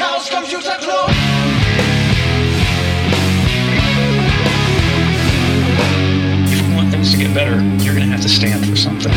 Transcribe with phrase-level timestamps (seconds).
[0.00, 1.10] Chaos Computer Club.
[6.46, 9.12] If you want things to get better, you're to have to stand for something.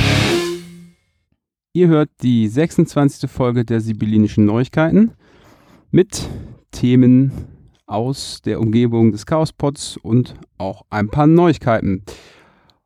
[1.71, 3.31] Ihr hört die 26.
[3.31, 5.13] Folge der Sibyllinischen Neuigkeiten
[5.91, 6.27] mit
[6.71, 7.31] Themen
[7.85, 12.03] aus der Umgebung des Chaospods und auch ein paar Neuigkeiten.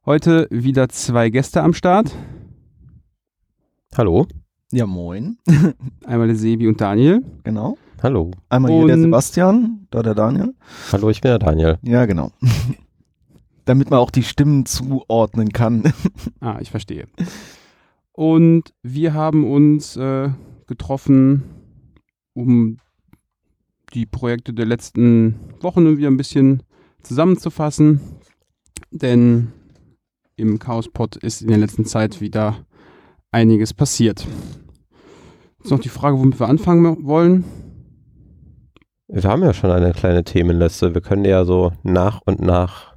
[0.05, 2.15] Heute wieder zwei Gäste am Start.
[3.97, 4.27] Hallo.
[4.71, 5.39] Ja, moin.
[6.05, 7.23] Einmal der Sebi und Daniel.
[7.43, 7.75] Genau.
[8.03, 8.31] Hallo.
[8.49, 10.53] Einmal hier der Und- Sebastian, da der Daniel.
[10.91, 11.77] Hallo, ich bin der Daniel.
[11.81, 12.31] Ja, genau.
[13.65, 15.83] Damit man auch die Stimmen zuordnen kann.
[16.39, 17.07] Ah, ich verstehe.
[18.11, 20.29] Und wir haben uns äh,
[20.67, 21.43] getroffen,
[22.33, 22.77] um
[23.93, 26.61] die Projekte der letzten Wochen wieder ein bisschen
[27.01, 27.99] zusammenzufassen.
[28.91, 29.51] Denn
[30.35, 32.65] im Chaospod ist in der letzten Zeit wieder
[33.31, 34.25] einiges passiert.
[35.59, 37.43] Jetzt noch die Frage, womit wir anfangen wollen.
[39.07, 40.93] Wir haben ja schon eine kleine Themenliste.
[40.93, 42.95] Wir können ja so nach und nach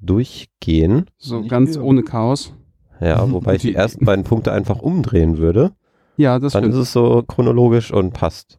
[0.00, 1.06] durchgehen.
[1.18, 1.82] So Nicht ganz viel.
[1.82, 2.54] ohne Chaos.
[3.00, 5.72] Ja, wobei ich die ersten beiden Punkte einfach umdrehen würde.
[6.16, 6.82] Ja, das Dann ist stimmt.
[6.82, 8.58] es so chronologisch und passt.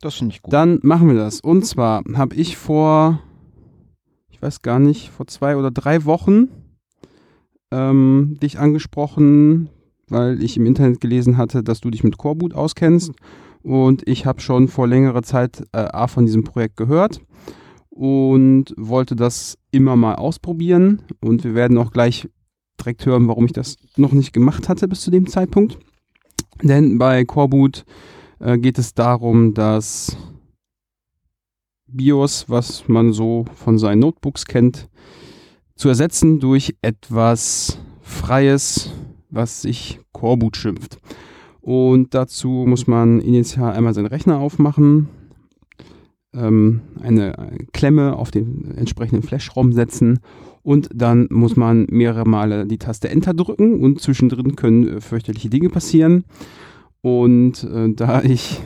[0.00, 0.52] Das finde ich gut.
[0.52, 1.40] Dann machen wir das.
[1.40, 3.20] Und zwar habe ich vor,
[4.30, 6.48] ich weiß gar nicht, vor zwei oder drei Wochen
[7.70, 9.68] ähm, dich angesprochen,
[10.08, 13.12] weil ich im Internet gelesen hatte, dass du dich mit Coreboot auskennst.
[13.62, 17.20] Und ich habe schon vor längerer Zeit äh, von diesem Projekt gehört
[17.90, 21.02] und wollte das immer mal ausprobieren.
[21.20, 22.28] Und wir werden auch gleich
[22.80, 25.78] direkt hören, warum ich das noch nicht gemacht hatte bis zu dem Zeitpunkt.
[26.62, 27.84] Denn bei Coreboot
[28.40, 30.16] äh, geht es darum, dass
[31.88, 34.88] BIOS, was man so von seinen Notebooks kennt,
[35.74, 38.92] zu ersetzen durch etwas Freies,
[39.30, 40.98] was sich Coreboot schimpft.
[41.68, 45.06] Und dazu muss man initial einmal seinen Rechner aufmachen,
[46.32, 50.20] ähm, eine Klemme auf den entsprechenden Flash-ROM setzen
[50.62, 55.50] und dann muss man mehrere Male die Taste Enter drücken und zwischendrin können äh, fürchterliche
[55.50, 56.24] Dinge passieren.
[57.02, 58.62] Und äh, da ich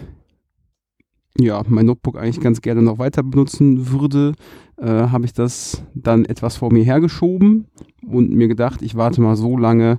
[1.36, 4.34] ja mein Notebook eigentlich ganz gerne noch weiter benutzen würde,
[4.76, 7.66] äh, habe ich das dann etwas vor mir hergeschoben
[8.06, 9.98] und mir gedacht, ich warte mal so lange,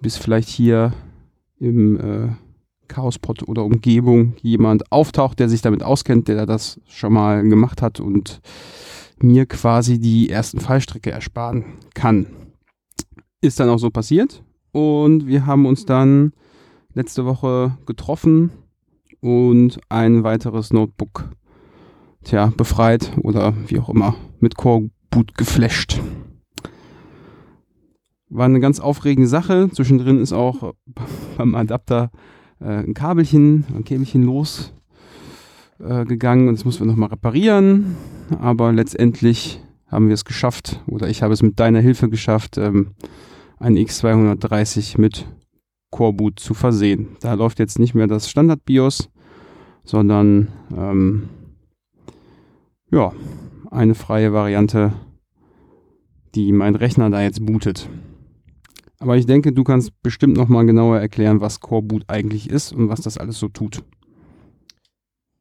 [0.00, 0.92] bis vielleicht hier
[1.58, 2.28] im äh,
[2.88, 8.00] Chaospot oder Umgebung jemand auftaucht, der sich damit auskennt, der das schon mal gemacht hat
[8.00, 8.40] und
[9.18, 11.64] mir quasi die ersten Fallstrecke ersparen
[11.94, 12.26] kann.
[13.40, 16.32] Ist dann auch so passiert und wir haben uns dann
[16.92, 18.50] letzte Woche getroffen
[19.20, 21.30] und ein weiteres Notebook
[22.24, 26.00] tja, befreit oder wie auch immer mit Core Boot geflasht.
[28.28, 29.70] War eine ganz aufregende Sache.
[29.72, 30.74] Zwischendrin ist auch
[31.38, 32.10] beim Adapter
[32.60, 34.72] äh, ein Kabelchen, ein Käbelchen los
[35.78, 37.96] äh, und das mussten wir nochmal reparieren.
[38.40, 42.94] Aber letztendlich haben wir es geschafft oder ich habe es mit deiner Hilfe geschafft, ähm,
[43.58, 45.26] ein X230 mit
[45.90, 47.16] Core Boot zu versehen.
[47.20, 49.10] Da läuft jetzt nicht mehr das Standard BIOS,
[49.84, 51.28] sondern ähm,
[52.90, 53.12] ja,
[53.70, 54.92] eine freie Variante,
[56.34, 57.88] die mein Rechner da jetzt bootet.
[58.98, 62.72] Aber ich denke, du kannst bestimmt noch mal genauer erklären, was Core Boot eigentlich ist
[62.72, 63.82] und was das alles so tut.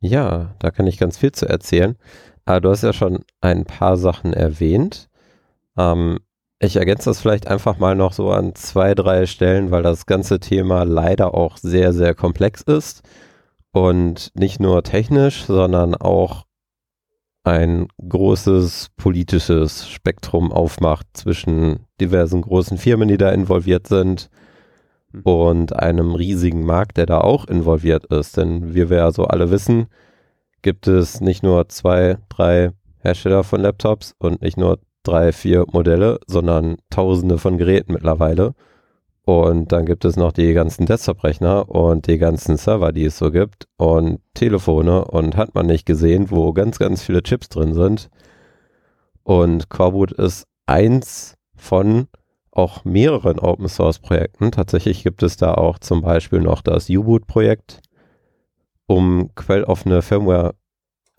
[0.02, 1.96] Ja, da kann ich ganz viel zu erzählen.
[2.46, 5.10] Aber du hast ja schon ein paar Sachen erwähnt.
[5.78, 6.20] Ähm,
[6.60, 10.40] ich ergänze das vielleicht einfach mal noch so an zwei, drei Stellen, weil das ganze
[10.40, 13.02] Thema leider auch sehr, sehr komplex ist
[13.72, 16.45] und nicht nur technisch, sondern auch
[17.46, 24.30] ein großes politisches Spektrum aufmacht zwischen diversen großen Firmen, die da involviert sind
[25.16, 25.22] Mhm.
[25.24, 28.38] und einem riesigen Markt, der da auch involviert ist.
[28.38, 29.88] Denn wie wir ja so alle wissen,
[30.62, 36.20] gibt es nicht nur zwei, drei Hersteller von Laptops und nicht nur drei, vier Modelle,
[36.28, 38.54] sondern tausende von Geräten mittlerweile.
[39.26, 43.32] Und dann gibt es noch die ganzen Desktop-Rechner und die ganzen Server, die es so
[43.32, 48.12] gibt und Telefone und hat man nicht gesehen, wo ganz, ganz viele Chips drin sind.
[49.24, 52.08] Und Coreboot ist eins von
[52.52, 54.52] auch mehreren Open Source Projekten.
[54.52, 57.82] Tatsächlich gibt es da auch zum Beispiel noch das U-Boot Projekt,
[58.86, 60.54] um quelloffene Firmware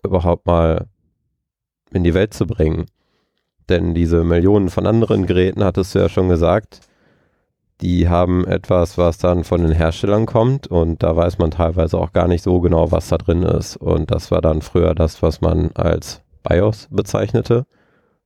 [0.01, 0.87] überhaupt mal
[1.91, 2.85] in die Welt zu bringen.
[3.67, 6.87] Denn diese Millionen von anderen Geräten, hattest du ja schon gesagt,
[7.81, 12.11] die haben etwas, was dann von den Herstellern kommt und da weiß man teilweise auch
[12.11, 13.77] gar nicht so genau, was da drin ist.
[13.77, 17.65] Und das war dann früher das, was man als BIOS bezeichnete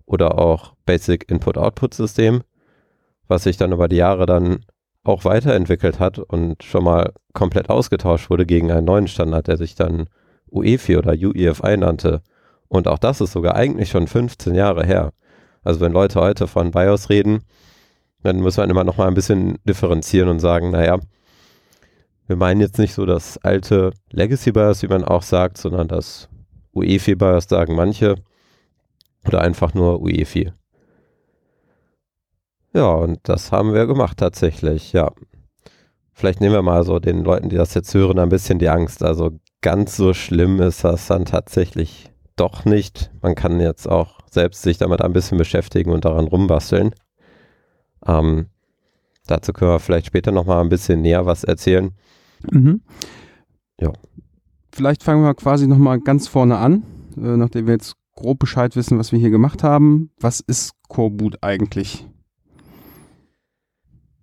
[0.05, 2.41] oder auch Basic Input-Output System,
[3.27, 4.65] was sich dann über die Jahre dann
[5.03, 9.75] auch weiterentwickelt hat und schon mal komplett ausgetauscht wurde gegen einen neuen Standard, der sich
[9.75, 10.07] dann
[10.49, 12.21] UEFI oder UEFI nannte.
[12.67, 15.11] Und auch das ist sogar eigentlich schon 15 Jahre her.
[15.63, 17.43] Also wenn Leute heute von BIOS reden,
[18.23, 20.99] dann muss man immer noch mal ein bisschen differenzieren und sagen, naja,
[22.27, 26.29] wir meinen jetzt nicht so das alte Legacy BIOS, wie man auch sagt, sondern das
[26.73, 28.15] UEFI BIOS sagen manche
[29.27, 30.53] oder einfach nur UEFI.
[32.73, 35.11] Ja, und das haben wir gemacht tatsächlich, ja.
[36.13, 39.03] Vielleicht nehmen wir mal so den Leuten, die das jetzt hören, ein bisschen die Angst.
[39.03, 39.31] Also
[39.61, 43.11] ganz so schlimm ist das dann tatsächlich doch nicht.
[43.21, 46.91] Man kann jetzt auch selbst sich damit ein bisschen beschäftigen und daran rumbasteln.
[48.05, 48.47] Ähm,
[49.27, 51.91] dazu können wir vielleicht später nochmal ein bisschen näher was erzählen.
[52.49, 52.81] Mhm.
[53.79, 53.91] Ja.
[54.71, 56.83] Vielleicht fangen wir quasi nochmal ganz vorne an,
[57.17, 60.11] äh, nachdem wir jetzt grob Bescheid wissen, was wir hier gemacht haben.
[60.19, 62.07] Was ist Coreboot eigentlich?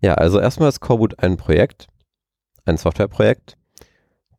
[0.01, 1.89] Ja, also erstmal ist Coreboot ein Projekt,
[2.65, 3.57] ein Softwareprojekt,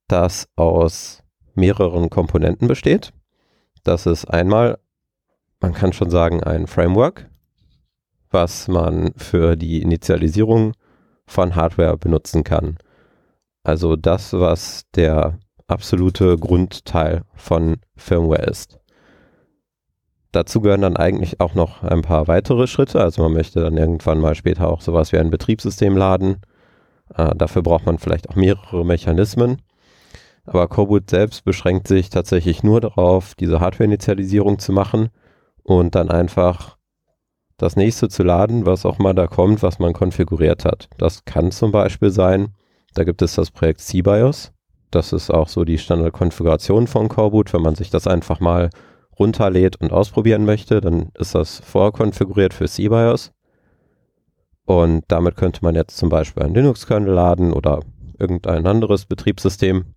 [0.07, 3.11] das aus mehreren Komponenten besteht.
[3.83, 4.79] Das ist einmal,
[5.59, 7.28] man kann schon sagen, ein Framework,
[8.31, 10.73] was man für die Initialisierung
[11.25, 12.77] von Hardware benutzen kann.
[13.63, 15.37] Also das, was der
[15.67, 18.79] absolute Grundteil von Firmware ist.
[20.31, 23.01] Dazu gehören dann eigentlich auch noch ein paar weitere Schritte.
[23.01, 26.37] Also man möchte dann irgendwann mal später auch sowas wie ein Betriebssystem laden.
[27.15, 29.61] Äh, dafür braucht man vielleicht auch mehrere Mechanismen.
[30.45, 35.09] Aber Coreboot selbst beschränkt sich tatsächlich nur darauf, diese Hardware-Initialisierung zu machen
[35.63, 36.78] und dann einfach
[37.59, 40.89] das nächste zu laden, was auch mal da kommt, was man konfiguriert hat.
[40.97, 42.55] Das kann zum Beispiel sein,
[42.95, 44.51] da gibt es das Projekt CBIOS.
[44.91, 47.53] Das ist auch so die Standardkonfiguration von Coreboot.
[47.53, 48.69] Wenn man sich das einfach mal
[49.19, 53.31] runterlädt und ausprobieren möchte, dann ist das vorkonfiguriert für CBIOS.
[54.65, 57.81] Und damit könnte man jetzt zum Beispiel einen Linux-Kernel laden oder
[58.17, 59.95] irgendein anderes Betriebssystem.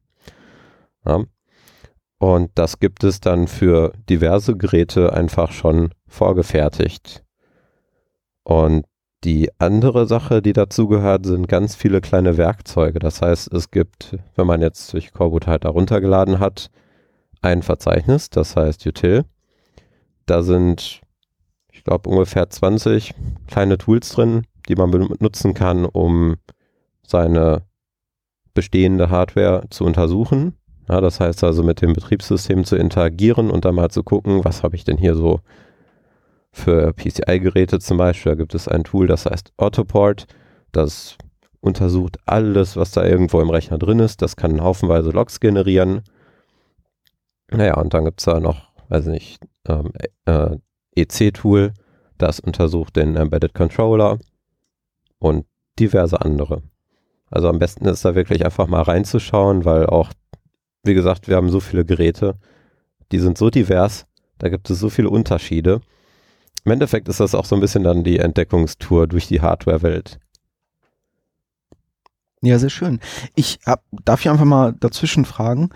[1.06, 1.24] Ja.
[2.18, 7.24] Und das gibt es dann für diverse Geräte einfach schon vorgefertigt.
[8.44, 8.84] Und
[9.24, 12.98] die andere Sache, die dazu gehört, sind ganz viele kleine Werkzeuge.
[12.98, 16.70] Das heißt, es gibt, wenn man jetzt durch Coreboot halt heruntergeladen hat,
[17.40, 19.24] ein Verzeichnis, das heißt Util.
[20.26, 21.00] Da sind,
[21.70, 23.14] ich glaube, ungefähr 20
[23.46, 26.36] kleine Tools drin, die man benutzen kann, um
[27.06, 27.62] seine
[28.54, 30.54] bestehende Hardware zu untersuchen.
[30.88, 34.62] Ja, das heißt also mit dem Betriebssystem zu interagieren und dann mal zu gucken, was
[34.62, 35.40] habe ich denn hier so
[36.52, 38.32] für PCI-Geräte zum Beispiel.
[38.32, 40.26] Da gibt es ein Tool, das heißt Autoport.
[40.70, 41.16] Das
[41.60, 44.22] untersucht alles, was da irgendwo im Rechner drin ist.
[44.22, 46.02] Das kann haufenweise Logs generieren.
[47.50, 49.93] Naja, und dann gibt es da noch, weiß nicht, ähm,
[50.26, 50.56] äh,
[50.94, 51.72] EC-Tool,
[52.19, 54.19] das untersucht den Embedded Controller
[55.19, 55.46] und
[55.78, 56.62] diverse andere.
[57.31, 60.10] Also am besten ist da wirklich einfach mal reinzuschauen, weil auch,
[60.82, 62.37] wie gesagt, wir haben so viele Geräte,
[63.10, 64.06] die sind so divers,
[64.38, 65.81] da gibt es so viele Unterschiede.
[66.64, 70.20] Im Endeffekt ist das auch so ein bisschen dann die Entdeckungstour durch die Hardware-Welt.
[72.40, 73.00] Ja, sehr schön.
[73.34, 75.70] Ich hab, darf ich einfach mal dazwischen fragen.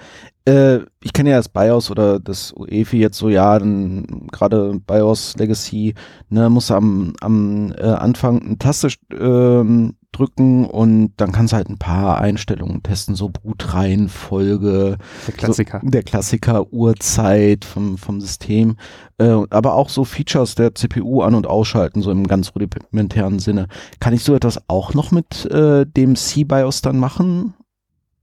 [0.47, 5.37] Äh, ich kenne ja das BIOS oder das UEFI jetzt so, ja, dann gerade BIOS
[5.37, 5.95] Legacy,
[6.29, 11.69] ne, muss am, am äh, Anfang eine Taste ähm, drücken und dann kannst du halt
[11.69, 15.81] ein paar Einstellungen testen, so Bootreihenfolge, Der Klassiker.
[15.83, 18.77] so, der Klassiker, Uhrzeit vom, vom System,
[19.19, 23.67] äh, aber auch so Features der CPU an- und ausschalten, so im ganz rudimentären Sinne.
[24.01, 27.55] Kann ich so etwas auch noch mit äh, dem C-BIOS dann machen?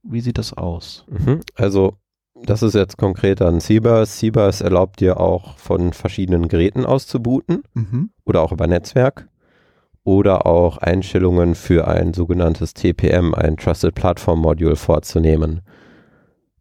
[0.02, 1.04] Wie sieht das aus?
[1.08, 1.40] Mhm.
[1.54, 1.96] Also,
[2.46, 4.18] das ist jetzt konkret an CBUS.
[4.18, 8.10] CBUS erlaubt dir auch von verschiedenen Geräten aus zu booten Mhm.
[8.24, 9.28] oder auch über Netzwerk
[10.04, 15.62] oder auch Einstellungen für ein sogenanntes TPM, ein Trusted Platform Module vorzunehmen.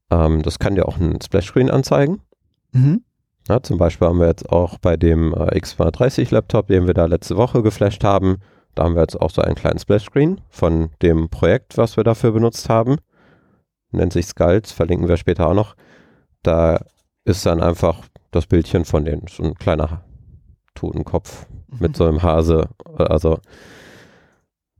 [0.09, 2.21] Ähm, das kann dir auch ein Splashscreen anzeigen.
[2.71, 3.03] Mhm.
[3.49, 7.05] Ja, zum Beispiel haben wir jetzt auch bei dem äh, X230 Laptop, den wir da
[7.05, 8.37] letzte Woche geflasht haben,
[8.75, 12.31] da haben wir jetzt auch so einen kleinen Splashscreen von dem Projekt, was wir dafür
[12.31, 12.95] benutzt haben.
[13.93, 15.75] Nennt sich Skulls, verlinken wir später auch noch.
[16.41, 16.83] Da
[17.25, 20.03] ist dann einfach das Bildchen von den, so ein kleiner
[20.75, 21.45] Totenkopf
[21.79, 22.69] mit so einem Hase.
[22.97, 23.37] Also,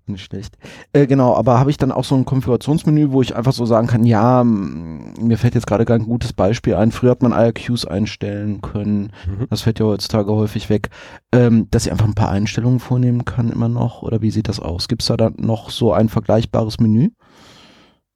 [0.06, 0.58] Nicht schlecht.
[0.92, 3.88] Äh, genau, aber habe ich dann auch so ein Konfigurationsmenü, wo ich einfach so sagen
[3.88, 6.92] kann, ja, mir fällt jetzt gerade gar ein gutes Beispiel ein.
[6.92, 9.14] Früher hat man IRQs einstellen können.
[9.26, 9.48] mhm.
[9.50, 10.90] Das fällt ja heutzutage häufig weg.
[11.32, 14.02] Ähm, dass ich einfach ein paar Einstellungen vornehmen kann immer noch.
[14.02, 14.90] Oder wie sieht das aus?
[14.90, 17.12] Gibt es da dann noch so ein vergleichbares Menü?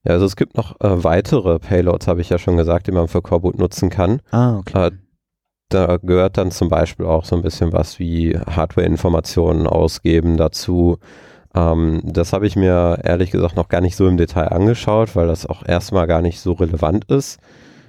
[0.03, 3.07] Ja, also es gibt noch äh, weitere Payloads, habe ich ja schon gesagt, die man
[3.07, 4.21] für Coreboot nutzen kann.
[4.31, 4.87] Ah, okay.
[4.87, 4.91] Äh,
[5.69, 10.97] da gehört dann zum Beispiel auch so ein bisschen was wie Hardware-Informationen ausgeben dazu.
[11.53, 15.27] Ähm, das habe ich mir ehrlich gesagt noch gar nicht so im Detail angeschaut, weil
[15.27, 17.39] das auch erstmal gar nicht so relevant ist.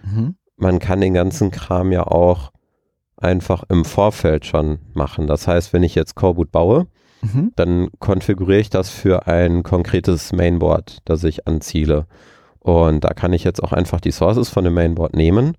[0.04, 0.36] Mhm.
[0.56, 2.52] man kann den ganzen Kram ja auch
[3.16, 5.26] einfach im Vorfeld schon machen.
[5.26, 6.86] Das heißt, wenn ich jetzt Coreboot baue,
[7.20, 7.52] Mhm.
[7.56, 12.06] dann konfiguriere ich das für ein konkretes Mainboard, das ich anziele.
[12.60, 15.56] Und da kann ich jetzt auch einfach die Sources von dem Mainboard nehmen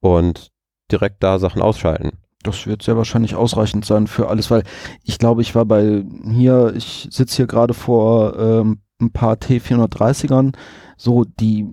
[0.00, 0.50] und
[0.90, 2.12] direkt da Sachen ausschalten.
[2.42, 4.62] Das wird sehr wahrscheinlich ausreichend sein für alles, weil
[5.02, 10.54] ich glaube, ich war bei hier, ich sitze hier gerade vor ähm, ein paar T430ern,
[10.96, 11.66] so die,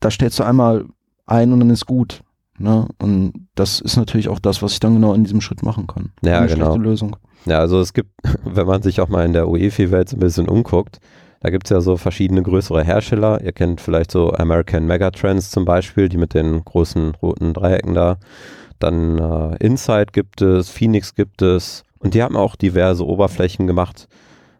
[0.00, 0.86] da stellst du einmal
[1.26, 2.22] ein und dann ist gut.
[2.58, 2.88] Ne?
[2.98, 6.12] Und das ist natürlich auch das, was ich dann genau in diesem Schritt machen kann.
[6.22, 6.66] Ja, Eine genau.
[6.66, 7.16] schlechte Lösung.
[7.46, 8.10] Ja, also es gibt,
[8.44, 11.00] wenn man sich auch mal in der UEFI-Welt so ein bisschen umguckt,
[11.40, 13.40] da gibt es ja so verschiedene größere Hersteller.
[13.42, 18.18] Ihr kennt vielleicht so American Megatrends zum Beispiel, die mit den großen roten Dreiecken da.
[18.80, 24.08] Dann äh, Insight gibt es, Phoenix gibt es und die haben auch diverse Oberflächen gemacht.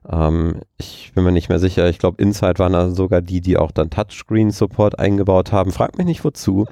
[0.09, 1.89] Ähm, ich bin mir nicht mehr sicher.
[1.89, 5.73] Ich glaube, Insight waren dann sogar die, die auch dann Touchscreen-Support eingebaut haben.
[5.73, 6.67] Fragt mich nicht wozu.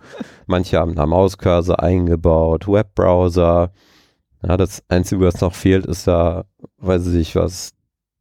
[0.47, 3.73] Manche haben da Mauscursor eingebaut, Webbrowser.
[4.47, 6.45] Ja, das Einzige, was noch fehlt, ist da,
[6.79, 7.73] weiß ich nicht, was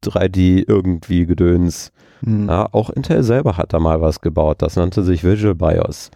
[0.03, 1.91] 3D irgendwie Gedöns.
[2.23, 2.47] Hm.
[2.47, 4.61] Ja, auch Intel selber hat da mal was gebaut.
[4.61, 6.09] Das nannte sich Visual BIOS.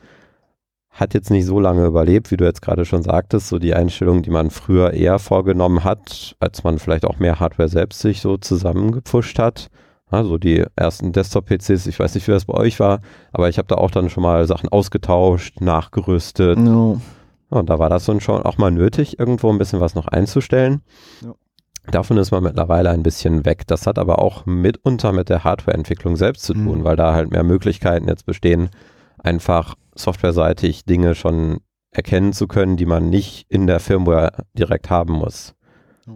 [0.89, 4.23] Hat jetzt nicht so lange überlebt, wie du jetzt gerade schon sagtest, so die Einstellung,
[4.23, 8.37] die man früher eher vorgenommen hat, als man vielleicht auch mehr Hardware selbst sich so
[8.37, 9.69] zusammengepfuscht hat.
[10.09, 13.01] Also die ersten Desktop-PCs, ich weiß nicht, wie das bei euch war,
[13.31, 16.57] aber ich habe da auch dann schon mal Sachen ausgetauscht, nachgerüstet.
[16.57, 16.95] Ja.
[17.51, 20.07] Ja, und da war das dann schon auch mal nötig, irgendwo ein bisschen was noch
[20.07, 20.81] einzustellen.
[21.21, 21.33] Ja.
[21.91, 23.65] Davon ist man mittlerweile ein bisschen weg.
[23.65, 26.83] Das hat aber auch mitunter mit der Hardwareentwicklung selbst zu tun, Mhm.
[26.83, 28.69] weil da halt mehr Möglichkeiten jetzt bestehen,
[29.17, 31.59] einfach softwareseitig Dinge schon
[31.91, 35.55] erkennen zu können, die man nicht in der Firmware direkt haben muss.
[36.05, 36.13] Ja.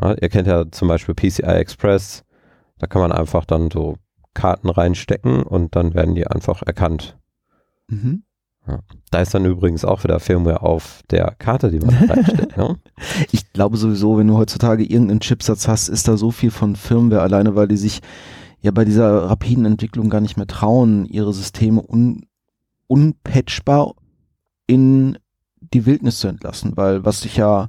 [0.00, 2.24] Ja, ihr kennt ja zum Beispiel PCI Express.
[2.78, 3.96] Da kann man einfach dann so
[4.34, 7.18] Karten reinstecken und dann werden die einfach erkannt.
[7.88, 8.22] Mhm.
[9.10, 12.56] Da ist dann übrigens auch wieder Firmware auf der Karte, die man reinsteckt.
[12.56, 12.78] ne?
[13.32, 17.22] Ich glaube sowieso, wenn du heutzutage irgendeinen Chipsatz hast, ist da so viel von Firmware
[17.22, 18.00] alleine, weil die sich
[18.60, 22.26] ja bei dieser rapiden Entwicklung gar nicht mehr trauen, ihre Systeme un
[22.86, 23.94] unpatchbar
[24.66, 25.18] in
[25.60, 27.68] die Wildnis zu entlassen, weil was sich ja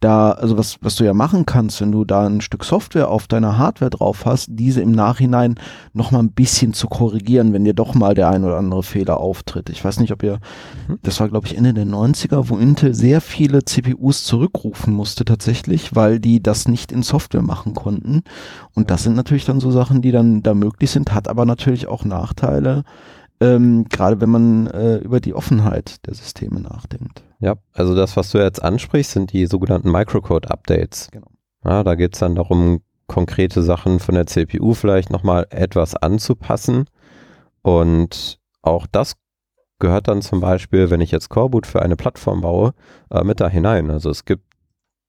[0.00, 3.26] da, also was, was du ja machen kannst, wenn du da ein Stück Software auf
[3.26, 5.56] deiner Hardware drauf hast, diese im Nachhinein
[5.92, 9.18] noch mal ein bisschen zu korrigieren, wenn dir doch mal der ein oder andere Fehler
[9.18, 9.70] auftritt.
[9.70, 10.38] Ich weiß nicht, ob ihr,
[10.86, 10.98] Mhm.
[11.02, 15.96] das war glaube ich Ende der 90er, wo Intel sehr viele CPUs zurückrufen musste tatsächlich,
[15.96, 18.22] weil die das nicht in Software machen konnten.
[18.74, 21.88] Und das sind natürlich dann so Sachen, die dann da möglich sind, hat aber natürlich
[21.88, 22.84] auch Nachteile,
[23.40, 27.22] ähm, gerade wenn man äh, über die Offenheit der Systeme nachdenkt.
[27.40, 31.10] Ja, also das, was du jetzt ansprichst, sind die sogenannten Microcode-Updates.
[31.12, 31.28] Genau.
[31.64, 36.86] Ja, da geht es dann darum, konkrete Sachen von der CPU vielleicht nochmal etwas anzupassen.
[37.62, 39.14] Und auch das
[39.78, 42.74] gehört dann zum Beispiel, wenn ich jetzt Coreboot für eine Plattform baue,
[43.10, 43.90] äh, mit da hinein.
[43.90, 44.44] Also es gibt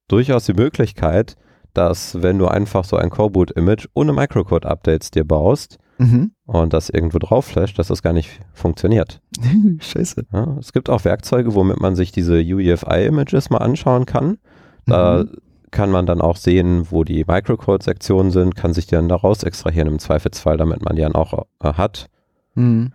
[0.07, 1.36] durchaus die Möglichkeit,
[1.74, 6.32] dass wenn du einfach so ein Coreboot-Image ohne Microcode-Updates dir baust Mhm.
[6.46, 9.22] und das irgendwo drauf flasht, dass das gar nicht funktioniert.
[9.79, 10.25] Scheiße.
[10.32, 14.38] Ja, es gibt auch Werkzeuge, womit man sich diese UEFI-Images mal anschauen kann.
[14.86, 15.32] Da Mhm.
[15.72, 19.88] kann man dann auch sehen, wo die Microcode-Sektionen sind, kann sich die dann daraus extrahieren
[19.89, 22.08] im Zweifelsfall, damit man die dann auch äh, hat.
[22.56, 22.91] Mhm.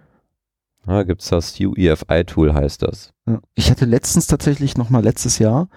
[0.87, 3.13] Da gibt es das UEFI-Tool, heißt das.
[3.55, 5.69] Ich hatte letztens tatsächlich noch mal letztes Jahr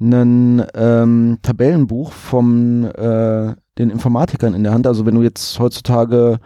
[0.00, 4.86] ein ähm, Tabellenbuch von äh, den Informatikern in der Hand.
[4.86, 6.38] Also wenn du jetzt heutzutage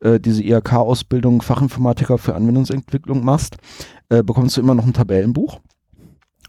[0.00, 3.56] äh, diese IHK-Ausbildung Fachinformatiker für Anwendungsentwicklung machst,
[4.08, 5.60] äh, bekommst du immer noch ein Tabellenbuch,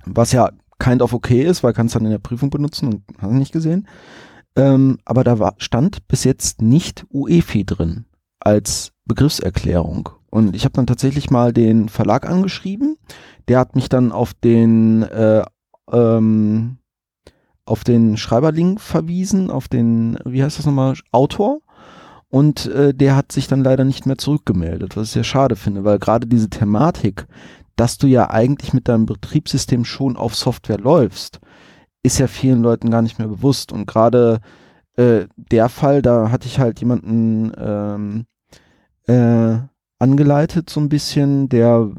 [0.06, 3.32] was ja kind of okay ist, weil kannst dann in der Prüfung benutzen und hast
[3.32, 3.88] nicht gesehen.
[4.56, 8.06] Ähm, aber da war, stand bis jetzt nicht UEFI drin
[8.40, 10.10] als Begriffserklärung.
[10.30, 12.98] Und ich habe dann tatsächlich mal den Verlag angeschrieben.
[13.48, 15.44] Der hat mich dann auf den äh,
[15.92, 16.78] ähm,
[17.66, 21.62] auf den Schreiberlink verwiesen, auf den, wie heißt das nochmal, Autor.
[22.30, 25.84] Und äh, der hat sich dann leider nicht mehr zurückgemeldet, was ich sehr schade finde,
[25.84, 27.26] weil gerade diese Thematik,
[27.76, 31.40] dass du ja eigentlich mit deinem Betriebssystem schon auf Software läufst,
[32.04, 33.72] ist ja vielen Leuten gar nicht mehr bewusst.
[33.72, 34.42] Und gerade
[34.96, 38.26] äh, der Fall, da hatte ich halt jemanden ähm,
[39.08, 39.60] äh,
[39.98, 41.92] angeleitet so ein bisschen, der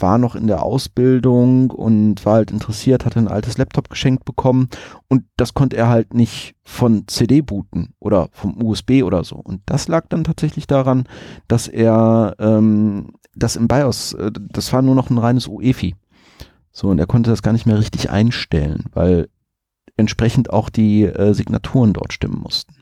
[0.00, 4.68] war noch in der Ausbildung und war halt interessiert, hatte ein altes Laptop geschenkt bekommen
[5.08, 9.36] und das konnte er halt nicht von CD booten oder vom USB oder so.
[9.36, 11.04] Und das lag dann tatsächlich daran,
[11.48, 15.94] dass er ähm, das im BIOS, äh, das war nur noch ein reines UEFI.
[16.72, 19.28] So, und er konnte das gar nicht mehr richtig einstellen, weil
[19.96, 22.74] entsprechend auch die äh, Signaturen dort stimmen mussten.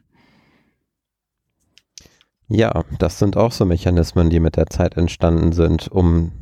[2.48, 6.32] Ja, das sind auch so Mechanismen, die mit der Zeit entstanden sind, um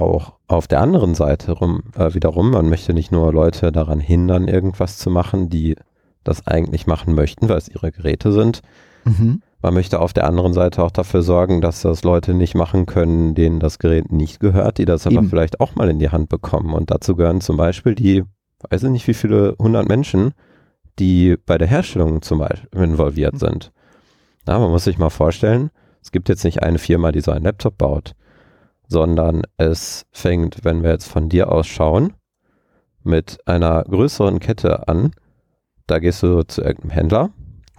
[0.00, 4.48] auch auf der anderen Seite rum, äh, wiederum, man möchte nicht nur Leute daran hindern,
[4.48, 5.76] irgendwas zu machen, die
[6.24, 8.62] das eigentlich machen möchten, weil es ihre Geräte sind.
[9.04, 9.42] Mhm.
[9.60, 13.34] Man möchte auf der anderen Seite auch dafür sorgen, dass das Leute nicht machen können,
[13.34, 15.28] denen das Gerät nicht gehört, die das aber Eben.
[15.28, 16.72] vielleicht auch mal in die Hand bekommen.
[16.72, 18.24] Und dazu gehören zum Beispiel die,
[18.70, 20.32] weiß ich nicht wie viele hundert Menschen,
[21.00, 23.72] die bei der Herstellung zum Beispiel involviert sind.
[24.46, 25.70] Ja, man muss sich mal vorstellen,
[26.02, 28.14] es gibt jetzt nicht eine Firma, die so einen Laptop baut,
[28.88, 32.14] sondern es fängt, wenn wir jetzt von dir aus schauen,
[33.04, 35.12] mit einer größeren Kette an.
[35.86, 37.30] Da gehst du zu irgendeinem Händler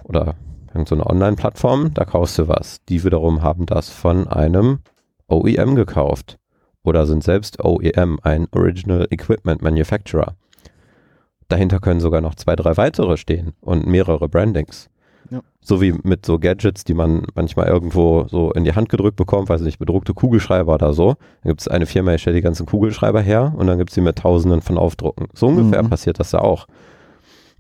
[0.04, 0.36] oder
[0.68, 2.84] irgendeine Online-Plattform, da kaufst du was.
[2.86, 4.80] Die wiederum haben das von einem
[5.28, 6.38] OEM gekauft
[6.84, 10.36] oder sind selbst OEM, ein Original Equipment Manufacturer.
[11.48, 14.90] Dahinter können sogar noch zwei, drei weitere stehen und mehrere Brandings.
[15.32, 15.42] Ja.
[15.62, 19.50] So wie mit so Gadgets, die man manchmal irgendwo so in die Hand gedrückt bekommt,
[19.50, 21.16] weiß nicht, bedruckte Kugelschreiber oder so.
[21.44, 23.96] Dann gibt es eine Firma, die stellt die ganzen Kugelschreiber her und dann gibt es
[23.96, 25.28] sie mit tausenden von Aufdrucken.
[25.34, 25.90] So ungefähr Mhm.
[25.90, 26.68] passiert das da auch.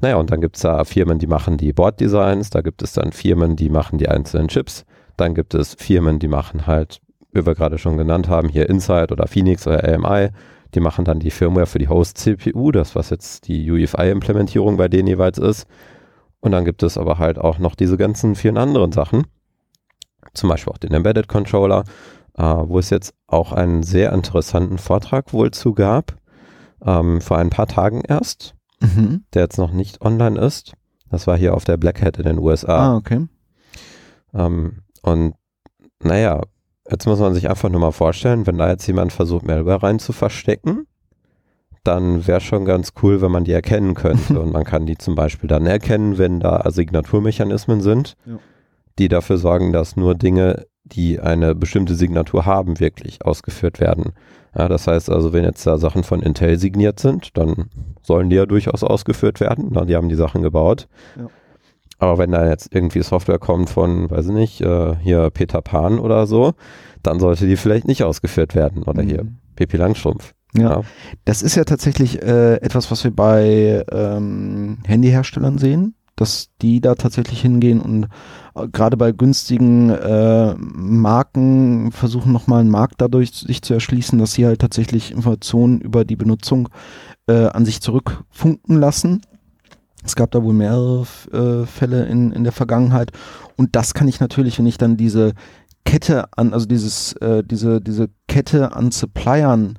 [0.01, 3.11] Naja, und dann gibt es da Firmen, die machen die Boarddesigns, da gibt es dann
[3.11, 4.85] Firmen, die machen die einzelnen Chips,
[5.17, 7.01] dann gibt es Firmen, die machen halt,
[7.33, 10.29] wie wir gerade schon genannt haben, hier Insight oder Phoenix oder AMI,
[10.73, 15.07] die machen dann die Firmware für die Host-CPU, das was jetzt die UEFI-Implementierung bei denen
[15.09, 15.67] jeweils ist.
[16.41, 19.27] Und dann gibt es aber halt auch noch diese ganzen vielen anderen Sachen,
[20.33, 21.83] zum Beispiel auch den Embedded Controller,
[22.37, 26.15] äh, wo es jetzt auch einen sehr interessanten Vortrag wohl zu gab,
[26.85, 29.25] ähm, vor ein paar Tagen erst Mhm.
[29.33, 30.71] der jetzt noch nicht online ist.
[31.09, 32.93] Das war hier auf der Black Hat in den USA.
[32.93, 33.27] Ah, okay.
[34.33, 35.33] Ähm, und
[36.01, 36.41] naja,
[36.89, 39.99] jetzt muss man sich einfach nur mal vorstellen, wenn da jetzt jemand versucht, Malware rein
[39.99, 40.85] zu verstecken,
[41.89, 44.39] dann wäre schon ganz cool, wenn man die erkennen könnte.
[44.39, 48.39] und man kann die zum Beispiel dann erkennen, wenn da Signaturmechanismen sind, Ja.
[48.97, 54.13] die dafür sorgen, dass nur Dinge, die eine bestimmte Signatur haben, wirklich ausgeführt werden.
[54.57, 57.69] Ja, das heißt also, wenn jetzt da Sachen von Intel signiert sind, dann
[58.01, 59.67] sollen die ja durchaus ausgeführt werden.
[59.71, 60.87] Na, die haben die Sachen gebaut.
[61.17, 61.27] Ja.
[61.99, 65.99] Aber wenn da jetzt irgendwie Software kommt von, weiß ich nicht, äh, hier Peter Pan
[65.99, 66.53] oder so,
[67.03, 68.83] dann sollte die vielleicht nicht ausgeführt werden.
[68.83, 69.37] Oder hier Mhm.
[69.55, 70.33] Pippi Langstrumpf.
[70.53, 70.81] Ja.
[71.25, 76.95] Das ist ja tatsächlich äh, etwas, was wir bei ähm, Handyherstellern sehen, dass die da
[76.95, 78.07] tatsächlich hingehen und
[78.55, 84.33] äh, gerade bei günstigen äh, Marken versuchen nochmal einen Markt dadurch sich zu erschließen, dass
[84.33, 86.69] sie halt tatsächlich Informationen über die Benutzung
[87.27, 89.21] äh, an sich zurückfunken lassen.
[90.03, 93.11] Es gab da wohl mehrere äh, Fälle in, in der Vergangenheit
[93.55, 95.33] und das kann ich natürlich, wenn ich dann diese
[95.85, 99.77] Kette an, also dieses, äh, diese, diese Kette an Suppliern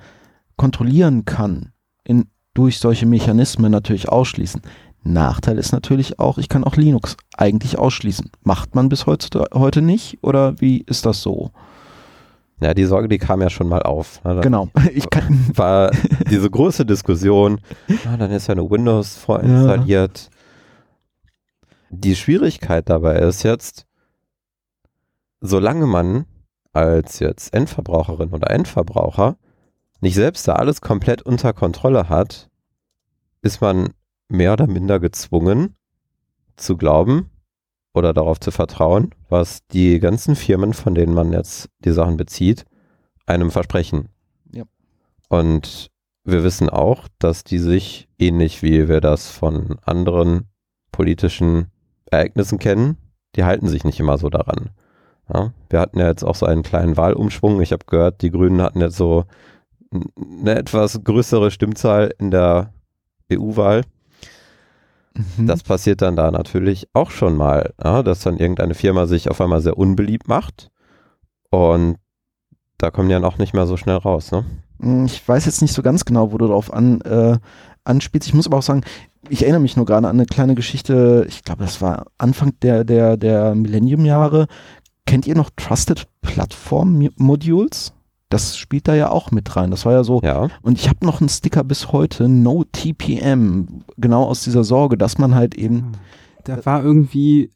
[0.61, 1.73] kontrollieren kann,
[2.05, 4.61] in, durch solche Mechanismen natürlich ausschließen.
[5.03, 8.31] Nachteil ist natürlich auch, ich kann auch Linux eigentlich ausschließen.
[8.42, 11.51] Macht man bis heute, heute nicht oder wie ist das so?
[12.61, 14.23] Ja, die Sorge, die kam ja schon mal auf.
[14.23, 14.35] Ne?
[14.35, 14.68] Da Genau.
[14.92, 15.92] Ich kann, War
[16.31, 17.62] diese große Diskussion,
[18.12, 20.29] ah, dann ist ja eine Windows vorinstalliert.
[21.88, 23.87] Die Schwierigkeit dabei ist jetzt,
[25.40, 26.27] solange man
[26.75, 29.38] als jetzt Endverbraucherin oder Endverbraucher
[30.01, 32.49] nicht selbst da alles komplett unter Kontrolle hat,
[33.43, 33.91] ist man
[34.29, 35.77] mehr oder minder gezwungen
[36.57, 37.31] zu glauben
[37.95, 42.65] oder darauf zu vertrauen, was die ganzen Firmen, von denen man jetzt die Sachen bezieht,
[43.27, 44.09] einem versprechen.
[44.53, 44.65] Ja.
[45.29, 45.91] Und
[46.25, 50.49] wir wissen auch, dass die sich, ähnlich wie wir das von anderen
[50.93, 51.71] politischen
[52.07, 52.97] Ereignissen kennen,
[53.37, 54.71] die halten sich nicht immer so daran.
[55.33, 57.61] Ja, wir hatten ja jetzt auch so einen kleinen Wahlumschwung.
[57.61, 59.25] Ich habe gehört, die Grünen hatten jetzt so
[59.92, 62.72] eine etwas größere Stimmzahl in der
[63.33, 63.83] EU-Wahl.
[65.14, 65.46] Mhm.
[65.46, 69.40] Das passiert dann da natürlich auch schon mal, ja, dass dann irgendeine Firma sich auf
[69.40, 70.70] einmal sehr unbeliebt macht
[71.50, 71.96] und
[72.79, 74.31] da kommen die dann auch nicht mehr so schnell raus.
[74.31, 74.44] Ne?
[74.81, 77.38] Hm, Ich weiß jetzt nicht so ganz genau, wo du darauf an, äh,
[77.85, 78.29] anspielst.
[78.29, 78.83] Ich muss aber auch sagen,
[79.29, 82.85] ich erinnere mich nur gerade an eine kleine Geschichte, ich glaube, das war Anfang der,
[82.85, 84.46] der, der Millennium-Jahre.
[85.07, 87.92] Kennt ihr noch Trusted Platform Modules?
[88.31, 89.71] Das spielt da ja auch mit rein.
[89.71, 93.83] Das war ja so, Ja, und ich habe noch einen Sticker bis heute, No TPM,
[93.99, 95.93] genau aus dieser Sorge, dass man halt eben,
[96.45, 97.51] Da war irgendwie,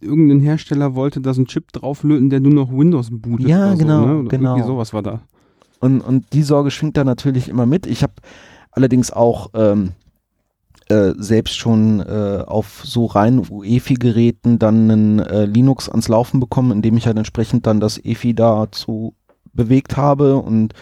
[0.00, 3.46] irgendein Hersteller wollte da so einen Chip drauflöten, der nur noch Windows bootet.
[3.46, 4.18] Ja, oder genau, so, ne?
[4.20, 4.50] Oder genau.
[4.54, 5.20] Irgendwie sowas war da.
[5.80, 7.86] und, und die Sorge schwingt da natürlich immer mit.
[7.86, 8.14] Ich habe
[8.70, 9.92] allerdings auch ähm,
[10.88, 16.70] äh, selbst schon äh, auf so rein UEFI-Geräten dann einen äh, Linux ans Laufen bekommen,
[16.72, 19.14] indem ich halt entsprechend dann das EFI dazu
[19.56, 20.74] bewegt habe und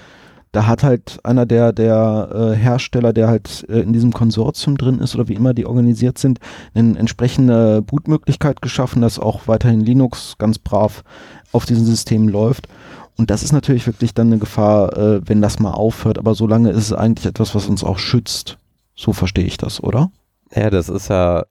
[0.53, 5.01] da hat halt einer der, der äh, Hersteller, der halt äh, in diesem Konsortium drin
[5.01, 6.39] ist oder wie immer die organisiert sind,
[6.75, 11.03] eine entsprechende Bootmöglichkeit geschaffen, dass auch weiterhin Linux ganz brav
[11.51, 12.69] auf diesen Systemen läuft.
[13.17, 16.19] Und das ist natürlich wirklich dann eine Gefahr, äh, wenn das mal aufhört.
[16.19, 18.57] Aber solange ist es eigentlich etwas, was uns auch schützt.
[18.95, 20.13] So verstehe ich das, oder?
[20.55, 21.45] Ja, das ist ja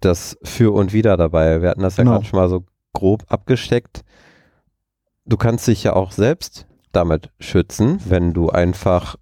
[0.00, 1.62] das Für und Wider dabei.
[1.62, 2.16] Wir hatten das ja Genau.
[2.16, 4.02] gerade schon mal so grob abgesteckt.
[5.26, 9.16] Du kannst dich ja auch selbst damit schützen, wenn du einfach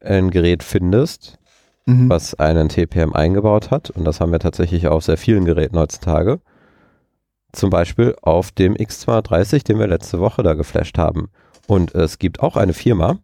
[0.00, 1.38] ein Gerät findest,
[1.86, 2.08] Mhm.
[2.10, 3.90] was einen TPM eingebaut hat.
[3.90, 6.40] Und das haben wir tatsächlich auf sehr vielen Geräten heutzutage.
[7.52, 11.30] Zum Beispiel auf dem X230, den wir letzte Woche da geflasht haben.
[11.66, 13.18] Und es gibt auch eine Firma,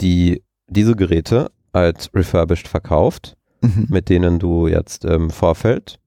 [0.00, 3.86] die diese Geräte als refurbished verkauft Mhm.
[3.88, 6.00] mit denen du jetzt im Vorfeld,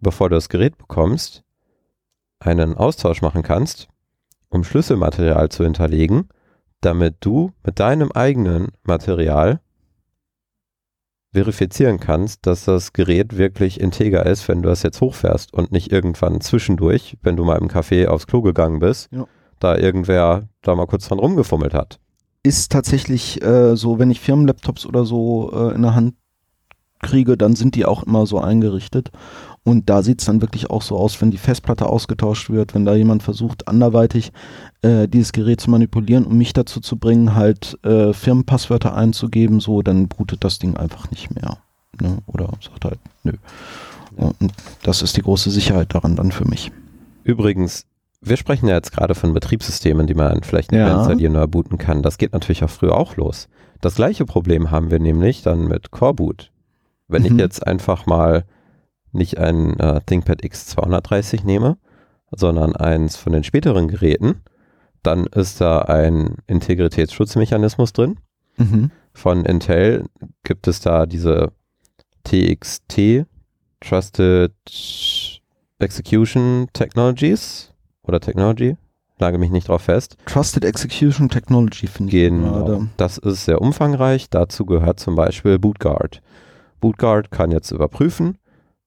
[0.00, 1.42] bevor du das Gerät bekommst,
[2.40, 3.88] einen Austausch machen kannst,
[4.48, 6.28] um Schlüsselmaterial zu hinterlegen,
[6.80, 9.60] damit du mit deinem eigenen Material
[11.32, 15.92] verifizieren kannst, dass das Gerät wirklich integer ist, wenn du es jetzt hochfährst und nicht
[15.92, 19.26] irgendwann zwischendurch, wenn du mal im Café aufs Klo gegangen bist, Ja.
[19.58, 21.98] da irgendwer da mal kurz dran rumgefummelt hat.
[22.42, 26.14] ist tatsächlich äh, so, wenn ich Firmenlaptops oder so äh, in der Hand
[27.02, 29.10] kriege, dann sind die auch immer so eingerichtet.
[29.66, 32.84] Und da sieht es dann wirklich auch so aus, wenn die Festplatte ausgetauscht wird, wenn
[32.84, 34.30] da jemand versucht, anderweitig
[34.82, 39.82] äh, dieses Gerät zu manipulieren, um mich dazu zu bringen, halt äh, Firmenpasswörter einzugeben, so,
[39.82, 41.58] dann bootet das Ding einfach nicht mehr.
[42.00, 42.18] Ne?
[42.26, 43.32] Oder sagt halt, nö.
[44.14, 44.52] Und
[44.84, 46.70] das ist die große Sicherheit daran dann für mich.
[47.24, 47.86] Übrigens,
[48.20, 50.86] wir sprechen ja jetzt gerade von Betriebssystemen, die man vielleicht nicht Ja.
[50.86, 52.04] mehr installieren oder booten kann.
[52.04, 53.48] Das geht natürlich auch früher auch los.
[53.80, 56.52] Das gleiche Problem haben wir nämlich dann mit Coreboot.
[57.08, 57.26] Wenn Mhm.
[57.32, 58.44] ich jetzt einfach mal
[59.16, 61.76] nicht ein äh, ThinkPad X230 nehme,
[62.30, 64.42] sondern eins von den späteren Geräten,
[65.02, 68.18] dann ist da ein Integritätsschutzmechanismus drin.
[68.56, 68.90] Mhm.
[69.12, 70.06] Von Intel
[70.42, 71.52] gibt es da diese
[72.24, 73.26] TXT,
[73.80, 74.52] Trusted
[75.78, 78.76] Execution Technologies oder Technology,
[79.18, 80.16] lage mich nicht drauf fest.
[80.26, 82.86] Trusted Execution Technology finde ich Genau.
[82.96, 84.28] Das ist sehr umfangreich.
[84.30, 86.20] Dazu gehört zum Beispiel BootGuard.
[86.80, 88.38] BootGuard kann jetzt überprüfen,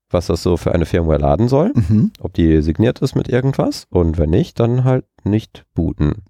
[0.10, 2.12] was das so für eine Firmware laden soll, Mhm.
[2.20, 6.24] ob die signiert ist mit irgendwas und wenn nicht, dann halt nicht booten.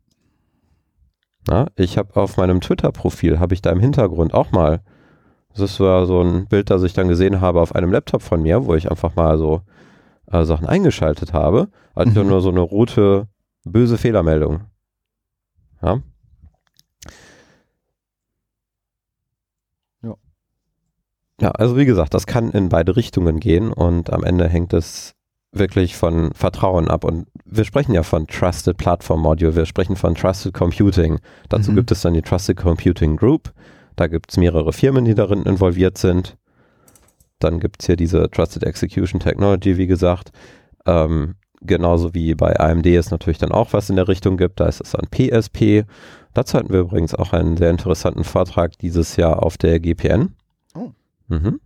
[1.48, 4.82] Na, ich habe auf meinem Twitter-Profil, habe ich da im Hintergrund auch mal,
[5.56, 8.66] das war so ein Bild, das ich dann gesehen habe auf einem Laptop von mir,
[8.66, 9.62] wo ich einfach mal so
[10.32, 12.20] äh, Sachen eingeschaltet habe, hatte ich Mhm.
[12.20, 13.28] dann nur so eine rote,
[13.64, 14.62] böse Fehlermeldung.
[15.82, 16.02] Ja.
[21.42, 25.14] Ja, also wie gesagt, das kann in beide Richtungen gehen und am Ende hängt es
[25.52, 27.04] wirklich von Vertrauen ab.
[27.04, 31.20] Und wir sprechen ja von Trusted Platform Module, wir sprechen von Trusted Computing.
[31.48, 31.76] Dazu Mhm.
[31.78, 33.52] gibt es dann die Trusted Computing Group.
[33.96, 36.38] Da gibt es mehrere Firmen, die darin involviert sind.
[37.40, 40.32] Dann gibt es hier diese Trusted Execution Technology, wie gesagt.
[40.86, 44.60] Ähm, genauso wie bei AMD es natürlich dann auch was in der Richtung gibt.
[44.60, 45.86] Da ist es dann PSP.
[46.34, 50.36] Dazu hatten wir übrigens auch einen sehr interessanten Vortrag dieses Jahr auf der GPN.
[51.30, 51.60] Mhm.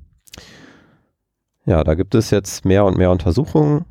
[1.66, 3.86] Ja, da gibt es jetzt mehr und mehr Untersuchungen.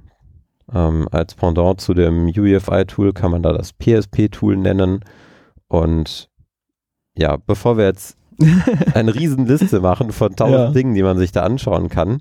[0.72, 5.00] Ähm, als Pendant zu dem UEFI-Tool kann man da das PSP-Tool nennen.
[5.68, 6.28] Und
[7.14, 8.16] ja, bevor wir jetzt
[8.94, 10.70] eine Riesenliste machen von tausend Ja.
[10.70, 12.20] Dingen, die man sich da anschauen kann,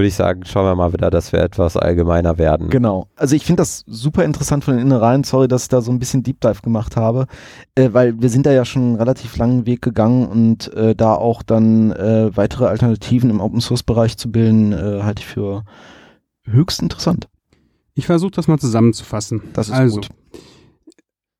[0.00, 2.70] würde ich sagen, schauen wir mal wieder, dass wir etwas allgemeiner werden.
[2.70, 3.08] Genau.
[3.16, 5.24] Also ich finde das super interessant von den Innereien.
[5.24, 7.26] Sorry, dass ich da so ein bisschen Deep Dive gemacht habe,
[7.74, 11.14] äh, weil wir sind da ja schon einen relativ langen Weg gegangen und äh, da
[11.14, 15.64] auch dann äh, weitere Alternativen im Open Source Bereich zu bilden, äh, halte ich für
[16.44, 17.28] höchst interessant.
[17.92, 19.42] Ich versuche das mal zusammenzufassen.
[19.52, 20.08] Das ist also, gut.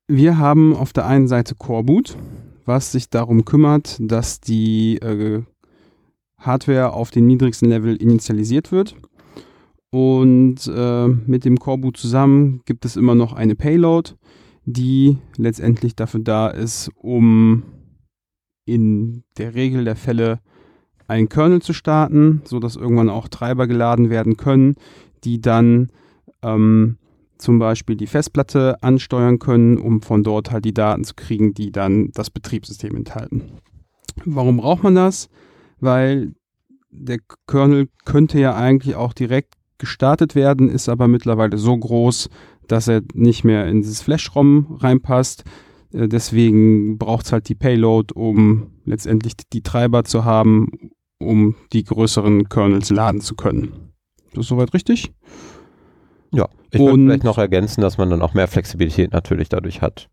[0.07, 2.15] wir haben auf der einen Seite Coreboot,
[2.65, 5.41] was sich darum kümmert, dass die äh,
[6.41, 8.95] Hardware auf dem niedrigsten Level initialisiert wird.
[9.89, 14.11] Und äh, mit dem Coreboot zusammen gibt es immer noch eine Payload,
[14.65, 17.63] die letztendlich dafür da ist, um
[18.65, 20.39] in der Regel der Fälle
[21.07, 24.75] einen Kernel zu starten, sodass irgendwann auch Treiber geladen werden können,
[25.25, 25.91] die dann
[26.41, 26.97] ähm,
[27.37, 31.71] zum Beispiel die Festplatte ansteuern können, um von dort halt die Daten zu kriegen, die
[31.71, 33.51] dann das Betriebssystem enthalten.
[34.23, 35.29] Warum braucht man das?
[35.81, 36.33] Weil
[36.89, 37.17] der
[37.47, 42.29] Kernel könnte ja eigentlich auch direkt gestartet werden, ist aber mittlerweile so groß,
[42.67, 45.43] dass er nicht mehr in dieses Flash-ROM reinpasst.
[45.91, 51.83] Äh, Deswegen braucht es halt die Payload, um letztendlich die- Treiber zu haben, um die
[51.83, 53.91] größeren Kernels laden zu können.
[54.33, 55.11] Das ist soweit richtig?
[56.33, 60.09] Ja, ich würde vielleicht noch ergänzen, dass man dann auch mehr Flexibilität natürlich dadurch hat.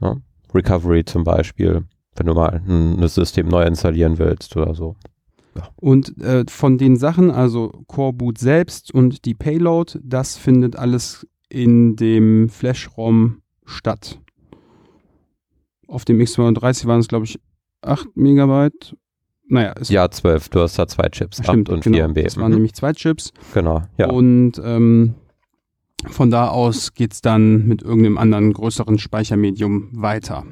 [0.00, 0.16] Ja?
[0.54, 1.84] Recovery zum Beispiel,
[2.18, 4.96] wenn du mal ein, ein System neu installieren willst oder so.
[5.76, 11.26] Und äh, von den Sachen, also Core Boot selbst und die Payload, das findet alles
[11.48, 14.20] in dem Flash-ROM statt.
[15.88, 17.40] Auf dem X230 waren es, glaube ich,
[17.82, 18.96] 8 Megabyte.
[19.48, 20.50] Naja, es Ja, 12.
[20.50, 21.96] Du hast da zwei Chips, stimmt, 8 und genau.
[21.96, 22.22] 4 MB.
[22.24, 22.54] Das waren Mhm.
[22.56, 23.32] nämlich zwei Chips.
[23.54, 24.10] Genau, ja.
[24.10, 25.14] Und ähm,
[26.06, 30.44] von da aus geht es dann mit irgendeinem anderen größeren Speichermedium weiter.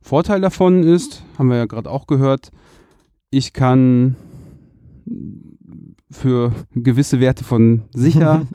[0.00, 2.50] Vorteil davon ist, haben wir ja gerade auch gehört,
[3.30, 4.16] ich kann
[6.10, 8.46] für gewisse Werte von sicher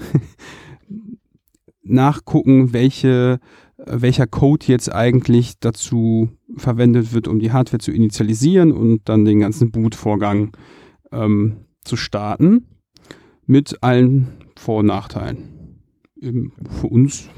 [1.83, 3.39] nachgucken, welche,
[3.77, 9.41] welcher Code jetzt eigentlich dazu verwendet wird, um die Hardware zu initialisieren und dann den
[9.41, 10.55] ganzen Bootvorgang
[11.11, 12.65] ähm, zu starten
[13.45, 14.27] mit allen
[14.57, 15.79] Vor- und Nachteilen.
[16.19, 17.29] Eben Für uns,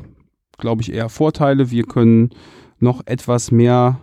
[0.58, 1.72] glaube ich, eher Vorteile.
[1.72, 2.30] Wir können
[2.79, 3.99] noch etwas mehr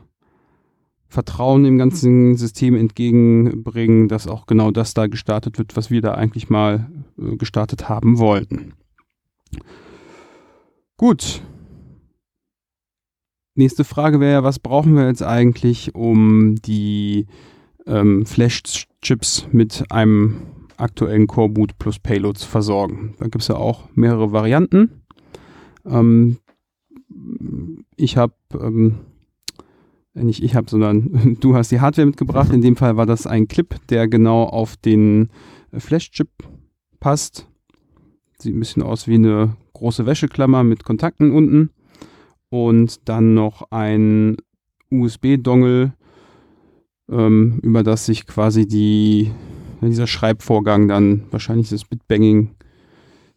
[1.09, 6.15] Vertrauen im ganzen System entgegenbringen, dass auch genau das da gestartet wird, was wir da
[6.15, 8.73] eigentlich mal äh, gestartet haben wollten.
[10.97, 11.43] Gut.
[13.55, 17.27] Nächste Frage wäre ja, was brauchen wir jetzt eigentlich, um die
[17.87, 20.37] ähm, Flash-Chips mit einem
[20.79, 23.15] aktuellen Core Boot plus Payload zu versorgen.
[23.19, 25.03] Da gibt es ja auch mehrere Varianten.
[25.85, 26.39] Ähm,
[28.03, 28.97] ich habe, ähm,
[30.15, 32.53] nicht ich habe, sondern du hast die Hardware mitgebracht.
[32.53, 35.31] In dem Fall war das ein Clip, der genau auf den
[35.71, 36.29] äh, Flash-Chip
[37.01, 37.49] passt.
[38.39, 41.71] Sieht ein bisschen aus wie eine große Wäscheklammer mit Kontakten unten.
[42.51, 44.37] Und dann noch ein
[44.91, 45.95] USB-Dongle,
[47.11, 49.31] ähm, über das sich quasi die,
[49.81, 52.51] dieser Schreibvorgang dann, wahrscheinlich das Bitbanging,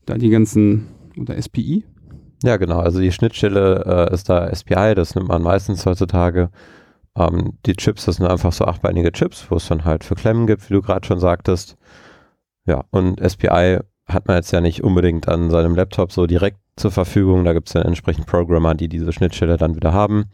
[0.05, 1.85] da die ganzen, oder SPI,
[2.43, 2.79] Ja, genau.
[2.79, 6.49] Also die Schnittstelle äh, ist da SPI, das nimmt man meistens heutzutage.
[7.17, 10.47] Ähm, die Chips, das sind einfach so achtbeinige Chips, wo es dann halt für Klemmen
[10.47, 11.77] gibt, wie du gerade schon sagtest.
[12.65, 16.91] Ja, und SPI hat man jetzt ja nicht unbedingt an seinem Laptop so direkt zur
[16.91, 17.43] Verfügung.
[17.43, 20.25] Da gibt es dann entsprechend Programmer, die diese Schnittstelle dann wieder haben.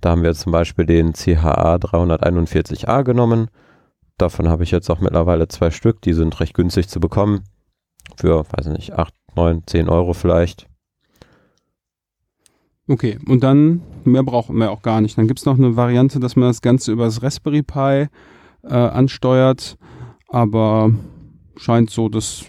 [0.00, 3.50] Da haben wir zum Beispiel den CHA 341A genommen.
[4.16, 6.00] Davon habe ich jetzt auch mittlerweile zwei Stück.
[6.02, 7.44] Die sind recht günstig zu bekommen.
[8.16, 10.69] Für, weiß ich nicht, 8, 9, 10 Euro vielleicht.
[12.88, 15.16] Okay, und dann, mehr brauchen wir auch gar nicht.
[15.16, 18.08] Dann gibt es noch eine Variante, dass man das Ganze über das Raspberry Pi
[18.62, 19.76] äh, ansteuert,
[20.28, 20.90] aber
[21.56, 22.46] scheint so, dass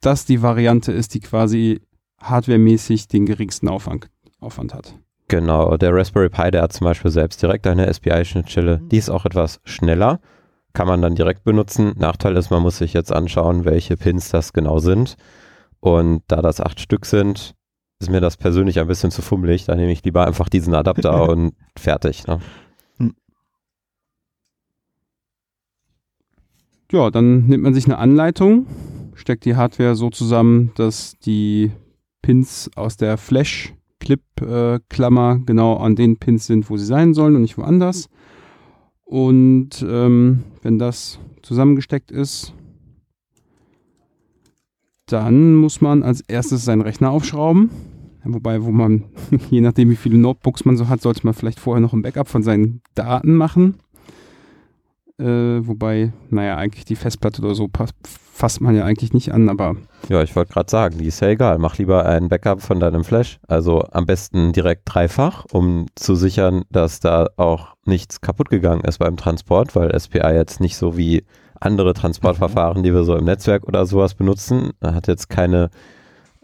[0.00, 1.80] das die Variante ist, die quasi
[2.20, 4.08] hardwaremäßig den geringsten Aufwand,
[4.40, 4.94] Aufwand hat.
[5.28, 8.80] Genau, der Raspberry Pi, der hat zum Beispiel selbst direkt eine SPI-Schnittstelle.
[8.90, 10.20] Die ist auch etwas schneller,
[10.74, 11.94] kann man dann direkt benutzen.
[11.96, 15.16] Nachteil ist, man muss sich jetzt anschauen, welche Pins das genau sind.
[15.80, 17.54] Und da das acht Stück sind,
[18.04, 19.64] ist mir das persönlich ein bisschen zu fummelig.
[19.64, 22.26] Da nehme ich lieber einfach diesen Adapter und fertig.
[22.26, 22.40] Ne?
[26.92, 28.66] Ja, dann nimmt man sich eine Anleitung,
[29.14, 31.72] steckt die Hardware so zusammen, dass die
[32.20, 37.56] Pins aus der Flash-Clip-Klammer genau an den Pins sind, wo sie sein sollen und nicht
[37.58, 38.10] woanders.
[39.04, 42.52] Und ähm, wenn das zusammengesteckt ist,
[45.06, 47.70] dann muss man als erstes seinen Rechner aufschrauben.
[48.24, 49.04] Wobei, wo man,
[49.50, 52.28] je nachdem wie viele Notebooks man so hat, sollte man vielleicht vorher noch ein Backup
[52.28, 53.76] von seinen Daten machen.
[55.18, 57.68] Äh, wobei, naja, eigentlich die Festplatte oder so
[58.32, 59.76] fasst man ja eigentlich nicht an, aber
[60.08, 61.58] Ja, ich wollte gerade sagen, die ist ja egal.
[61.58, 63.38] Mach lieber ein Backup von deinem Flash.
[63.46, 68.98] Also am besten direkt dreifach, um zu sichern, dass da auch nichts kaputt gegangen ist
[68.98, 71.24] beim Transport, weil SPI jetzt nicht so wie
[71.60, 75.70] andere Transportverfahren, die wir so im Netzwerk oder sowas benutzen, hat jetzt keine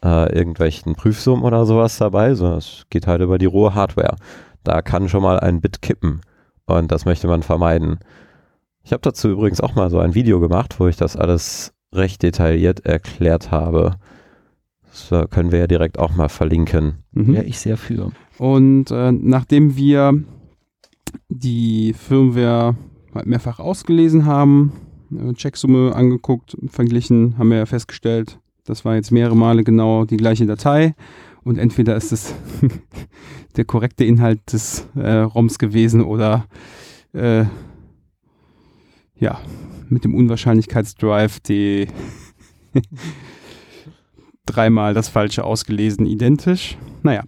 [0.05, 4.17] äh, irgendwelchen Prüfsummen oder sowas dabei, sondern es geht halt über die rohe Hardware.
[4.65, 6.21] Da kann schon mal ein Bit kippen
[6.67, 7.99] und das möchte man vermeiden.
[8.83, 12.23] Ich habe dazu übrigens auch mal so ein Video gemacht, wo ich das alles recht
[12.23, 13.97] detailliert erklärt habe.
[14.91, 17.05] Das äh, können wir ja direkt auch mal verlinken.
[17.13, 17.35] mhm.
[17.35, 18.11] Ja, ich sehr für.
[18.39, 20.15] Und äh, nachdem wir
[21.29, 22.77] die Firmware
[23.15, 24.73] halt mehrfach ausgelesen haben,
[25.13, 28.39] äh, Checksumme angeguckt, verglichen, haben wir ja festgestellt,
[28.70, 30.94] das war jetzt mehrere Male genau die gleiche Datei.
[31.42, 32.35] Und entweder ist es
[33.56, 36.46] der korrekte Inhalt des äh, ROMs gewesen oder
[37.12, 37.44] äh,
[39.16, 39.40] ja,
[39.88, 41.88] mit dem Unwahrscheinlichkeitsdrive die
[44.46, 46.78] dreimal das falsche ausgelesen identisch.
[47.02, 47.24] Naja,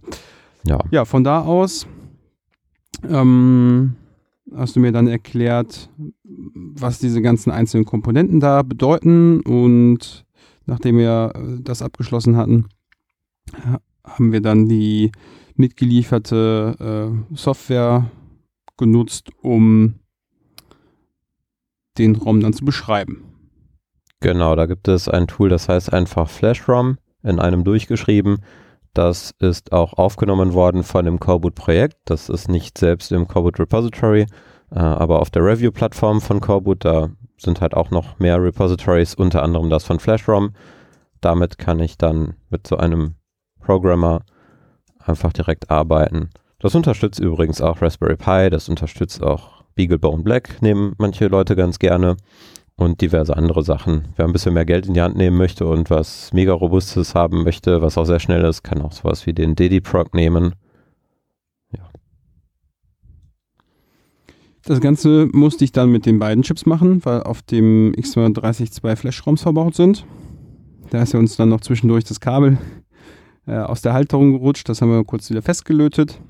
[0.65, 1.87] Ja, ja, von da aus
[3.09, 3.97] ähm,
[4.55, 5.91] hast du mir dann erklärt,
[6.25, 9.41] was diese ganzen einzelnen Komponenten da bedeuten.
[9.41, 10.25] Und
[10.67, 12.69] nachdem wir äh, das abgeschlossen hatten,
[13.65, 15.13] ha- haben wir dann die
[15.55, 18.11] mitgelieferte äh, Software
[18.77, 19.95] genutzt, um
[21.99, 23.23] den ROM dann zu beschreiben.
[24.21, 24.57] genau.
[24.57, 28.39] Da gibt es ein Tool, das heißt einfach FlashROM in einem durchgeschrieben.
[28.95, 31.97] Das ist auch aufgenommen worden von dem Coreboot-Projekt.
[32.05, 34.27] Das ist nicht selbst im Coreboot Repository,
[34.71, 37.11] äh, aber auf der Review-Plattform von Coreboot, da
[37.43, 40.53] sind halt auch noch mehr Repositories, unter anderem das von FlashROM.
[41.21, 43.15] Damit kann ich dann mit so einem
[43.61, 44.23] Programmer
[44.99, 46.31] einfach direkt arbeiten.
[46.59, 51.79] Das unterstützt übrigens auch Raspberry Pi, das unterstützt auch BeagleBone Black, nehmen manche Leute ganz
[51.79, 52.17] gerne
[52.77, 54.09] und diverse andere Sachen.
[54.17, 57.45] Wer ein bisschen mehr Geld in die Hand nehmen möchte und was mega robustes haben
[57.45, 60.55] möchte, was auch sehr schnell ist, kann auch sowas wie den Dediprog nehmen.
[64.65, 68.95] Das Ganze musste ich dann mit den beiden Chips machen, weil auf dem X230 zwei
[68.97, 70.05] Flash-ROMs verbaut sind.
[70.91, 72.59] Da ist ja uns dann noch zwischendurch das Kabel
[73.47, 74.69] äh, aus der Halterung gerutscht.
[74.69, 76.21] Das haben wir kurz wieder festgelötet.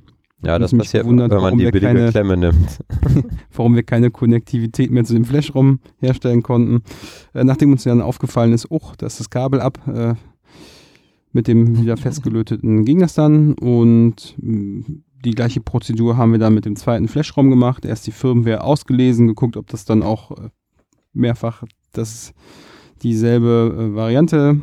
[0.45, 2.79] Ja, das passiert, gewundert, wenn man warum die wir billige keine- Klemme nimmt.
[3.55, 6.83] warum wir keine Konnektivität mehr zu dem Flash-ROM herstellen konnten.
[7.35, 9.79] Äh, nachdem uns dann aufgefallen ist, oh, da ist das Kabel ab.
[9.87, 10.15] Äh,
[11.35, 14.85] mit dem wieder festgelöteten ging das dann und mh,
[15.25, 17.85] die gleiche Prozedur haben wir dann mit dem zweiten Flash-ROM gemacht.
[17.85, 20.49] Erst die Firmware ausgelesen, geguckt, ob das dann auch äh,
[21.13, 22.33] mehrfach das
[23.03, 24.61] dieselbe äh, Variante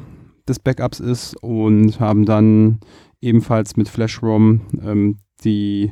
[0.48, 2.80] des Backups ist und haben dann
[3.22, 5.92] ebenfalls mit Flash-ROM ähm, die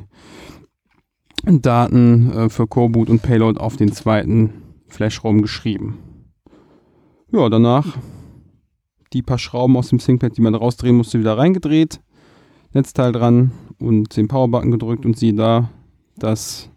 [1.44, 5.98] Daten äh, für Coreboot und Payload auf den zweiten Flash-ROM geschrieben.
[7.30, 7.96] Ja, danach
[9.12, 12.00] die paar Schrauben aus dem ThinkPad, die man rausdrehen musste, wieder reingedreht,
[12.72, 15.70] Netzteil dran und den Powerbutton gedrückt und siehe da,
[16.16, 16.70] das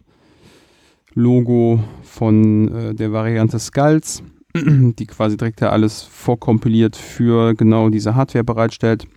[1.14, 4.24] Logo von äh, der Variante Skulls,
[4.56, 9.08] die quasi direkt ja alles vorkompiliert für genau diese Hardware bereitstellt,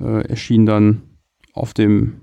[0.00, 1.02] äh, erschien dann
[1.52, 2.20] auf dem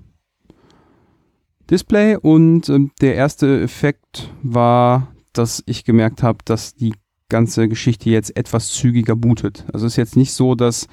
[1.70, 6.94] Display und ähm, der erste Effekt war, dass ich gemerkt habe, dass die
[7.28, 9.64] ganze Geschichte jetzt etwas zügiger bootet.
[9.72, 10.90] Also es ist jetzt nicht so, dass da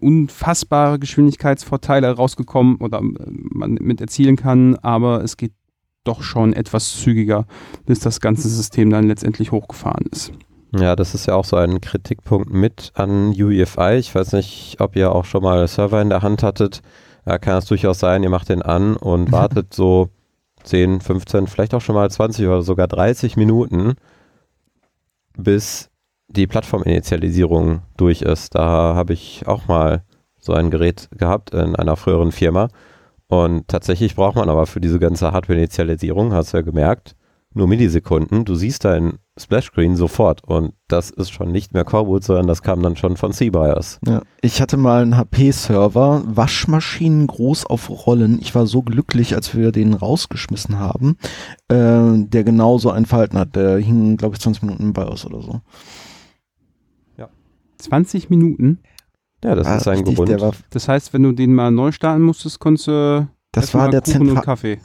[0.00, 5.52] unfassbare Geschwindigkeitsvorteile rausgekommen oder äh, man mit erzielen kann, aber es geht
[6.04, 7.46] doch schon etwas zügiger,
[7.84, 10.32] bis das ganze System dann letztendlich hochgefahren ist.
[10.72, 13.96] Ja, das ist ja auch so ein Kritikpunkt mit an UEFI.
[13.96, 16.82] Ich weiß nicht, ob ihr auch schon mal Server in der Hand hattet.
[17.24, 20.10] Ja, kann es durchaus sein, ihr macht den an und wartet so
[20.64, 23.94] 10, 15, vielleicht auch schon mal 20 oder sogar 30 Minuten,
[25.36, 25.90] bis
[26.28, 28.54] die Plattforminitialisierung durch ist.
[28.54, 30.02] Da habe ich auch mal
[30.38, 32.68] so ein Gerät gehabt in einer früheren Firma.
[33.28, 37.16] Und tatsächlich braucht man aber für diese ganze Hardware-Initialisierung, hast du ja gemerkt,
[37.52, 38.44] nur Millisekunden.
[38.44, 42.82] Du siehst dein Splash-Screen sofort und das ist schon nicht mehr Coreboot, sondern das kam
[42.82, 43.98] dann schon von C-BIOS.
[44.06, 44.22] Ja.
[44.40, 48.38] Ich hatte mal einen HP-Server, Waschmaschinen groß auf Rollen.
[48.40, 51.16] Ich war so glücklich, als wir den rausgeschmissen haben,
[51.68, 53.56] äh, der genauso ein Verhalten hat.
[53.56, 55.60] Der hing, glaube ich, 20 Minuten im BIOS oder so.
[57.78, 58.80] 20 Minuten.
[59.44, 60.40] Ja, das War ist ein richtig, Grund.
[60.40, 64.00] War, Das heißt, wenn du den mal neu starten musstest, konntest du das war der
[64.02, 64.42] Kuchen und.
[64.42, 64.78] Kaffee.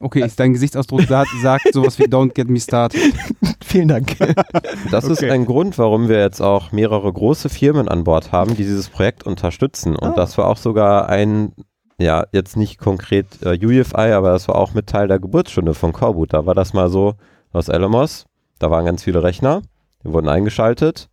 [0.00, 3.00] Okay, ist dein Gesichtsausdruck sagt, sagt sowas wie Don't get me started.
[3.64, 4.16] Vielen Dank.
[4.90, 5.30] Das ist Okay.
[5.30, 9.24] ein Grund, warum wir jetzt auch mehrere große Firmen an Bord haben, die dieses Projekt
[9.24, 9.96] unterstützen.
[9.96, 10.14] Und Ah.
[10.14, 11.52] das war auch sogar ein,
[11.98, 15.92] ja, jetzt nicht konkret äh, UEFI, aber das war auch mit Teil der Geburtsstunde von
[15.92, 16.34] Coreboot.
[16.34, 17.14] Da war das mal so
[17.52, 18.26] aus Alamos,
[18.58, 19.62] da waren ganz viele Rechner,
[20.04, 21.08] die wurden eingeschaltet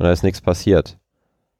[0.00, 0.98] und da ist nichts passiert.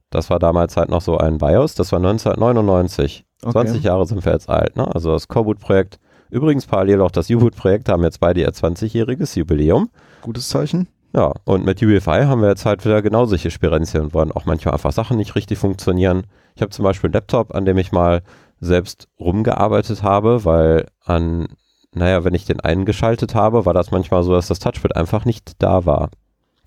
[0.08, 3.26] Das war damals halt noch so ein BIOS, das war 1999.
[3.42, 4.92] 20 Jahre sind wir jetzt alt, ne?
[4.94, 6.00] Also das Coreboot-Projekt,
[6.30, 9.90] übrigens parallel auch das U-Boot-Projekt, haben jetzt beide ihr 20-jähriges Jubiläum.
[10.22, 10.88] Gutes Zeichen.
[11.12, 14.72] Ja, und mit UEFI haben wir jetzt halt wieder genau solche Spirenzien, wo auch manchmal
[14.72, 16.24] einfach Sachen nicht richtig funktionieren.
[16.54, 18.22] Ich habe zum Beispiel einen Laptop, an dem ich mal
[18.58, 21.48] selbst rumgearbeitet habe, weil an,
[21.92, 25.52] naja, wenn ich den eingeschaltet habe, war das manchmal so, dass das Touchpad einfach nicht
[25.58, 26.08] da war.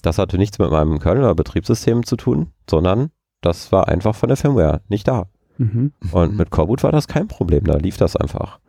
[0.03, 3.09] Das hatte nichts mit meinem Kernel Betriebssystem zu tun, sondern
[3.41, 5.27] das war einfach von der Firmware nicht da.
[5.57, 5.93] Mhm.
[6.11, 8.59] Und mit Coreboot war das kein Problem, da lief das einfach.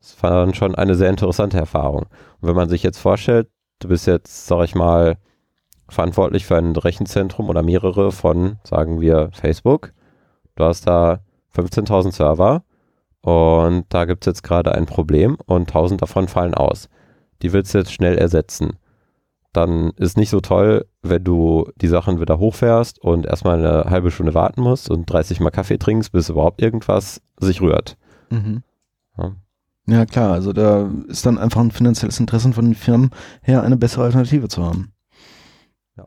[0.00, 2.06] Das war dann schon eine sehr interessante Erfahrung.
[2.40, 5.18] Und wenn man sich jetzt vorstellt, du bist jetzt, sag ich mal,
[5.88, 9.92] verantwortlich für ein Rechenzentrum oder mehrere von, sagen wir, Facebook.
[10.56, 11.20] Du hast da
[11.54, 12.64] 15.000 Server
[13.22, 16.88] und da gibt es jetzt gerade ein Problem und 1000 davon fallen aus.
[17.42, 18.78] Die willst du jetzt schnell ersetzen.
[19.52, 24.10] Dann ist nicht so toll, wenn du die Sachen wieder hochfährst und erstmal eine halbe
[24.10, 27.96] Stunde warten musst und 30 Mal Kaffee trinkst, bis überhaupt irgendwas sich rührt.
[28.30, 28.62] Mhm.
[29.18, 29.34] Ja.
[29.86, 30.32] Ja, klar.
[30.32, 33.10] Also da ist dann einfach ein finanzielles Interesse von den Firmen
[33.42, 34.92] her, eine bessere Alternative zu haben.
[35.96, 36.06] Ja.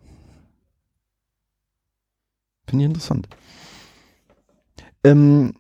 [2.68, 3.28] Finde ich interessant.
[5.04, 5.56] Ähm,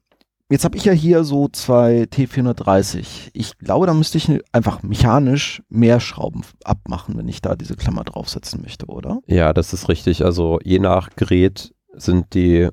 [0.53, 3.31] jetzt habe ich ja hier so zwei T430.
[3.33, 8.03] Ich glaube, da müsste ich einfach mechanisch mehr Schrauben abmachen, wenn ich da diese Klammer
[8.03, 9.19] draufsetzen möchte, oder?
[9.25, 10.23] Ja, das ist richtig.
[10.23, 12.69] Also je nach Gerät sind die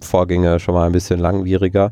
[0.00, 1.90] Vorgänge schon mal ein bisschen langwieriger.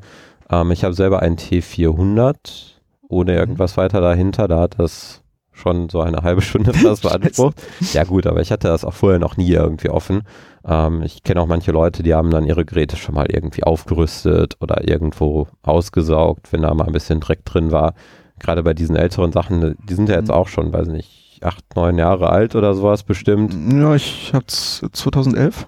[0.49, 2.75] Ähm, ich habe selber einen T400
[3.09, 3.39] ohne Mhm.
[3.39, 4.47] irgendwas weiter dahinter.
[4.47, 5.23] Da hat das
[5.57, 7.61] schon so eine halbe Stunde fast beansprucht.
[7.93, 10.23] Ja gut, aber ich hatte das auch vorher noch nie irgendwie offen.
[10.65, 14.57] Ähm, ich kenne auch manche Leute, die haben dann ihre Geräte schon mal irgendwie aufgerüstet
[14.61, 17.95] oder irgendwo ausgesaugt, wenn da mal ein bisschen Dreck drin war.
[18.39, 20.35] Gerade bei diesen älteren Sachen, die sind ja jetzt Mhm.
[20.35, 23.55] auch schon, weiß nicht, acht, neun Jahre alt oder sowas bestimmt.
[23.73, 25.67] Ja, ich hab's 2011.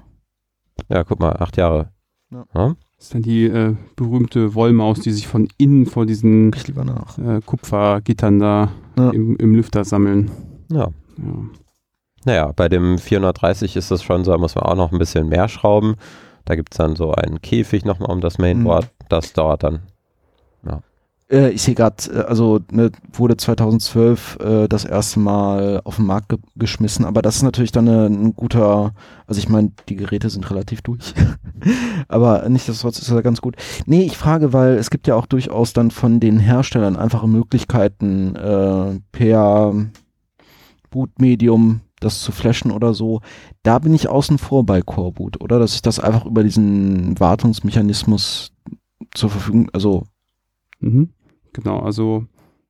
[0.89, 1.89] Ja, guck mal, acht Jahre.
[2.31, 2.45] Ja.
[2.55, 2.75] Ja?
[2.99, 8.39] Das ist dann die äh, berühmte Wollmaus, die sich von innen vor diesen äh, Kupfergittern
[8.41, 9.11] da Ja.
[9.11, 10.31] im, im Lüfter sammeln.
[10.71, 10.89] ja.
[11.17, 11.35] Ja.
[12.25, 15.29] Naja, bei dem 430 ist es schon so, da muss man auch noch ein bisschen
[15.29, 15.95] mehr schrauben.
[16.45, 18.91] Da gibt es dann so einen Käfig nochmal um das Mainboard.
[19.09, 19.81] Das dauert dann.
[21.31, 26.07] Äh, ich sehe gerade, äh, also ne, wurde 2012 äh, das erste Mal auf den
[26.07, 28.93] Markt ge geschmissen, aber das ist natürlich dann eine, ein guter,
[29.27, 31.15] also ich meine, die Geräte sind relativ durch,
[32.09, 33.57] aber nichtsdestotrotz ist er ganz gut.
[33.87, 38.35] Nee, ich frage, weil es gibt ja auch durchaus dann von den Herstellern einfache Möglichkeiten,
[38.37, 39.75] äh, per
[40.91, 43.21] Bootmedium das zu flashen oder so.
[43.65, 45.59] Da bin ich außen vor bei Coreboot, oder?
[45.59, 48.53] Dass ich das einfach über diesen Wartungsmechanismus
[49.15, 50.05] zur Verfügung, also
[50.81, 51.11] Mhm.
[51.63, 52.25] Genau, also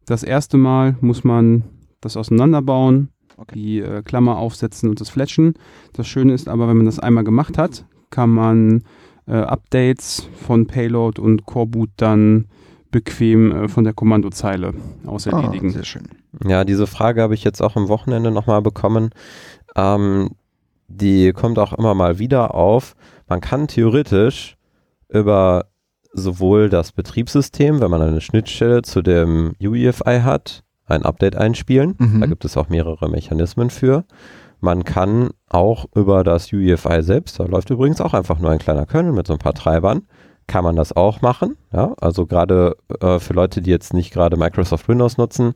[0.06, 1.64] das erste Mal muss man
[2.00, 3.54] das auseinanderbauen, Okay.
[3.54, 5.54] die äh, Klammer aufsetzen und das fletchen.
[5.92, 8.82] Das Schöne ist aber, wenn man das einmal gemacht hat, kann man
[9.26, 12.46] äh, Updates von Payload und Coreboot dann
[12.90, 14.72] bequem äh, von der Kommandozeile
[15.06, 15.68] aus erledigen.
[15.68, 16.08] Ah, sehr schön.
[16.46, 19.10] Ja, diese Frage habe ich jetzt auch am Wochenende nochmal bekommen.
[19.76, 20.30] Ähm,
[20.88, 22.96] die kommt auch immer mal wieder auf.
[23.28, 24.56] Man kann theoretisch
[25.10, 25.66] über
[26.18, 31.94] sowohl das Betriebssystem, wenn man eine Schnittstelle zu dem UEFI hat, ein Update einspielen.
[31.98, 32.20] Mhm.
[32.20, 34.04] Da gibt es auch mehrere Mechanismen für.
[34.60, 38.86] Man kann auch über das UEFI selbst, da läuft übrigens auch einfach nur ein kleiner
[38.86, 40.02] Kernel mit so ein paar Treibern,
[40.48, 41.56] kann man das auch machen.
[41.72, 45.52] Ja, also gerade äh, für Leute, die jetzt nicht gerade Microsoft Windows nutzen,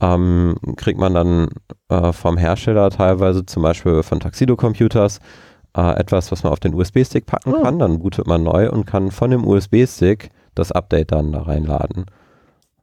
[0.00, 1.48] ähm, kriegt man dann
[1.88, 5.20] äh, vom Hersteller teilweise zum Beispiel von Tuxedo Computers
[5.76, 7.62] äh, etwas, was man auf den USB-Stick packen Ah.
[7.62, 7.78] kann.
[7.78, 12.06] Dann bootet man neu und kann von dem USB-Stick das Update dann da reinladen.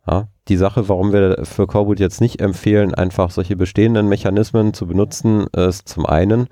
[0.10, 4.88] Ja, die Sache, warum wir für Coreboot jetzt nicht empfehlen, einfach solche bestehenden Mechanismen zu
[4.88, 6.48] benutzen, ist zum einen,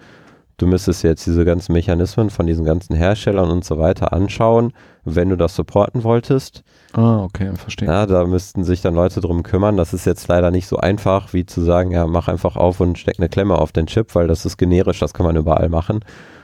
[0.58, 5.30] du müsstest jetzt diese ganzen Mechanismen von diesen ganzen Herstellern und so weiter anschauen, wenn
[5.30, 6.64] du das supporten wolltest.
[6.94, 7.88] Ah, okay, verstehe.
[7.88, 9.78] Ja, da müssten sich dann Leute drum kümmern.
[9.78, 12.98] Das ist jetzt leider nicht so einfach, wie zu sagen, ja, mach einfach auf und
[12.98, 16.00] steck eine Klemme auf den Chip, weil das ist generisch, das kann man überall machen.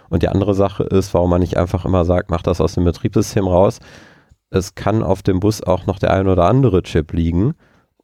[0.10, 2.84] Und die andere Sache ist, warum man nicht einfach immer sagt, mach das aus dem
[2.84, 3.80] Betriebssystem raus.
[4.50, 7.54] Es kann auf dem Bus auch noch der ein oder andere Chip liegen.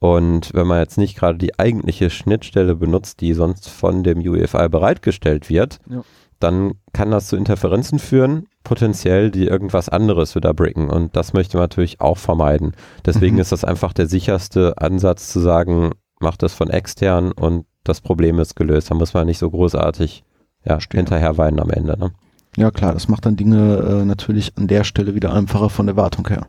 [0.00, 4.68] Und wenn man jetzt nicht gerade die eigentliche Schnittstelle benutzt, die sonst von dem UEFI
[4.68, 6.02] bereitgestellt wird, Ja.
[6.40, 10.88] dann kann das zu Interferenzen führen, potenziell, die irgendwas anderes wieder bricken.
[10.88, 12.72] Und das möchte man natürlich auch vermeiden.
[13.04, 13.40] Deswegen Mhm.
[13.40, 15.90] ist das einfach der sicherste Ansatz zu sagen,
[16.20, 18.90] mach das von extern und das Problem ist gelöst.
[18.90, 20.22] Da muss man nicht so großartig
[20.64, 21.98] ja, hinterher weinen am Ende.
[21.98, 22.10] Ne?
[22.56, 25.96] Ja klar, das macht dann Dinge äh, natürlich an der Stelle wieder einfacher von der
[25.96, 26.46] Wartung her.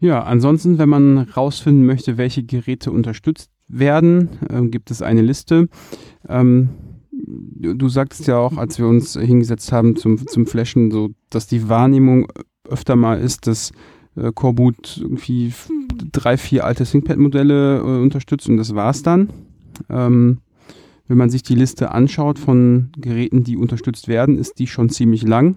[0.00, 5.68] Ja, ansonsten, wenn man rausfinden möchte, welche Geräte unterstützt werden, ähm, gibt es eine Liste.
[6.28, 6.70] Ähm,
[7.12, 11.68] du, sagtest ja auch, als wir uns hingesetzt haben zum, zum Flashen, so, dass die
[11.68, 12.28] Wahrnehmung
[12.68, 13.72] öfter mal ist, dass
[14.16, 15.52] äh, Coreboot irgendwie
[16.12, 19.28] drei, vier alte ThinkPad-Modelle äh, unterstützt und das war's dann.
[19.88, 20.38] Ähm,
[21.08, 25.22] wenn man sich die Liste anschaut von Geräten, die unterstützt werden, ist die schon ziemlich
[25.22, 25.56] lang.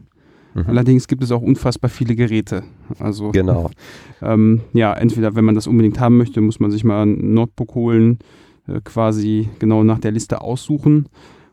[0.53, 0.65] Mhm.
[0.67, 2.63] Allerdings gibt es auch unfassbar viele Geräte.
[2.99, 3.71] Also Genau.
[4.21, 7.75] ähm, ja, entweder wenn man das unbedingt haben möchte, muss man sich mal ein Notebook
[7.75, 8.19] holen,
[8.67, 11.07] äh, quasi genau nach der Liste aussuchen.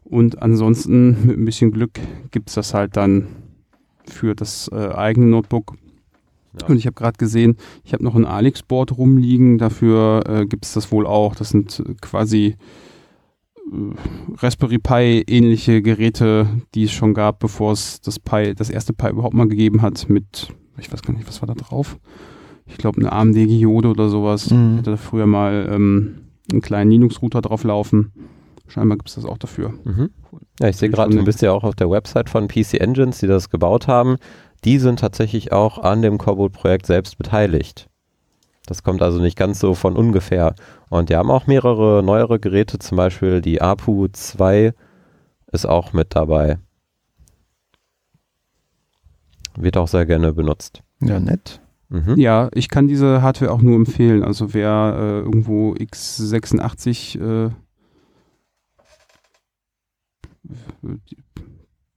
[0.05, 3.28] Und ansonsten mit ein bisschen Glück gibt es das halt dann
[4.07, 5.74] für das äh, eigene Notebook.
[6.61, 6.66] Ja.
[6.66, 10.72] Und ich habe gerade gesehen, ich habe noch ein Alex-Board rumliegen, dafür äh, gibt es
[10.72, 11.36] das wohl auch.
[11.36, 12.57] Das sind quasi
[14.38, 19.08] Raspberry Pi ähnliche Geräte, die es schon gab, bevor es das Pi, das erste Pi
[19.08, 20.48] überhaupt mal gegeben hat, mit,
[20.78, 21.98] ich weiß gar nicht, was war da drauf?
[22.66, 24.50] Ich glaube, eine AMD Giode oder sowas.
[24.50, 24.72] Mhm.
[24.72, 26.16] Ich hatte da früher mal ähm,
[26.50, 28.12] einen kleinen Linux-Router drauf laufen.
[28.68, 29.74] Scheinbar gibt es das auch dafür.
[29.84, 30.10] Mhm.
[30.60, 33.26] Ja, ich sehe gerade, du bist ja auch auf der Website von PC Engines, die
[33.26, 34.16] das gebaut haben.
[34.64, 37.88] Die sind tatsächlich auch an dem Coreboot-Projekt selbst beteiligt.
[38.66, 40.54] Das kommt also nicht ganz so von ungefähr.
[40.91, 44.74] Und die haben auch mehrere neuere Geräte, zum Beispiel die APU 2
[45.53, 46.59] ist auch mit dabei.
[49.57, 50.82] Wird auch sehr gerne benutzt.
[51.01, 51.61] Ja, nett.
[51.88, 52.16] Mhm.
[52.16, 54.22] Ja, ich kann diese Hardware auch nur empfehlen.
[54.22, 57.51] Also wer äh, irgendwo x86 äh,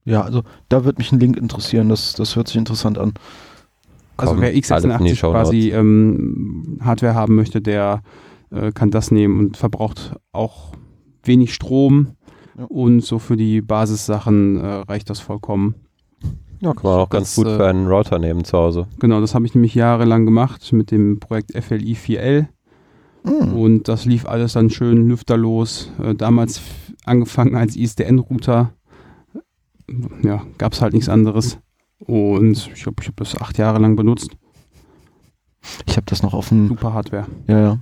[0.04, 3.14] Ja, also da wird mich ein Link interessieren, das, das hört sich interessant an.
[4.16, 5.48] Also Kommen wer alles in die x86 Shownotes.
[5.48, 8.02] quasi ähm, Hardware haben möchte, der
[8.54, 10.72] äh, kann das nehmen und verbraucht auch
[11.22, 12.12] wenig Strom.
[12.56, 12.64] Ja.
[12.66, 15.74] Und so für die Basissachen äh, reicht das vollkommen.
[16.60, 18.86] Ja, kann man auch ganz Das, gut äh, für einen Router nehmen zu Hause.
[19.00, 22.46] Genau, das habe ich nämlich jahrelang gemacht mit dem Projekt FLI 4L.
[23.24, 23.52] Hm.
[23.54, 25.90] Und das lief alles dann schön lüfterlos.
[26.02, 26.60] Äh, damals
[27.04, 28.72] angefangen als ISDN-Router.
[30.22, 31.58] Ja, gab es halt nichts anderes.
[31.98, 34.30] Und ich glaube, ich habe das acht Jahre lang benutzt.
[35.86, 37.26] Ich habe das noch auf dem, Super Hardware.
[37.48, 37.78] ja, ja.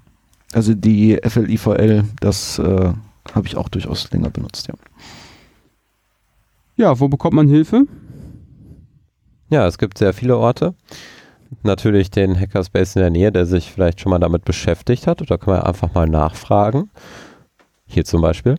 [0.52, 2.92] Also die FLIVL, das äh,
[3.34, 4.74] habe ich auch durchaus länger benutzt, ja.
[6.76, 7.86] Ja, wo bekommt man Hilfe?
[9.50, 10.74] Ja, es gibt sehr viele Orte.
[11.62, 15.20] Natürlich den Hackerspace in der Nähe, der sich vielleicht schon mal damit beschäftigt hat.
[15.20, 16.90] Oder kann man einfach mal nachfragen.
[17.86, 18.56] Hier zum Beispiel.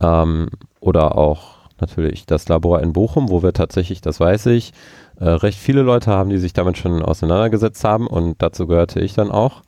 [0.00, 0.48] Ähm,
[0.78, 4.72] oder auch natürlich das Labor in Bochum, wo wir tatsächlich, das weiß ich,
[5.18, 8.06] äh, recht viele Leute haben, die sich damit schon auseinandergesetzt haben.
[8.06, 9.62] Und dazu gehörte ich dann auch.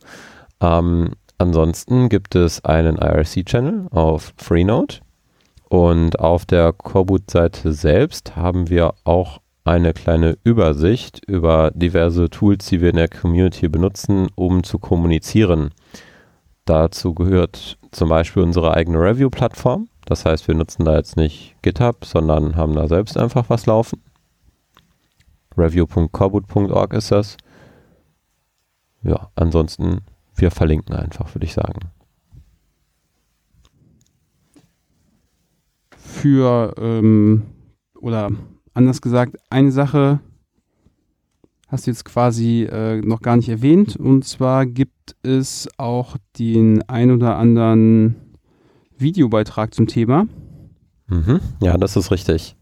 [0.61, 4.95] Ähm, ansonsten gibt es einen IRC-Channel auf Freenode.
[5.67, 12.81] Und auf der Coreboot-Seite selbst haben wir auch eine kleine Übersicht über diverse Tools, die
[12.81, 15.71] wir in der Community benutzen, um zu kommunizieren.
[16.65, 19.87] Dazu gehört zum Beispiel unsere eigene Review-Plattform.
[20.05, 24.01] Das heißt, wir nutzen da jetzt nicht GitHub, sondern haben da selbst einfach was laufen.
[25.55, 27.37] Review.coreboot.org ist das.
[29.03, 30.01] Ja, ansonsten,
[30.39, 31.91] wir verlinken einfach, würde ich sagen.
[35.97, 37.43] Für, ähm,
[37.99, 38.29] oder
[38.73, 40.19] anders gesagt, eine Sache
[41.69, 43.95] hast du jetzt quasi äh, noch gar nicht erwähnt.
[43.95, 48.15] Und zwar gibt es auch den ein oder anderen
[48.97, 50.27] Videobeitrag zum Thema.
[51.07, 51.39] Mhm.
[51.61, 52.55] Ja, das ist richtig.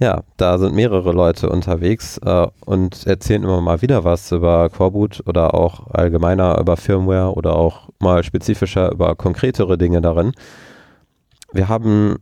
[0.00, 5.24] Ja, da sind mehrere Leute unterwegs äh, und erzählen immer mal wieder was über Coreboot
[5.26, 10.32] oder auch allgemeiner über Firmware oder auch mal spezifischer über konkretere Dinge darin.
[11.52, 12.18] Wir haben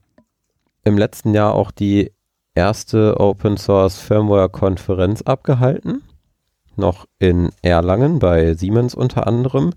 [0.85, 2.13] im letzten Jahr auch die
[2.55, 6.03] erste Open Source Firmware Konferenz abgehalten.
[6.77, 9.73] Noch in Erlangen bei Siemens unter anderem.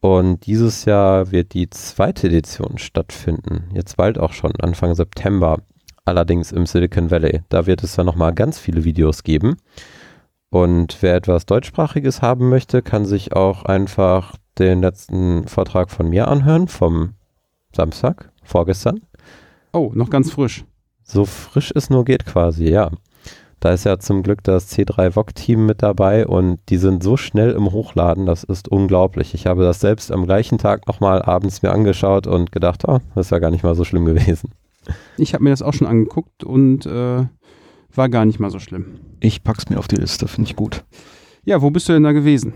[0.00, 3.64] Und dieses Jahr wird die zweite Edition stattfinden.
[3.74, 5.58] Jetzt bald auch schon, Anfang September.
[6.10, 7.42] Allerdings im Silicon Valley.
[7.50, 9.58] Da wird es dann nochmal ganz viele Videos geben.
[10.50, 16.26] Und wer etwas Deutschsprachiges haben möchte, kann sich auch einfach den letzten Vortrag von mir
[16.26, 17.10] anhören, vom
[17.72, 19.02] Samstag, vorgestern.
[19.72, 20.64] Oh, noch ganz frisch.
[21.04, 22.90] So frisch es nur geht quasi, ja.
[23.60, 27.52] Da ist ja zum Glück das C3 VOG-Team mit dabei und die sind so schnell
[27.52, 29.32] im Hochladen, das ist unglaublich.
[29.32, 33.26] Ich habe das selbst am gleichen Tag nochmal abends mir angeschaut und gedacht, oh, das
[33.26, 34.50] ist ja gar nicht mal so schlimm gewesen.
[35.16, 37.26] Ich habe mir das auch schon angeguckt und äh,
[37.94, 39.00] war gar nicht mal so schlimm.
[39.20, 40.84] Ich pack's mir auf die Liste, finde ich gut.
[41.44, 42.52] Ja, wo bist du denn da gewesen?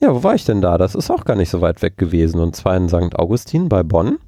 [0.00, 0.76] Ja, wo war ich denn da?
[0.76, 3.18] Das ist auch gar nicht so weit weg gewesen und zwar in St.
[3.18, 4.18] Augustin bei Bonn.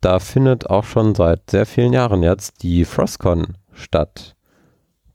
[0.00, 4.36] Da findet auch schon seit sehr vielen Jahren jetzt die Frostcon statt.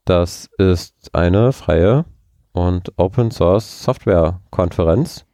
[0.06, 2.06] Das ist eine freie
[2.54, 5.26] und Open Source Software Konferenz,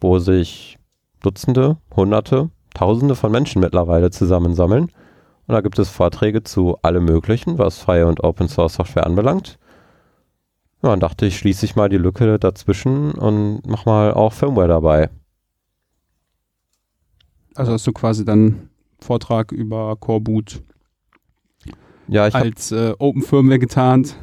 [0.00, 0.78] wo sich
[1.22, 4.84] Dutzende, Hunderte, Tausende von Menschen mittlerweile zusammensammeln.
[5.46, 9.58] Und da gibt es Vorträge zu allem Möglichen, was freie und Open Source Software anbelangt.
[10.82, 14.68] Ja, dann dachte ich, schließe ich mal die Lücke dazwischen und mach mal auch Firmware
[14.68, 15.08] dabei.
[17.54, 18.68] Also hast du quasi dann
[19.00, 20.62] Vortrag über Coreboot
[22.08, 24.16] Ja, ich habe als äh, Open Firmware getarnt.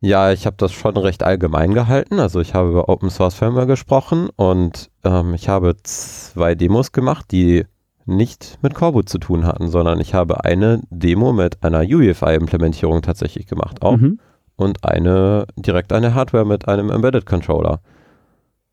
[0.00, 2.18] ja, ich habe das schon recht allgemein gehalten.
[2.18, 7.26] Also ich habe über Open Source Firmware gesprochen und ähm, ich habe zwei Demos gemacht,
[7.30, 7.66] die
[8.06, 13.46] nicht mit Coreboot zu tun hatten, sondern ich habe eine Demo mit einer UEFI-Implementierung tatsächlich
[13.46, 14.18] gemacht auch Mhm.
[14.56, 17.80] und eine direkt eine Hardware mit einem Embedded Controller.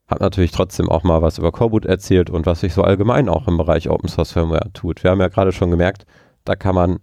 [0.07, 3.47] Hab natürlich trotzdem auch mal was über Coreboot erzählt und was sich so allgemein auch
[3.47, 5.03] im Bereich Open Source Firmware tut.
[5.03, 6.05] Wir haben ja gerade schon gemerkt,
[6.45, 6.99] da kann man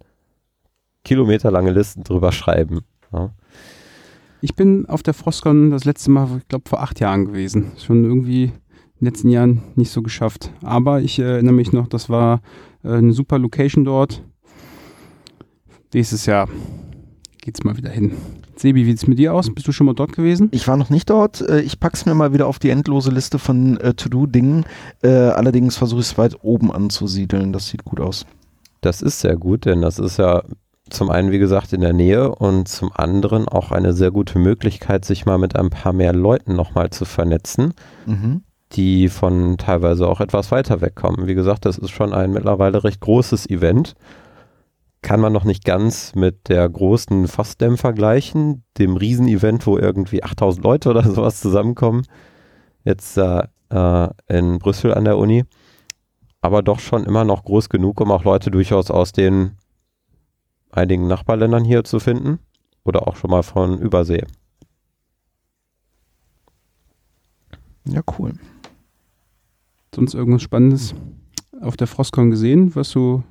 [1.03, 2.81] kilometerlange Listen drüber schreiben.
[3.13, 3.29] Ja.
[4.41, 7.71] Ich bin auf der Frostcon das letzte Mal, ich glaube, vor acht Jahren gewesen.
[7.77, 8.53] Schon irgendwie
[8.95, 10.51] in den letzten Jahren nicht so geschafft.
[10.63, 12.41] Aber ich äh, erinnere mich noch, das war
[12.83, 14.23] äh, eine super Location dort.
[15.93, 16.47] Nächstes Jahr
[17.41, 18.13] geht's mal wieder hin.
[18.57, 19.53] Sebi, wie sieht's mit dir aus?
[19.53, 20.47] Bist du schon mal dort gewesen?
[20.51, 21.41] Ich war noch nicht dort.
[21.41, 24.65] Äh, Ich pack's mir mal wieder auf die endlose Liste von äh, To-Do-Dingen.
[25.03, 27.51] Äh, allerdings versuche ich es weit oben anzusiedeln.
[27.53, 28.25] Das sieht gut aus.
[28.81, 30.43] Das ist sehr gut, denn das ist ja
[30.89, 35.03] zum einen, wie gesagt, in der Nähe und zum anderen auch eine sehr gute Möglichkeit,
[35.03, 37.73] sich mal mit ein paar mehr Leuten nochmal zu vernetzen,
[38.05, 38.43] Mhm.
[38.75, 41.27] Die von teilweise auch etwas weiter wegkommen.
[41.27, 43.95] Wie gesagt, das ist schon ein mittlerweile recht großes Event.
[45.01, 50.63] kann man noch nicht ganz mit der großen FOSDEM vergleichen, dem Riesenevent, wo irgendwie 8000
[50.63, 52.07] Leute oder sowas zusammenkommen.
[52.83, 53.43] Jetzt äh,
[54.27, 55.45] in Brüssel an der Uni.
[56.41, 59.57] Aber doch schon immer noch groß genug, um auch Leute durchaus aus den
[60.71, 62.39] einigen Nachbarländern hier zu finden.
[62.83, 64.25] Oder auch schon mal von Übersee.
[67.87, 68.33] Ja, cool.
[69.95, 70.93] Sonst irgendwas Spannendes
[71.61, 73.23] auf der Frostcon gesehen, was du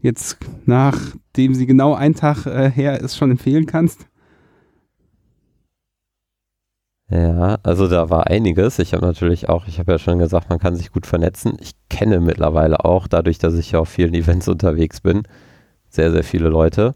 [0.00, 0.36] jetzt,
[0.66, 4.06] nachdem sie genau einen Tag äh, her ist, schon empfehlen kannst?
[7.10, 8.78] Ja, also da war einiges.
[8.78, 11.56] Ich habe natürlich auch, ich habe ja schon gesagt, man kann sich gut vernetzen.
[11.58, 15.22] Ich kenne mittlerweile auch, dadurch, dass ich ja auf vielen Events unterwegs bin,
[15.88, 16.92] sehr, sehr viele Leute.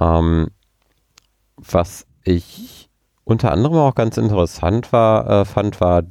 [0.00, 0.48] Ähm,
[1.56, 2.88] was ich
[3.24, 6.04] unter anderem auch ganz interessant war, äh, fand, war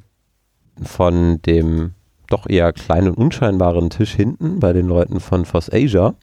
[0.83, 1.93] von dem
[2.29, 6.15] doch eher kleinen und unscheinbaren Tisch hinten bei den Leuten von Foss Asia.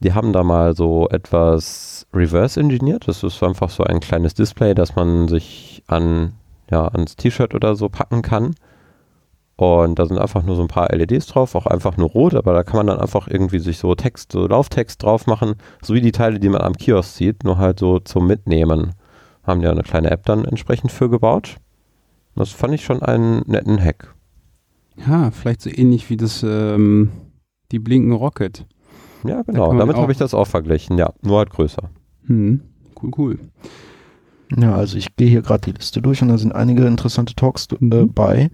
[0.00, 3.08] Die haben da mal so etwas reverse engineert.
[3.08, 6.32] Das ist einfach so ein kleines Display, das man sich an,
[6.70, 8.54] ja, ans T-Shirt oder so packen kann.
[9.56, 12.52] Und da sind einfach nur so ein paar LEDs drauf, auch einfach nur rot, aber
[12.52, 16.00] da kann man dann einfach irgendwie sich so Text, so Lauftext drauf machen, so wie
[16.00, 18.94] die Teile, die man am Kiosk sieht, nur halt so zum Mitnehmen.
[19.44, 21.56] Haben die eine kleine App dann entsprechend für gebaut.
[22.34, 24.14] Das fand ich schon einen netten Hack.
[25.06, 27.10] Ja, vielleicht so ähnlich wie das, ähm,
[27.70, 28.66] die Blinken Rocket.
[29.24, 29.72] Ja, genau.
[29.76, 30.98] Damit habe ich das auch verglichen.
[30.98, 31.90] Ja, nur halt größer.
[32.26, 32.60] Hm,
[33.02, 33.38] cool, cool.
[34.56, 37.66] Ja, also ich gehe hier gerade die Liste durch und da sind einige interessante Talks
[37.72, 38.12] äh, Mhm.
[38.12, 38.50] bei.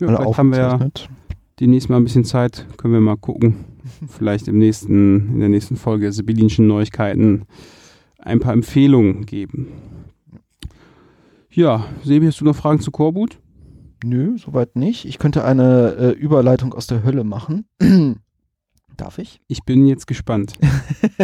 [0.00, 0.78] Ja, vielleicht haben wir ja
[1.60, 3.56] demnächst mal ein bisschen Zeit, können wir mal gucken.
[4.08, 7.42] Vielleicht im nächsten, in der nächsten Folge der Sibyllinischen Neuigkeiten
[8.18, 9.68] ein paar Empfehlungen geben.
[11.54, 13.38] Ja, Sebi, hast du noch Fragen zu Korbut?
[14.02, 15.04] Nö, soweit nicht.
[15.04, 17.66] Ich könnte eine äh, Überleitung aus der Hölle machen.
[18.96, 19.38] Darf ich?
[19.48, 20.54] Ich bin jetzt gespannt.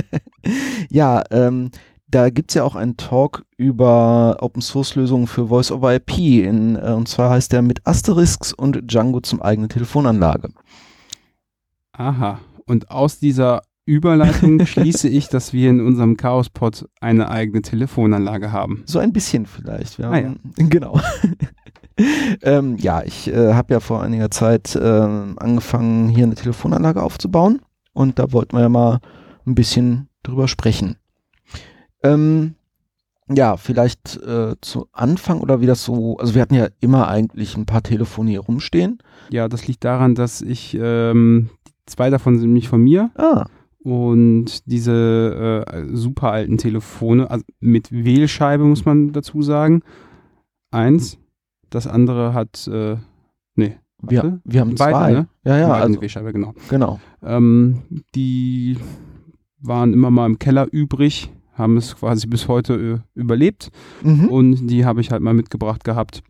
[0.90, 1.70] ja, ähm,
[2.08, 6.18] da gibt's ja auch einen Talk über Open Source Lösungen für Voice over IP.
[6.18, 10.50] In, äh, und zwar heißt der mit Asterisks und Django zum eigenen Telefonanlage.
[11.92, 12.38] Aha.
[12.66, 18.82] Und aus dieser Überleitung schließe ich, dass wir in unserem Chaospod eine eigene Telefonanlage haben.
[18.84, 19.98] So ein bisschen vielleicht.
[20.00, 21.00] Ah, haben, Genau.
[22.42, 27.62] ähm, ja, ich äh, habe ja vor einiger Zeit ähm, angefangen, hier eine Telefonanlage aufzubauen.
[27.94, 29.00] Und da wollten wir ja mal
[29.46, 30.96] ein bisschen drüber sprechen.
[32.02, 32.56] Ähm,
[33.30, 37.56] ja, vielleicht äh, zu Anfang oder wie das so, also wir hatten ja immer eigentlich
[37.56, 38.98] ein paar Telefone hier rumstehen.
[39.30, 41.48] Ja, das liegt daran, dass ich, ähm,
[41.86, 43.46] zwei davon sind nämlich von mir Ah,
[43.82, 49.82] und diese äh, super alten Telefone, also mit Wählscheibe muss man dazu sagen.
[50.70, 51.18] Eins,
[51.70, 52.96] das andere hat, äh,
[53.54, 55.12] nee, wir, wir haben beide, zwei.
[55.12, 55.28] ne?
[55.44, 56.54] Ja, ja, also, Wählscheibe, genau.
[56.68, 57.00] genau.
[57.22, 57.82] Ähm,
[58.14, 58.76] die
[59.60, 63.70] waren immer mal im Keller übrig, haben es quasi bis heute äh, überlebt
[64.02, 64.28] Mhm.
[64.28, 66.22] und die habe ich halt mal mitgebracht gehabt.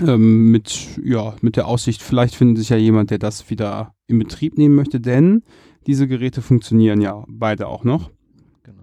[0.00, 4.18] Ähm, mit, ja, mit der Aussicht, vielleicht findet sich ja jemand, der das wieder in
[4.18, 5.42] Betrieb nehmen möchte, denn
[5.86, 8.10] diese Geräte funktionieren ja beide auch noch.
[8.62, 8.82] genau.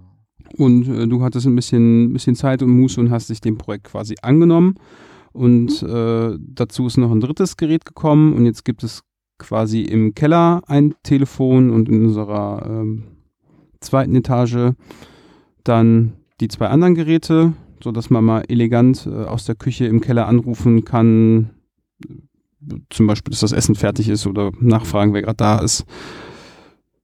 [0.57, 3.85] Und äh, du hattest ein bisschen, bisschen Zeit und Muße und hast dich dem Projekt
[3.85, 4.75] quasi angenommen.
[5.31, 9.03] Und äh, dazu ist noch ein drittes Gerät gekommen und jetzt gibt es
[9.37, 13.03] quasi im Keller ein Telefon und in unserer ähm,
[13.79, 14.73] zweiten Etage
[15.63, 20.27] dann die zwei anderen Geräte, sodass man mal elegant äh, aus der Küche im Keller
[20.27, 21.51] anrufen kann.
[22.89, 25.85] Zum Beispiel, dass das Essen fertig ist oder nachfragen, wer gerade da ist.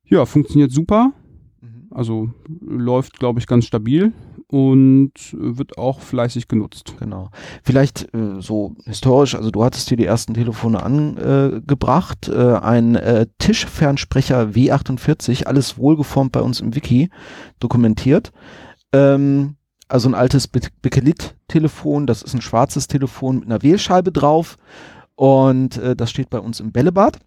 [0.05, 1.11] Ja, funktioniert super.
[1.61, 1.87] Mhm.
[1.91, 2.29] Also
[2.61, 4.13] läuft, glaube ich, ganz stabil
[4.47, 6.93] und wird auch fleißig genutzt.
[6.99, 7.29] Genau.
[7.63, 13.27] Vielleicht äh, so historisch, also du hattest hier die ersten Telefone angebracht, äh, ein äh,
[13.39, 17.09] Tischfernsprecher W48, alles wohlgeformt bei uns im Wiki
[17.59, 18.31] dokumentiert.
[18.93, 19.55] Ähm,
[19.87, 24.57] also ein altes Be Bekelit-Telefon, das ist ein schwarzes Telefon mit einer Wählscheibe drauf
[25.15, 27.19] und äh, das steht bei uns im Bällebad.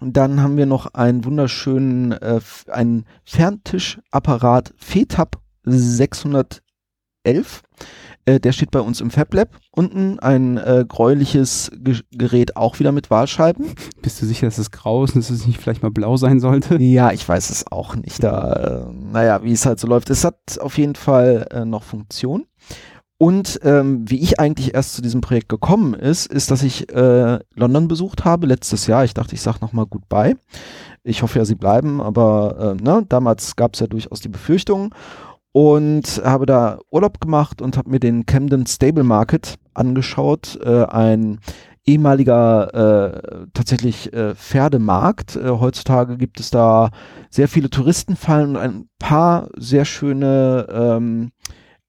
[0.00, 6.62] Und dann haben wir noch einen wunderschönen, äh, einen Ferntischapparat FETAP 611.
[8.26, 9.50] Äh, der steht bei uns im FabLab.
[9.70, 13.66] Unten ein äh, gräuliches Ge Gerät, auch wieder mit Wahlscheiben.
[14.02, 16.40] Bist du sicher, dass es grau ist und dass es nicht vielleicht mal blau sein
[16.40, 16.80] sollte?
[16.82, 18.22] Ja, ich weiß es auch nicht.
[18.22, 20.10] Da, äh, naja, wie es halt so läuft.
[20.10, 22.46] Es hat auf jeden Fall äh, noch Funktion.
[23.24, 27.38] Und ähm, wie ich eigentlich erst zu diesem Projekt gekommen ist, ist, dass ich äh,
[27.54, 29.02] London besucht habe letztes Jahr.
[29.02, 30.36] Ich dachte, ich sag noch mal Goodbye.
[31.04, 34.90] Ich hoffe ja, sie bleiben, aber äh, ne, damals gab es ja durchaus die Befürchtungen
[35.52, 41.38] und habe da Urlaub gemacht und habe mir den Camden Stable Market angeschaut, äh, ein
[41.86, 45.36] ehemaliger äh, tatsächlich äh, Pferdemarkt.
[45.36, 46.90] Äh, heutzutage gibt es da
[47.30, 51.30] sehr viele Touristenfallen und ein paar sehr schöne ähm,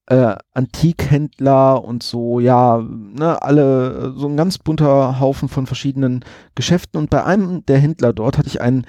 [0.06, 6.98] äh, Antikhändler und so, ja, ne, alle, so ein ganz bunter Haufen von verschiedenen Geschäften.
[6.98, 8.86] Und bei einem der Händler dort hatte ich ein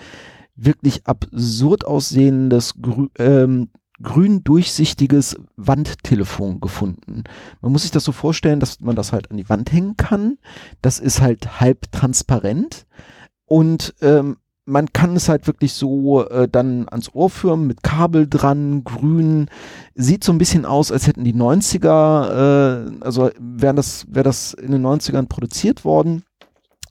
[0.56, 3.70] wirklich absurd aussehendes grü ähm,
[4.02, 7.24] grün durchsichtiges Wandtelefon gefunden.
[7.62, 10.38] Man muss sich das so vorstellen, dass man das halt an die Wand hängen kann.
[10.84, 12.86] Das ist halt halb transparent
[13.46, 14.38] und ähm,
[14.68, 19.48] man kann es halt wirklich so äh, dann ans Ohr führen mit Kabel dran, grün.
[19.96, 24.54] Sieht so ein bisschen aus, als hätten die 90er, äh, also wäre das, wäre das
[24.54, 26.24] in den 90ern produziert worden.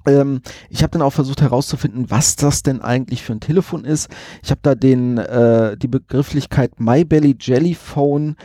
[0.06, 4.08] Ähm, ich habe dann auch versucht herauszufinden, was das denn eigentlich für ein Telefon ist.
[4.42, 8.36] Ich habe da den, äh, die Begrifflichkeit My Belly Jelly Phone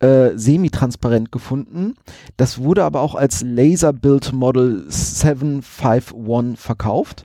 [0.00, 1.94] äh, semi-transparent gefunden.
[2.36, 7.24] Das wurde aber auch als Laser Build Model 751 verkauft.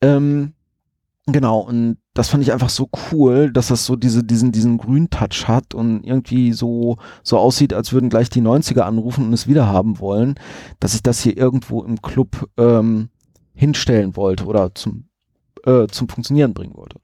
[0.00, 0.54] Ähm,
[1.30, 5.46] Genau, und das fand ich einfach so cool, dass das so diese, diesen, diesen Grün-Touch
[5.46, 9.66] hat und irgendwie so, so aussieht, als würden gleich die 90er anrufen und es wieder
[9.66, 10.36] haben wollen,
[10.80, 13.08] dass ich das hier irgendwo im Club ähm,
[13.54, 15.04] hinstellen wollte oder zum,
[15.64, 16.98] äh, zum Funktionieren bringen wollte.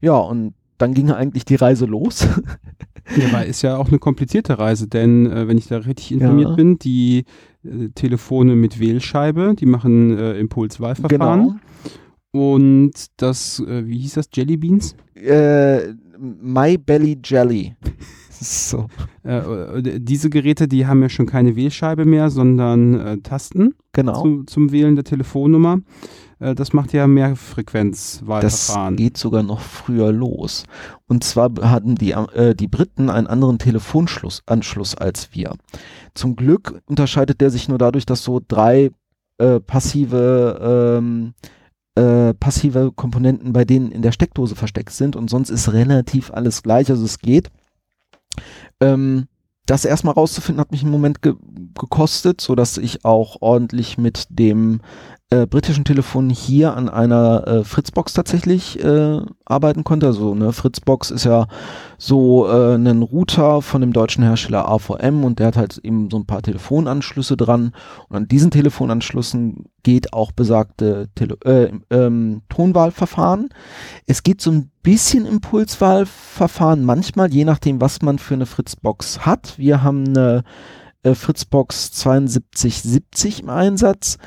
[0.00, 2.26] Ja, und dann ging eigentlich die Reise los.
[3.16, 6.50] ja, aber ist ja auch eine komplizierte Reise, denn äh, wenn ich da richtig informiert
[6.50, 6.54] Ja.
[6.56, 7.24] bin, die
[7.64, 11.40] äh, Telefone mit Wählscheibe, die machen äh, Impulswahlverfahren.
[11.42, 11.54] Genau.
[12.32, 14.94] Und das, äh, wie hieß das, Jelly Beans?
[15.14, 17.74] Äh, My Belly Jelly.
[18.42, 18.86] So.
[19.22, 24.22] Äh, äh, diese Geräte, die haben ja schon keine Wählscheibe mehr, sondern äh, Tasten Genau.
[24.22, 25.80] zu, zum Wählen der Telefonnummer.
[26.38, 28.96] Äh, das macht ja mehr Das Frequenzwahlverfahren.
[28.96, 30.64] geht sogar noch früher los.
[31.06, 32.14] Und zwar hatten die,
[32.58, 35.52] die Briten einen anderen Telefonschluss, Anschluss als wir.
[36.14, 38.90] Zum Glück unterscheidet der sich nur dadurch, dass so drei
[39.66, 41.34] passive, ähm,
[42.00, 46.62] äh, passive Komponenten bei denen in der Steckdose versteckt sind und sonst ist relativ alles
[46.62, 47.50] gleich, also es geht.
[48.80, 49.26] Ähm,
[49.66, 51.34] das erstmal rauszufinden hat mich einen Moment ge
[51.74, 54.80] gekostet, so dass ich auch ordentlich mit dem
[55.30, 60.06] äh, britischen Telefon hier an einer äh, Fritzbox tatsächlich äh, arbeiten konnte.
[60.06, 61.46] Also eine Fritzbox ist ja
[61.98, 66.18] so äh, ein Router von dem deutschen Hersteller AVM und der hat halt eben so
[66.18, 67.72] ein paar Telefonanschlüsse dran
[68.08, 73.50] und an diesen Telefonanschlüssen geht auch besagte Tele äh, ähm, Tonwahlverfahren.
[74.06, 79.58] Es geht so ein bisschen Impulswahlverfahren manchmal, je nachdem, was man für eine Fritzbox hat.
[79.58, 80.42] Wir haben eine
[81.04, 84.18] äh, Fritzbox 7270 im Einsatz.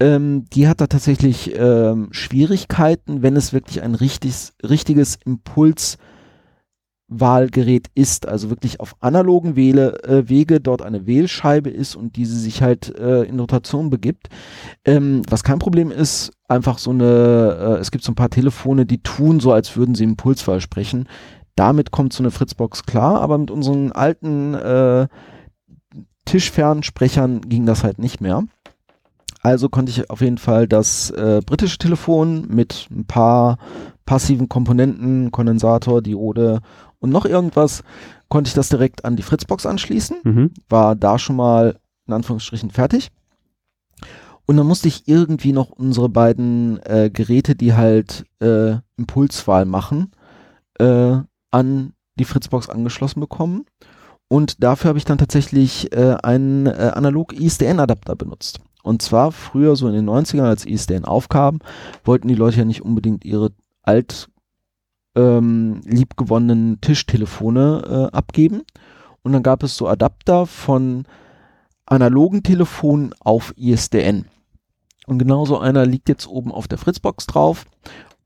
[0.00, 8.26] Ähm, die hat da tatsächlich ähm, Schwierigkeiten, wenn es wirklich ein richtiges, richtiges Impulswahlgerät ist,
[8.26, 12.96] also wirklich auf analogen Wähle, äh, Wege dort eine Wählscheibe ist und diese sich halt
[12.98, 14.30] äh, in Rotation begibt.
[14.86, 18.86] Ähm, was kein Problem ist, einfach so eine, äh, es gibt so ein paar Telefone,
[18.86, 21.10] die tun so, als würden sie Impulswahl sprechen.
[21.56, 25.08] Damit kommt so eine Fritzbox klar, aber mit unseren alten äh,
[26.24, 28.44] Tischfernsprechern ging das halt nicht mehr.
[29.42, 33.58] Also konnte ich auf jeden Fall das äh, britische Telefon mit ein paar
[34.04, 36.60] passiven Komponenten, Kondensator, Diode
[36.98, 37.82] und noch irgendwas,
[38.28, 40.18] konnte ich das direkt an die Fritzbox anschließen.
[40.22, 40.50] Mhm.
[40.68, 43.10] War da schon mal in Anführungsstrichen fertig.
[44.46, 50.10] Und dann musste ich irgendwie noch unsere beiden äh, Geräte, die halt äh, Impulswahl machen,
[50.78, 51.18] äh,
[51.52, 53.64] an die Fritzbox angeschlossen bekommen.
[54.28, 58.60] Und dafür habe ich dann tatsächlich äh, einen äh, analog ISDN-Adapter benutzt.
[58.82, 61.60] Und zwar früher, so in den 90ern, als ISDN aufkam,
[62.04, 63.52] wollten die Leute ja nicht unbedingt ihre
[63.82, 64.28] alt
[65.14, 68.62] ähm, liebgewonnenen Tischtelefone äh, abgeben.
[69.22, 71.04] Und dann gab es so Adapter von
[71.86, 74.26] analogen Telefonen auf ISDN.
[75.06, 77.64] Und genauso einer liegt jetzt oben auf der Fritzbox drauf.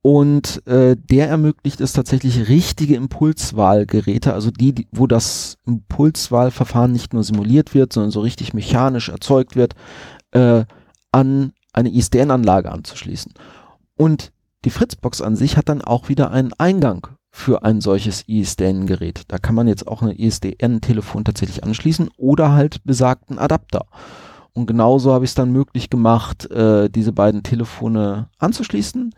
[0.02, 7.14] Und äh, der ermöglicht es tatsächlich richtige Impulswahlgeräte, also die, die, wo das Impulswahlverfahren nicht
[7.14, 9.74] nur simuliert wird, sondern so richtig mechanisch erzeugt wird,
[10.34, 10.64] äh,
[11.10, 13.32] an eine ISDN-Anlage anzuschließen.
[13.96, 14.32] Und
[14.64, 19.22] die Fritzbox an sich hat dann auch wieder einen Eingang für ein solches ISDN-Gerät.
[19.28, 23.86] Da kann man jetzt auch ein ISDN-Telefon tatsächlich anschließen oder halt besagten Adapter.
[24.52, 29.12] Und genauso habe ich es dann möglich gemacht, äh, diese beiden Telefone anzuschließen.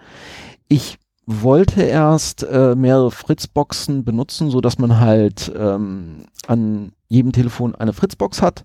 [0.67, 7.75] Ich wollte erst äh, mehrere Fritzboxen benutzen, so dass man halt ähm, an jedem Telefon
[7.75, 8.65] eine Fritzbox hat.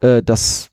[0.00, 0.70] Äh, das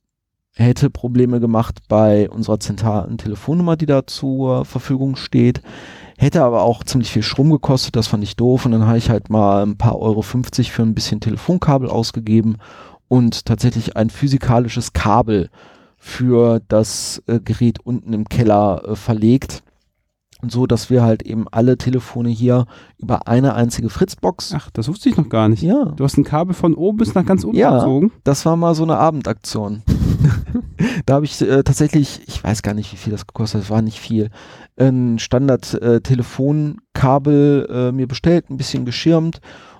[0.55, 5.61] hätte Probleme gemacht bei unserer zentralen Telefonnummer, die da zur Verfügung steht.
[6.17, 8.65] Hätte aber auch ziemlich viel Strom gekostet, das fand ich doof.
[8.65, 12.57] Und dann habe ich halt mal ein paar Euro 50 für ein bisschen Telefonkabel ausgegeben
[13.07, 15.49] und tatsächlich ein physikalisches Kabel
[15.97, 19.63] für das äh, Gerät unten im Keller äh, verlegt.
[20.41, 22.65] Und so, dass wir halt eben alle Telefone hier
[22.97, 24.53] über eine einzige Fritzbox.
[24.57, 25.63] Ach, das wusste ich noch gar nicht.
[25.63, 27.77] Ja, Du hast ein Kabel von oben bis nach ganz unten Ja.
[27.77, 28.11] gezogen.
[28.25, 29.83] das war mal so eine Abendaktion.
[31.05, 33.81] da habe ich äh, tatsächlich, ich weiß gar nicht, wie viel das gekostet hat, war
[33.81, 34.29] nicht viel,
[34.77, 39.39] ein Standard-Telefonkabel äh, mir bestellt, ein bisschen geschirmt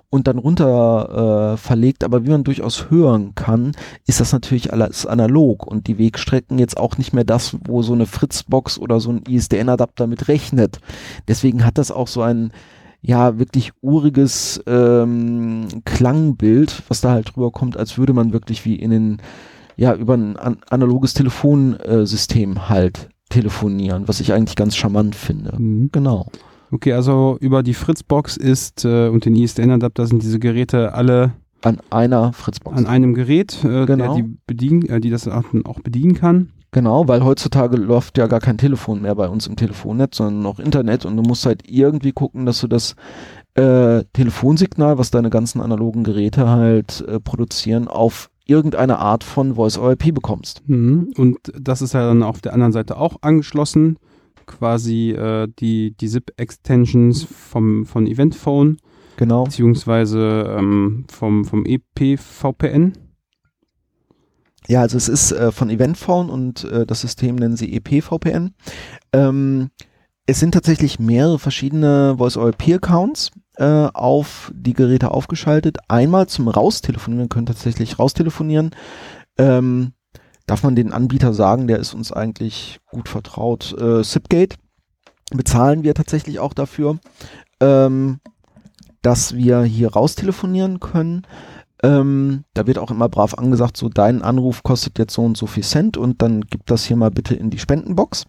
[0.10, 2.04] und dann runter äh, verlegt.
[2.04, 3.72] Aber wie man durchaus hören kann,
[4.06, 7.94] ist das natürlich alles analog und die Wegstrecken jetzt auch nicht mehr das, wo so
[7.94, 10.78] eine Fritzbox oder so ein ISDN-Adapter mit rechnet.
[11.28, 12.52] Deswegen hat das auch so ein
[13.02, 18.76] ja, wirklich uriges ähm, Klangbild, was da halt drüber kommt, als würde man wirklich wie
[18.76, 19.22] in den,
[19.78, 25.56] ja, über ein an analoges Telefonsystem halt telefonieren, was ich eigentlich ganz charmant finde.
[25.58, 25.90] Mhm.
[25.92, 26.28] Genau.
[26.72, 31.80] Okay, also über die Fritzbox ist äh, und den ISDN-Adapter sind diese Geräte alle An
[31.92, 32.78] einer Fritzbox.
[32.78, 34.16] an einem Gerät, äh, Genau.
[34.16, 36.50] der die, bedienen, äh, die das auch auch bedienen kann.
[36.72, 40.58] Genau, weil heutzutage läuft ja gar kein Telefon mehr bei uns im Telefonnetz, sondern noch
[40.58, 42.96] Internet und du musst halt irgendwie gucken, dass du das
[43.54, 50.14] äh, Telefonsignal, was deine ganzen analogen Geräte halt äh, produzieren, auf irgendeine Art von Voice-over-IP
[50.14, 50.62] bekommst.
[50.68, 51.14] Mhm.
[51.18, 53.98] Und das ist ja dann auf der anderen Seite auch angeschlossen.
[54.46, 58.78] Quasi äh, die, die ZIP-Extensions vom, von Eventphone,
[59.16, 59.46] Genau.
[59.46, 62.94] beziehungsweise ähm, vom, vom EPVPN.
[64.68, 68.54] Ja, also es ist äh, von Eventphone und äh, das System nennen sie EPVPN.
[69.14, 69.70] Ähm,
[70.26, 75.78] es sind tatsächlich mehrere verschiedene Voice-over-IP-Accounts äh, auf die Geräte aufgeschaltet.
[75.88, 78.72] Einmal zum Raustelefonieren, wir können tatsächlich raustelefonieren.
[79.38, 79.94] Ähm,
[80.46, 83.76] darf man den Anbieter sagen, der ist uns eigentlich gut vertraut.
[83.80, 84.58] Äh, Zipgate
[85.32, 87.00] bezahlen wir tatsächlich auch dafür,
[87.60, 88.20] ähm,
[89.02, 91.24] dass wir hier raustelefonieren können.
[91.82, 95.48] Ähm, da wird auch immer brav angesagt, so dein Anruf kostet jetzt so und so
[95.48, 98.26] viel Cent und dann gib das hier mal bitte in die Spendenbox.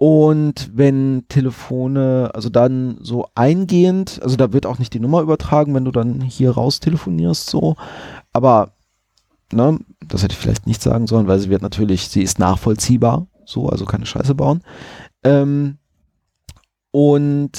[0.00, 5.74] Und wenn Telefone, also dann so eingehend, also da wird auch nicht die Nummer übertragen,
[5.74, 7.74] wenn du dann hier raus telefonierst, so.
[8.32, 8.70] Aber,
[9.52, 13.26] ne, das hätte ich vielleicht nicht sagen sollen, weil sie wird natürlich, sie ist nachvollziehbar,
[13.44, 14.62] so, also keine Scheiße bauen.
[15.24, 15.78] Ähm,
[16.92, 17.58] und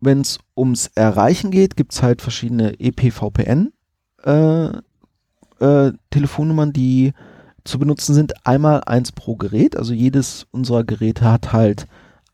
[0.00, 3.72] wenn es ums Erreichen geht, gibt's halt verschiedene E EPVPN
[4.22, 4.66] äh,
[5.60, 7.14] äh, die
[7.66, 8.46] zu benutzen sind.
[8.46, 11.86] Einmal eins pro Gerät, also jedes unserer Geräte hat halt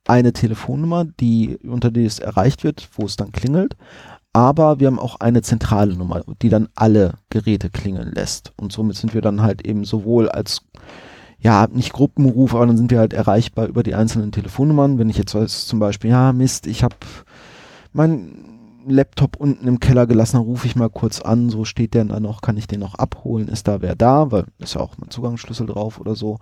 [0.07, 3.77] eine Telefonnummer, die unter die es erreicht wird, wo es dann klingelt.
[4.33, 8.53] Aber wir haben auch eine zentrale Nummer, die dann alle Geräte klingeln lässt.
[8.57, 10.63] Und somit sind wir dann halt eben sowohl als
[11.39, 14.99] ja, nicht Gruppenruf, aber dann sind wir halt erreichbar über die einzelnen Telefonnummern.
[14.99, 16.95] Wenn ich jetzt weiß, zum Beispiel, ja, Mist, ich habe
[17.93, 18.53] mein
[18.87, 22.21] Laptop unten im Keller gelassen, dann rufe ich mal kurz an, so steht der da
[22.21, 25.11] noch, kann ich den noch abholen, ist da wer da, weil ist ja auch mein
[25.11, 26.39] Zugangsschlüssel drauf oder so.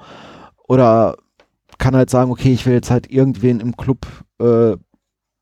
[0.68, 1.16] Oder
[1.78, 4.06] kann halt sagen, okay, ich will jetzt halt irgendwen im Club
[4.38, 4.76] äh,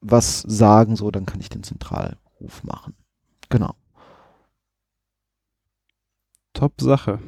[0.00, 2.94] was sagen, so, dann kann ich den Zentralruf machen.
[3.48, 3.74] Genau,
[6.58, 7.20] Top Sache.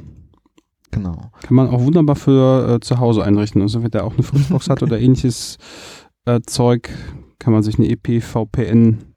[0.91, 1.31] genau.
[1.43, 3.62] Kann man auch wunderbar für äh, zu Hause einrichten.
[3.62, 5.57] Also wenn der auch eine Fritzbox hat oder ähnliches
[6.25, 6.91] äh, Zeug,
[7.39, 9.10] kann man sich eine EPVPN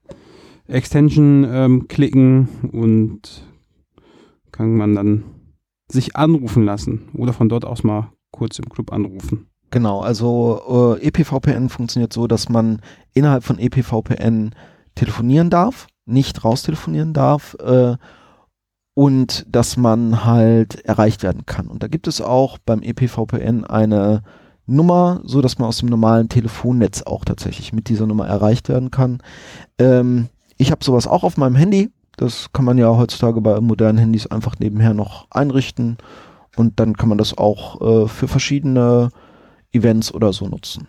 [0.66, 3.46] Extension ähm, klicken und
[4.52, 5.24] kann man dann
[5.88, 9.46] sich anrufen lassen oder von dort aus mal kurz im Club anrufen.
[9.70, 12.80] Genau, also äh, EPVPN funktioniert so, dass man
[13.12, 14.54] innerhalb von EPVPN
[14.94, 17.96] telefonieren darf, nicht raustelefonieren darf äh,
[18.94, 21.66] und dass man halt erreicht werden kann.
[21.66, 24.22] Und da gibt es auch beim EPVPN eine
[24.66, 28.90] Nummer, so dass man aus dem normalen Telefonnetz auch tatsächlich mit dieser Nummer erreicht werden
[28.90, 29.22] kann.
[29.78, 31.90] Ähm, ich habe sowas auch auf meinem Handy.
[32.16, 35.98] Das kann man ja heutzutage bei modernen Handys einfach nebenher noch einrichten.
[36.56, 39.08] Und dann kann man das auch äh, für verschiedene
[39.72, 40.86] Events oder so nutzen.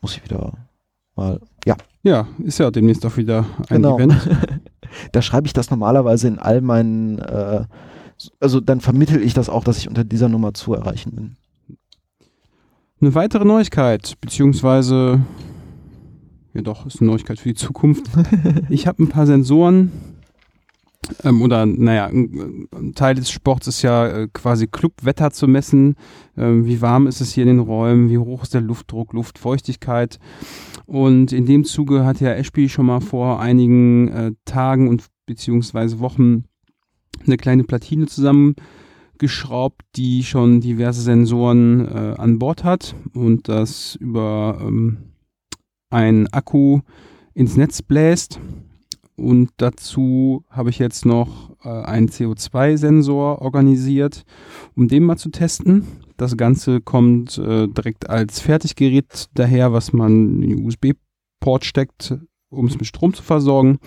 [0.00, 0.52] Muss ich wieder
[1.14, 1.40] mal.
[1.64, 3.96] Ja, Ja, ist ja demnächst auch wieder ein Genau.
[3.96, 4.14] Event.
[5.12, 7.18] da schreibe ich das normalerweise in all meinen.
[7.18, 7.64] Äh,
[8.40, 11.36] also dann vermittel ich das auch, dass ich unter dieser Nummer zu erreichen bin.
[13.00, 15.20] Eine weitere Neuigkeit, beziehungsweise,
[16.54, 18.06] ja doch, ist eine Neuigkeit für die Zukunft.
[18.70, 19.92] Ich habe ein paar Sensoren,
[21.24, 25.96] ähm, oder naja, ein, ein Teil des Sports ist ja äh, quasi Clubwetter zu messen.
[26.36, 30.18] Ähm, wie warm ist es hier in den Räumen, wie hoch ist der Luftdruck, Luftfeuchtigkeit.
[30.86, 36.00] Und in dem Zuge hat ja Ashby schon mal vor einigen äh, Tagen und beziehungsweise
[36.00, 36.44] Wochen
[37.26, 44.58] eine kleine Platine zusammengeschraubt, die schon diverse Sensoren äh, an Bord hat und das über
[44.62, 44.98] ähm,
[45.90, 46.80] einen Akku
[47.34, 48.40] ins Netz bläst
[49.18, 54.24] und dazu habe ich jetzt noch äh, einen CO2-Sensor organisiert,
[54.76, 55.88] um den mal zu testen.
[56.16, 62.16] Das Ganze kommt äh, direkt als Fertiggerät daher, was man in den USB-Port steckt,
[62.48, 63.78] um es mit Strom zu versorgen.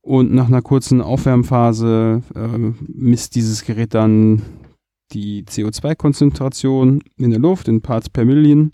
[0.00, 4.40] Und nach einer kurzen Aufwärmphase äh, misst dieses Gerät dann
[5.12, 8.72] die CO2-Konzentration in der Luft in Parts per Million.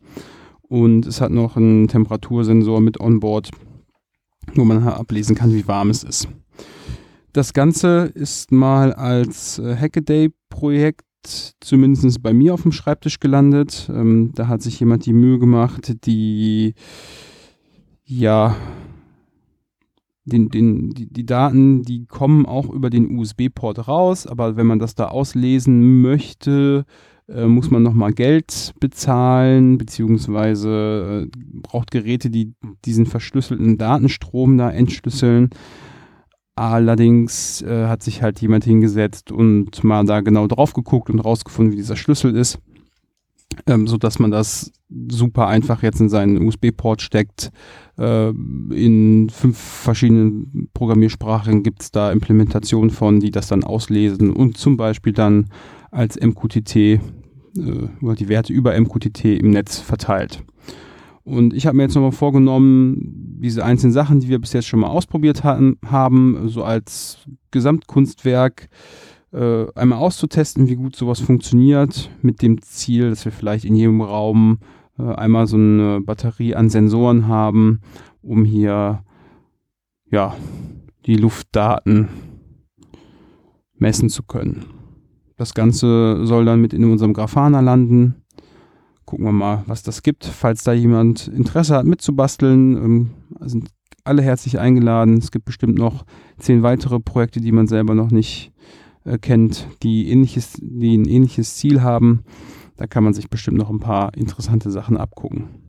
[0.68, 3.50] Und es hat noch einen Temperatursensor mit Onboard,
[4.54, 6.28] wo man ablesen kann, wie warm es ist.
[7.32, 11.04] Das Ganze ist mal als äh, Hackaday-Projekt
[11.60, 13.88] zumindest bei mir auf dem Schreibtisch gelandet.
[13.92, 16.74] Ähm, da hat sich jemand die Mühe gemacht, die
[18.04, 18.56] ja
[20.24, 24.78] den, den, die, die Daten, die kommen auch über den USB-Port raus, aber wenn man
[24.78, 26.84] das da auslesen möchte,
[27.28, 32.54] äh, muss man nochmal Geld bezahlen, beziehungsweise äh, braucht Geräte, die
[32.84, 35.50] diesen verschlüsselten Datenstrom da entschlüsseln.
[36.54, 41.72] Allerdings äh, hat sich halt jemand hingesetzt und mal da genau drauf geguckt und rausgefunden,
[41.72, 42.58] wie dieser Schlüssel ist
[43.66, 44.72] ähm, so dass man das
[45.08, 47.50] super einfach jetzt in seinen USB-Port steckt.
[47.98, 54.56] Äh, in fünf verschiedenen Programmiersprachen gibt es da Implementationen von, die das dann auslesen und
[54.56, 55.46] zum Beispiel dann
[55.90, 57.00] als MQTT
[57.60, 60.44] äh, die Werte über MQTT im Netz verteilt.
[61.24, 64.80] Und ich habe mir jetzt nochmal vorgenommen, diese einzelnen Sachen, die wir bis jetzt schon
[64.80, 67.18] mal ausprobiert hatten, haben, so als
[67.50, 68.68] Gesamtkunstwerk
[69.32, 74.00] äh, einmal auszutesten, wie gut sowas funktioniert, mit dem Ziel, dass wir vielleicht in jedem
[74.00, 74.60] Raum
[74.98, 77.80] äh, einmal so eine Batterie an Sensoren haben,
[78.22, 79.04] um hier
[80.10, 80.34] ja
[81.04, 82.08] die Luftdaten
[83.76, 84.77] messen zu können.
[85.38, 88.16] Das Ganze soll dann mit in unserem Grafana landen.
[89.04, 90.26] Gucken wir mal, was das gibt.
[90.26, 93.10] Falls da jemand Interesse hat, mitzubasteln, ähm,
[93.40, 93.68] sind
[94.02, 95.16] alle herzlich eingeladen.
[95.16, 96.04] Es gibt bestimmt noch
[96.38, 98.52] zehn weitere Projekte, die man selber noch nicht
[99.04, 102.24] äh, kennt, die, ähnliches, die ein ähnliches Ziel haben.
[102.76, 105.67] Da kann man sich bestimmt noch ein paar interessante Sachen abgucken.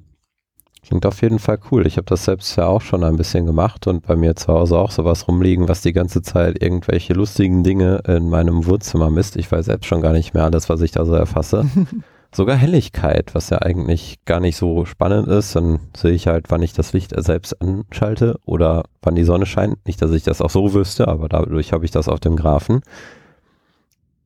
[0.82, 1.86] Klingt auf jeden Fall cool.
[1.86, 4.78] Ich habe das selbst ja auch schon ein bisschen gemacht und bei mir zu Hause
[4.78, 9.36] auch sowas rumliegen, was die ganze Zeit irgendwelche lustigen Dinge in meinem Wohnzimmer misst.
[9.36, 11.66] Ich weiß selbst schon gar nicht mehr alles, was ich da so erfasse.
[12.32, 15.56] Sogar Helligkeit, was ja eigentlich gar nicht so spannend ist.
[15.56, 19.86] Dann sehe ich halt, wann ich das Licht selbst anschalte oder wann die Sonne scheint.
[19.86, 22.82] Nicht, dass ich das auch so wüsste, aber dadurch habe ich das auf dem Graphen.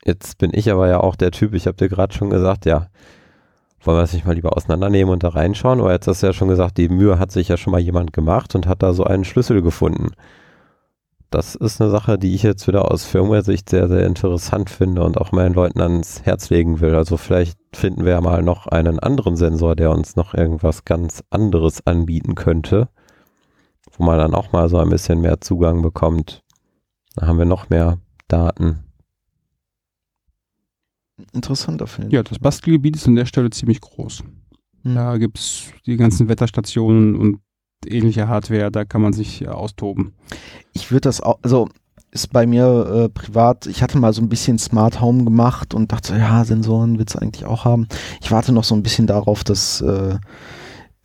[0.06, 2.88] Jetzt bin ich aber ja auch der Typ, ich habe dir gerade schon gesagt, ja,
[3.84, 5.80] wollen wir das nicht mal lieber auseinandernehmen und da reinschauen?
[5.80, 8.14] Aber jetzt hast du ja schon gesagt, die Mühe hat sich ja schon mal jemand
[8.14, 10.12] gemacht und hat da so einen Schlüssel gefunden.
[11.30, 15.18] Das ist eine Sache, die ich jetzt wieder aus Firmware-Sicht sehr, sehr interessant finde und
[15.20, 16.94] auch meinen Leuten ans Herz legen will.
[16.94, 21.24] Also vielleicht finden wir ja mal noch einen anderen Sensor, der uns noch irgendwas ganz
[21.32, 22.88] anderes anbieten könnte,
[23.98, 26.44] wo man dann auch mal so ein bisschen mehr Zugang bekommt.
[27.16, 28.83] Da haben wir noch mehr Daten
[31.32, 32.16] interessanter finde.
[32.16, 34.24] Ja, das Bastelgebiet ist an der Stelle ziemlich groß.
[34.84, 34.96] Mhm.
[34.96, 37.40] Da gibt es die ganzen Wetterstationen und
[37.86, 40.14] ähnliche Hardware, da kann man sich äh, austoben.
[40.74, 41.68] Ich würde das auch, also
[42.12, 45.92] ist bei mir äh, privat, ich hatte mal so ein bisschen Smart Home gemacht und
[45.92, 47.88] dachte, ja, Sensoren willst du eigentlich auch haben.
[48.22, 50.18] Ich warte noch so ein bisschen darauf, dass äh,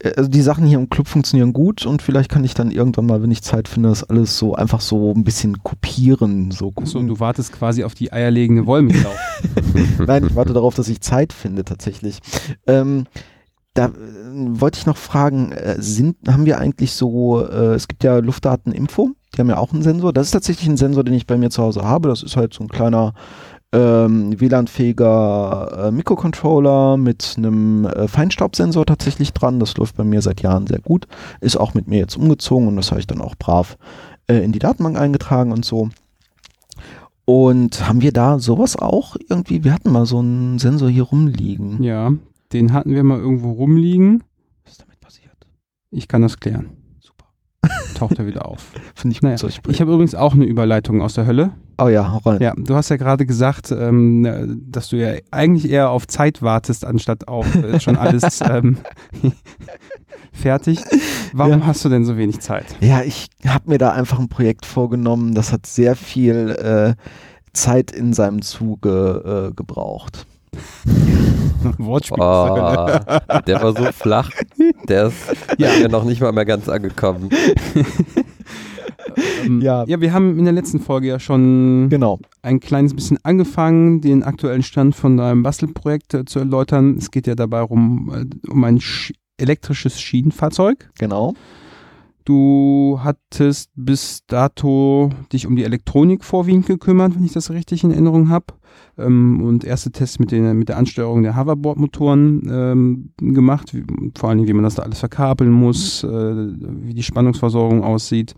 [0.05, 3.23] also die Sachen hier im Club funktionieren gut und vielleicht kann ich dann irgendwann mal,
[3.23, 6.51] wenn ich Zeit finde, das alles so einfach so ein bisschen kopieren.
[6.53, 9.11] So Achso, du wartest quasi auf die eierlegende Wollmilchsau.
[10.07, 12.21] Nein, ich warte darauf, dass ich Zeit finde tatsächlich.
[12.67, 13.07] Ähm,
[13.75, 13.91] da äh,
[14.35, 19.11] wollte ich noch fragen, äh, sind, haben wir eigentlich so, äh, es gibt ja Luftdateninfo,
[19.35, 20.13] die haben ja auch einen Sensor.
[20.13, 22.09] Das ist tatsächlich ein Sensor, den ich bei mir zu Hause habe.
[22.09, 23.15] Das ist halt so ein kleiner
[23.73, 29.61] ähm, WLAN-fähiger äh, Mikrocontroller mit einem äh, Feinstaubsensor tatsächlich dran.
[29.61, 31.07] Das läuft bei mir seit Jahren sehr gut.
[31.41, 33.77] Ist auch mit mir jetzt umgezogen und das habe ich dann auch brav
[34.27, 35.91] äh, in die Datenbank eingetragen und so.
[37.27, 39.63] Und haben wir da sowas auch irgendwie?
[39.63, 41.83] Wir hatten mal so einen Sensor hier rumliegen.
[41.83, 42.13] Ja,
[42.55, 44.25] den hatten wir mal irgendwo rumliegen.
[44.65, 45.47] Was ist damit passiert?
[45.91, 46.71] Ich kann das klären.
[47.01, 47.27] Super.
[47.95, 48.73] Taucht er wieder auf.
[48.95, 49.61] Finde ich naja, gut.
[49.69, 51.53] Ich habe übrigens auch eine Überleitung aus der Hölle.
[51.81, 52.41] Oh ja, rein.
[52.41, 56.85] Ja, du hast ja gerade gesagt, ähm, dass du ja eigentlich eher auf Zeit wartest,
[56.85, 58.79] anstatt auf äh, schon alles ähm,
[60.33, 60.81] fertig.
[61.33, 61.67] Warum ja.
[61.67, 62.67] hast du denn so wenig Zeit?
[62.81, 66.95] Ja, ich habe mir da einfach ein Projekt vorgenommen, das hat sehr viel äh,
[67.53, 70.27] Zeit in seinem Zuge äh, gebraucht.
[71.79, 72.21] Wortspiel.
[72.21, 72.99] Oh,
[73.47, 74.31] der war so flach,
[74.89, 75.17] der ist
[75.59, 75.89] ja.
[75.89, 77.31] noch nicht mal mehr ganz angekommen.
[79.49, 79.85] Ähm, ja.
[79.87, 82.19] ja, wir haben in der letzten Folge ja schon genau.
[82.43, 86.97] ein kleines bisschen angefangen, den aktuellen Stand von deinem Bastelprojekt äh, zu erläutern.
[86.99, 90.91] Es geht ja dabei um, äh, um ein sch elektrisches Schienenfahrzeug.
[90.99, 91.35] Genau.
[92.29, 97.91] Du hattest bis dato dich um die Elektronik vorwiegend gekümmert, wenn ich das richtig in
[97.91, 98.45] Erinnerung habe.
[98.99, 103.73] Ähm, und erste Tests mit, den, mit der Ansteuerung der Hoverboard-Motoren ähm, gemacht.
[103.73, 103.83] Wie,
[104.15, 108.35] vor allen Dingen, wie man das da alles verkabeln muss, äh, wie die Spannungsversorgung aussieht.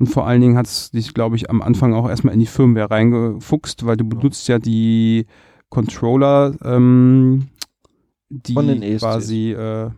[0.00, 2.46] Und vor allen Dingen hat es dich, glaube ich, am Anfang auch erstmal in die
[2.46, 5.26] Firmware reingefuchst, weil du benutzt ja die
[5.68, 7.46] Controller, ähm,
[8.28, 9.00] die ESCs.
[9.00, 9.90] quasi äh,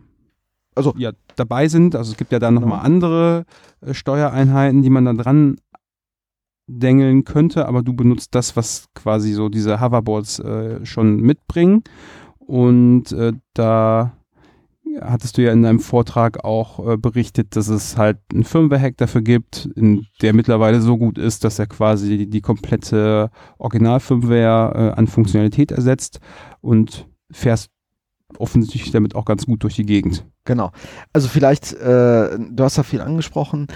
[0.74, 1.94] Also- ja, dabei sind.
[1.96, 2.66] Also es gibt ja dann Genau.
[2.66, 3.44] nochmal andere
[3.80, 5.56] äh, Steuereinheiten, die man da dran
[6.66, 11.82] dengeln könnte, aber du benutzt das, was quasi so diese Hoverboards äh, schon mitbringen.
[12.38, 14.12] Und äh, da
[15.00, 19.22] hattest du ja in deinem Vortrag auch äh, berichtet, dass es halt einen Firmware-Hack dafür
[19.22, 24.98] gibt, in, der mittlerweile so gut ist, dass er quasi die, die komplette Original-Firmware äh,
[24.98, 26.20] an Funktionalität ersetzt
[26.60, 27.70] und fährst
[28.38, 30.24] offensichtlich damit auch ganz gut durch die Gegend.
[30.44, 30.70] Genau.
[31.12, 33.68] Also vielleicht, äh, du hast da viel angesprochen,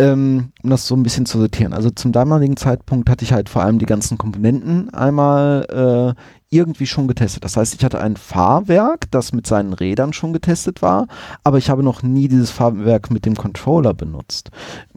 [0.00, 1.74] ähm, um das so ein bisschen zu sortieren.
[1.74, 6.86] Also zum damaligen Zeitpunkt hatte ich halt vor allem die ganzen Komponenten einmal äh, irgendwie
[6.86, 7.44] schon getestet.
[7.44, 11.06] Das heißt, ich hatte ein Fahrwerk, das mit seinen Rädern schon getestet war,
[11.44, 14.50] aber ich habe noch nie dieses Fahrwerk mit dem Controller benutzt.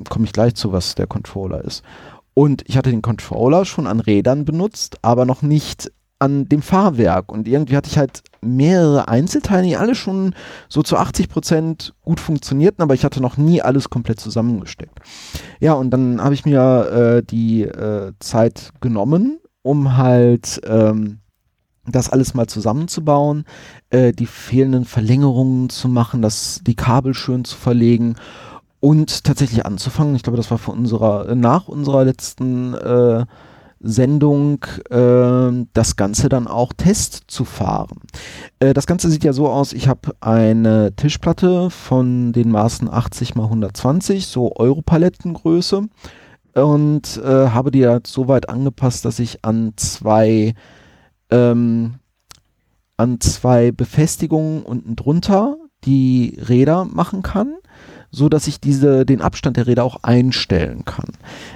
[0.09, 1.84] Komme ich gleich zu, was der Controller ist.
[2.34, 5.91] Und ich hatte den Controller schon an Rädern benutzt, aber noch nicht
[6.24, 7.32] an dem Fahrwerk.
[7.32, 10.34] Und irgendwie hatte ich halt mehrere Einzelteile, die alle schon
[10.69, 14.99] so zu 80 Prozent gut funktionierten, aber ich hatte noch nie alles komplett zusammengesteckt.
[15.59, 16.61] Ja, und dann habe ich mir
[17.19, 21.19] äh, die äh, Zeit genommen, um halt ähm,
[21.86, 23.43] das alles mal zusammenzubauen,
[23.89, 28.15] äh, die fehlenden Verlängerungen zu machen, das, die Kabel schön zu verlegen
[28.80, 30.15] und tatsächlich anzufangen.
[30.15, 33.26] Ich glaube, das war vor unserer, nach unserer letzten äh,
[33.84, 37.99] Sendung äh, das Ganze dann auch Test zu fahren.
[38.59, 43.31] Äh, das Ganze sieht ja so aus, ich habe eine Tischplatte von den Maßen 80
[43.31, 45.84] x 120, so Europalettengröße
[46.55, 50.53] und äh, habe die halt so weit angepasst, dass ich an zwei
[51.29, 51.95] ähm,
[52.95, 57.55] an zwei Befestigungen unten drunter die Räder machen kann,
[58.14, 61.07] so dass ich diese den Abstand der Räder auch einstellen kann.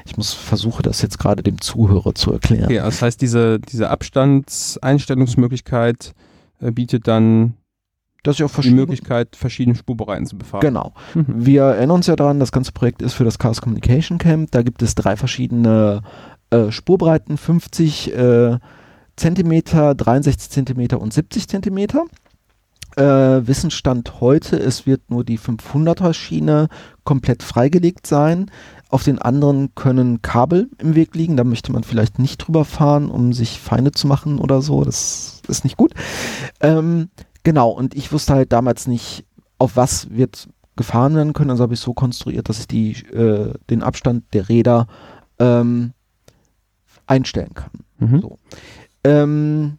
[0.05, 2.66] Ich muss versuche das jetzt gerade dem Zuhörer zu erklären.
[2.66, 6.16] Okay, das heißt, diese, diese Abstandseinstellungsmöglichkeit
[6.60, 7.53] äh, bietet dann
[8.24, 10.62] Dass ich auch die Möglichkeit, verschiedene Spurbereiten zu befahren.
[10.62, 10.93] Genau.
[11.14, 11.45] Mhm.
[11.45, 14.49] Wir erinnern uns ja daran, das ganze Projekt ist für das Chaos Communication Camp.
[14.49, 16.01] Da gibt es drei verschiedene
[16.49, 18.58] äh, Spurbreiten, 50 äh,
[19.16, 22.05] Zentimeter, 63 Zentimeter und 70 Zentimeter.
[22.98, 26.68] Äh, Wissensstand heute, es wird nur die 500er Schiene
[27.04, 28.50] komplett freigelegt sein.
[28.89, 31.38] Auf den anderen können Kabel im Weg liegen.
[31.38, 34.84] Da möchte man vielleicht nicht drüber fahren, um sich Feinde zu machen oder so.
[34.84, 35.93] Das ist nicht gut.
[36.60, 37.10] Ähm,
[37.43, 39.26] genau, und ich wusste halt damals nicht,
[39.60, 41.52] auf was wird gefahren werden können.
[41.52, 44.88] Also habe ich so konstruiert, dass ich die, äh, den Abstand der Räder
[45.38, 45.93] ähm,
[47.06, 47.72] einstellen kann.
[48.00, 48.22] Mhm.
[48.22, 48.38] So.
[49.04, 49.78] Ähm,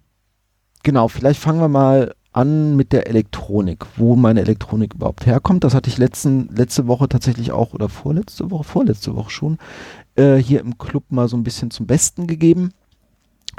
[0.84, 5.64] genau, vielleicht fangen wir mal an mit der Elektronik, wo meine Elektronik überhaupt herkommt.
[5.64, 9.58] Das hatte ich letzten, letzte Woche tatsächlich auch, oder vorletzte Woche, vorletzte Woche schon,
[10.16, 12.72] äh, hier im Club mal so ein bisschen zum Besten gegeben.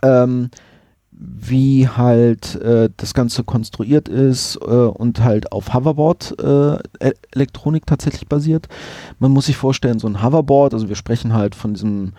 [0.01, 0.49] Ähm,
[1.11, 8.29] wie halt äh, das Ganze konstruiert ist äh, und halt auf Hoverboard äh, E- tatsächlich
[8.29, 8.69] basiert.
[9.19, 12.13] Man muss sich vorstellen, so ein Hoverboard, also wir sprechen halt von diesem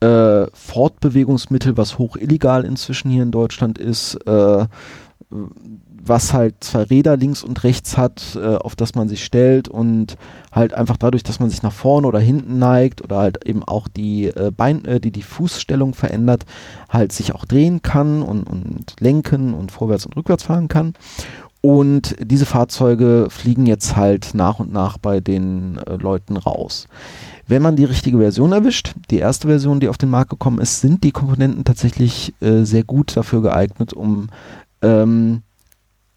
[0.00, 4.66] äh, Fortbewegungsmittel, was hoch illegal inzwischen hier in Deutschland ist, äh,
[6.08, 10.16] was halt zwei Räder links und rechts hat, äh, auf das man sich stellt und
[10.52, 13.88] halt einfach dadurch, dass man sich nach vorne oder hinten neigt oder halt eben auch
[13.88, 16.44] die äh, Bein, äh, die, die Fußstellung verändert,
[16.88, 20.94] halt sich auch drehen kann und, und lenken und vorwärts und rückwärts fahren kann.
[21.60, 26.86] Und diese Fahrzeuge fliegen jetzt halt nach und nach bei den äh, Leuten raus.
[27.48, 30.80] Wenn man die richtige Version erwischt, die erste Version, die auf den Markt gekommen ist,
[30.80, 34.28] sind die Komponenten tatsächlich äh, sehr gut dafür geeignet, um
[34.82, 35.42] ähm,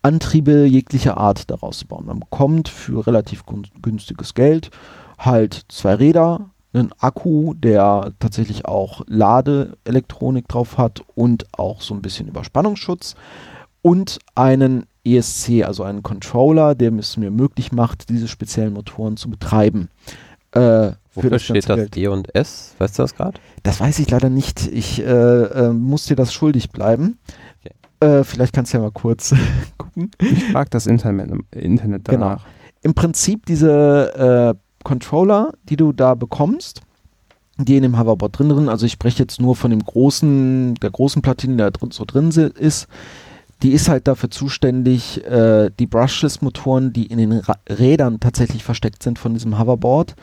[0.02, 2.06] Antriebe jeglicher Art daraus zu bauen.
[2.06, 3.44] Man bekommt für relativ
[3.82, 4.72] günstiges Geld
[5.18, 12.02] halt zwei Räder, einen Akku, der tatsächlich auch Ladeelektronik drauf hat und auch so ein
[12.02, 13.16] bisschen Überspannungsschutz
[13.82, 19.30] und einen ESC, also einen Controller, der es mir möglich macht, diese speziellen Motoren zu
[19.30, 19.90] betreiben.
[20.52, 21.98] Äh, für Wofür das steht das Geld.
[21.98, 22.76] E und S?
[22.78, 23.40] Weißt du das gerade?
[23.64, 24.66] Das weiß ich leider nicht.
[24.68, 27.20] Ich äh, äh, muss dir das schuldig bleiben.
[28.02, 29.34] Äh, vielleicht kannst du ja mal kurz
[29.78, 30.12] gucken.
[30.20, 32.26] Ich frage das Internet, Internet Genau.
[32.26, 32.46] danach.
[32.82, 36.82] Im Prinzip diese äh, Controller, die du da bekommst,
[37.58, 40.90] die in dem Hoverboard drin sind, also ich spreche jetzt nur von dem großen, der
[40.90, 42.88] großen Platine, die da drin, so drin ist,
[43.62, 49.04] die ist halt dafür zuständig, äh, die Brushless-Motoren, die in den Ra Rädern tatsächlich versteckt
[49.04, 50.16] sind von diesem Hoverboard,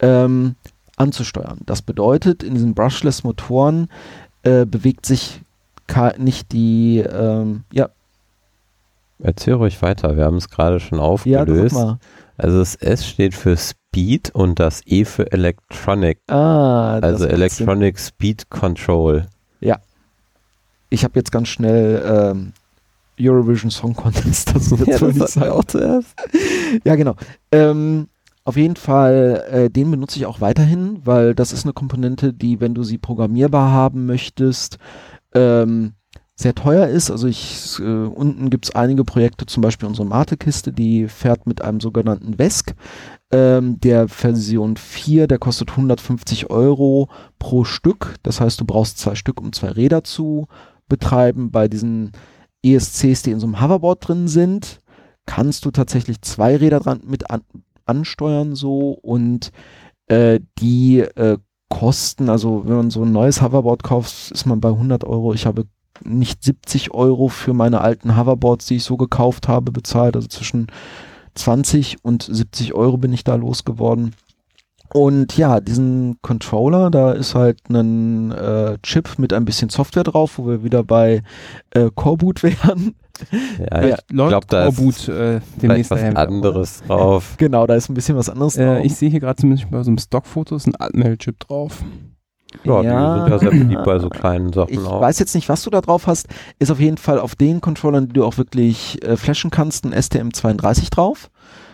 [0.00, 0.56] ähm,
[0.98, 1.60] anzusteuern.
[1.64, 3.88] Das bedeutet, in diesen Brushless-Motoren
[4.42, 5.40] äh, bewegt sich
[6.18, 7.88] nicht die, ähm, ja.
[9.18, 11.76] Erzähl ruhig weiter, wir haben es gerade schon aufgelöst.
[11.76, 11.98] Ja,
[12.36, 16.18] also das S steht für Speed und das E für Electronic.
[16.28, 18.08] Ah, also Electronic Sinn.
[18.08, 19.26] Speed Control.
[19.60, 19.78] Ja.
[20.90, 22.52] Ich habe jetzt ganz schnell ähm,
[23.20, 26.14] Eurovision Song Contest das ja, das auch zuerst.
[26.84, 27.14] ja, genau.
[27.52, 28.08] Ähm,
[28.44, 32.60] auf jeden Fall, äh, den benutze ich auch weiterhin, weil das ist eine Komponente, die,
[32.60, 34.78] wenn du sie programmierbar haben möchtest,
[35.34, 35.94] ähm,
[36.34, 37.10] sehr teuer ist.
[37.10, 41.62] Also ich, äh, unten gibt es einige Projekte, zum Beispiel unsere Mate-Kiste, die fährt mit
[41.62, 42.74] einem sogenannten VESC.
[43.30, 48.16] Ähm, der Version 4, der kostet 150 Euro pro Stück.
[48.22, 50.48] Das heißt, du brauchst zwei Stück, um zwei Räder zu
[50.88, 51.50] betreiben.
[51.50, 52.12] Bei diesen
[52.62, 54.80] ESCs, die in so einem Hoverboard drin sind,
[55.26, 57.42] kannst du tatsächlich zwei Räder dran mit an,
[57.86, 59.52] ansteuern so und
[60.06, 61.38] äh, die äh,
[61.72, 65.32] Kosten, also wenn man so ein neues Hoverboard kauft, ist man bei 100 Euro.
[65.32, 65.64] Ich habe
[66.04, 70.14] nicht 70 Euro für meine alten Hoverboards, die ich so gekauft habe, bezahlt.
[70.14, 70.66] Also zwischen
[71.34, 74.14] 20 und 70 Euro bin ich da losgeworden.
[74.92, 80.36] Und ja, diesen Controller, da ist halt ein äh, Chip mit ein bisschen Software drauf,
[80.36, 81.22] wo wir wieder bei
[81.70, 82.94] äh, Coreboot wären.
[83.70, 87.34] Ja, ich glaube, da ist äh, demnächst was anderes drauf.
[87.38, 88.84] Genau, da ist ein bisschen was anderes äh, drauf.
[88.84, 91.82] Ich sehe hier gerade zumindest bei so einem Stockfoto ist ein Atmel-Chip drauf.
[92.64, 94.96] Ja, ja, die sind ja sehr beliebt bei so kleinen Sachen ich auch.
[94.96, 96.28] Ich weiß jetzt nicht, was du da drauf hast.
[96.58, 99.94] Ist auf jeden Fall auf den Controllern, die du auch wirklich äh, flashen kannst, ein
[99.94, 101.30] STM32 drauf.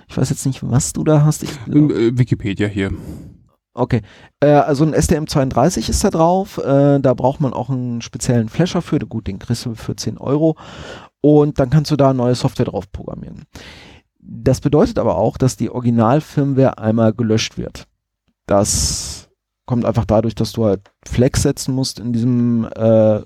[0.09, 1.43] Ich weiß jetzt nicht, was du da hast.
[1.43, 2.93] Ich, äh, Wikipedia hier.
[3.75, 4.03] Okay,
[4.41, 6.59] äh, also ein STM32 ist da drauf.
[6.59, 8.99] Äh, da braucht man auch einen speziellen Flasher für.
[8.99, 10.57] Gut, den kriegst du für 10 Euro.
[11.21, 13.45] Und dann kannst du da neue Software drauf programmieren.
[14.19, 17.87] Das bedeutet aber auch, dass die Originalfirmware einmal gelöscht wird.
[18.47, 19.29] Das
[19.67, 23.23] kommt einfach dadurch, dass du halt Flex setzen musst in diesem äh,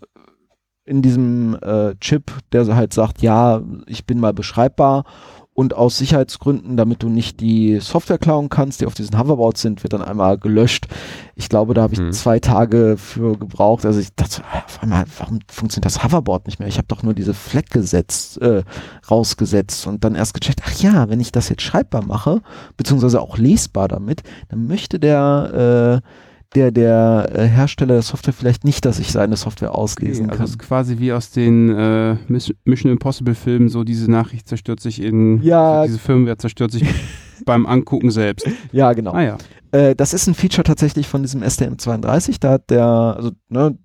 [0.84, 5.04] in diesem äh, Chip, der halt sagt, ja, ich bin mal beschreibbar
[5.54, 9.82] und aus Sicherheitsgründen, damit du nicht die Software klauen kannst, die auf diesen Hoverboards sind,
[9.82, 10.86] wird dann einmal gelöscht.
[11.34, 12.12] Ich glaube, da habe ich hm.
[12.12, 13.84] zwei Tage für gebraucht.
[13.84, 16.68] Also ich dachte, auf einmal, warum funktioniert das Hoverboard nicht mehr?
[16.68, 18.62] Ich habe doch nur diese Fleck gesetzt, äh,
[19.10, 22.40] rausgesetzt und dann erst gecheckt, ach ja, wenn ich das jetzt schreibbar mache,
[22.78, 26.08] beziehungsweise auch lesbar damit, dann möchte der äh,
[26.54, 30.38] der, der äh, Hersteller der Software vielleicht nicht, dass ich seine Software auslesen okay, also
[30.38, 30.40] kann.
[30.42, 32.16] Also ist quasi wie aus den äh,
[32.64, 36.84] Mission Impossible Filmen, so diese Nachricht zerstört sich in, ja, so diese Firmware zerstört sich
[37.44, 38.46] beim Angucken selbst.
[38.72, 39.12] Ja, genau.
[39.12, 39.38] Ah, ja.
[39.72, 43.78] Äh, das ist ein Feature tatsächlich von diesem STM32, da hat der, also ne,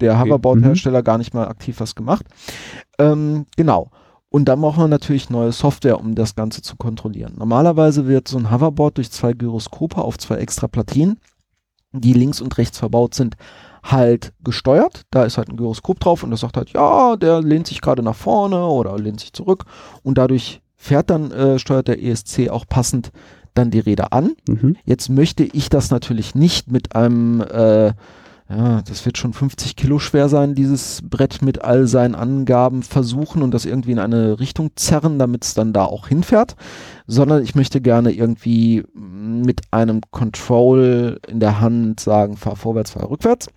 [0.00, 0.22] der okay.
[0.22, 1.04] Hoverboard-Hersteller mhm.
[1.04, 2.26] gar nicht mal aktiv was gemacht.
[2.98, 3.90] Ähm, genau.
[4.28, 7.34] Und dann braucht man natürlich neue Software, um das Ganze zu kontrollieren.
[7.36, 11.18] Normalerweise wird so ein Hoverboard durch zwei Gyroskope auf zwei extra Platinen
[11.92, 13.36] die links und rechts verbaut sind,
[13.82, 15.02] halt gesteuert.
[15.10, 18.02] Da ist halt ein Gyroskop drauf und das sagt halt, ja, der lehnt sich gerade
[18.02, 19.64] nach vorne oder lehnt sich zurück
[20.02, 23.12] und dadurch fährt dann, äh, steuert der ESC auch passend
[23.54, 24.32] dann die Räder an.
[24.48, 24.76] Mhm.
[24.84, 27.92] Jetzt möchte ich das natürlich nicht mit einem äh,
[28.54, 33.42] ja, das wird schon 50 Kilo schwer sein, dieses Brett mit all seinen Angaben versuchen
[33.42, 36.56] und das irgendwie in eine Richtung zerren, damit es dann da auch hinfährt,
[37.06, 43.08] sondern ich möchte gerne irgendwie mit einem Control in der Hand sagen, fahr vorwärts, fahr
[43.08, 43.48] rückwärts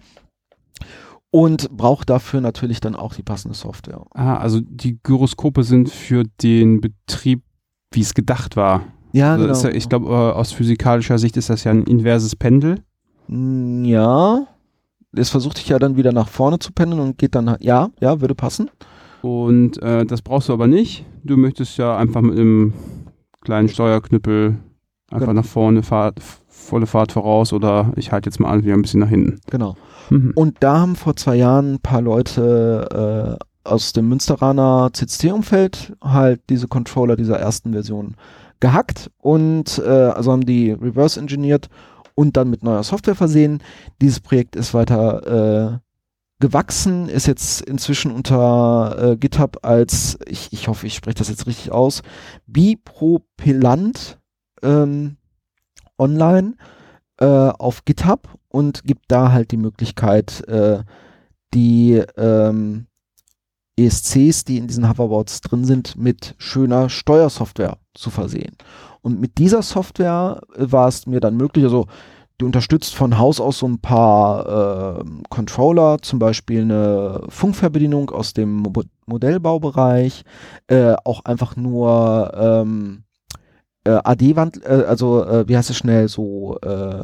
[1.29, 4.05] und brauche dafür natürlich dann auch die passende Software.
[4.13, 7.43] Ah, also die Gyroskope sind für den Betrieb,
[7.91, 8.83] wie es gedacht war.
[9.11, 9.59] Ja, also genau.
[9.59, 12.81] Ja, ich glaube, äh, aus physikalischer Sicht ist das ja ein inverses Pendel.
[13.27, 14.47] Ja
[15.17, 18.21] es versucht dich ja dann wieder nach vorne zu pendeln und geht dann, ja, ja,
[18.21, 18.69] würde passen.
[19.21, 21.05] Und äh, das brauchst du aber nicht.
[21.23, 22.73] Du möchtest ja einfach mit einem
[23.41, 24.57] kleinen Steuerknüppel
[25.11, 25.41] einfach genau.
[25.41, 28.99] nach vorne, Fahrt, volle Fahrt voraus oder ich halte jetzt mal an, wieder ein bisschen
[28.99, 29.39] nach hinten.
[29.49, 29.75] Genau.
[30.09, 30.33] Mhm.
[30.35, 36.41] Und da haben vor zwei Jahren ein paar Leute äh, aus dem Münsteraner CCC-Umfeld halt
[36.49, 38.15] diese Controller dieser ersten Version
[38.59, 41.69] gehackt und äh, also haben die reverse engineert
[42.15, 43.61] und dann mit neuer Software versehen.
[44.01, 45.79] Dieses Projekt ist weiter äh,
[46.39, 51.47] gewachsen, ist jetzt inzwischen unter äh, GitHub als, ich, ich hoffe, ich spreche das jetzt
[51.47, 52.01] richtig aus,
[52.47, 54.19] Bipropellant
[54.61, 55.17] ähm,
[55.97, 56.55] online
[57.19, 60.83] äh, auf GitHub und gibt da halt die Möglichkeit, äh,
[61.53, 62.87] die ähm,
[63.77, 68.55] ESCs, die in diesen Hoverboards drin sind, mit schöner Steuersoftware zu versehen.
[69.05, 71.85] Und mit dieser Software äh, war es mir dann möglich, also
[72.41, 78.33] die unterstützt von Haus aus so ein paar äh, Controller, zum Beispiel eine Funkverbedienung aus
[78.33, 78.73] dem Mo
[79.05, 80.23] Modellbaubereich,
[80.65, 83.03] äh, auch einfach nur ähm,
[83.83, 87.03] äh, AD-Wand, äh, also äh, wie heißt es schnell, so äh,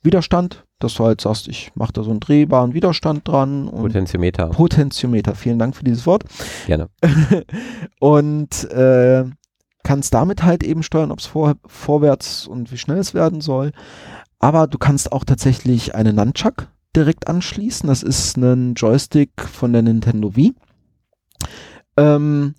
[0.00, 3.66] Widerstand, dass du halt sagst, ich mache da so einen drehbaren Widerstand dran.
[3.66, 4.46] Und Potentiometer.
[4.50, 6.22] Potentiometer, vielen Dank für dieses Wort.
[6.68, 6.88] Gerne.
[7.98, 9.24] und äh,
[9.88, 13.72] kannst damit halt eben steuern, ob es vor, vorwärts und wie schnell es werden soll.
[14.38, 17.88] Aber du kannst auch tatsächlich eine Nunchuck direkt anschließen.
[17.88, 20.54] Das ist ein Joystick von der Nintendo Wii.
[21.96, 22.54] Ähm,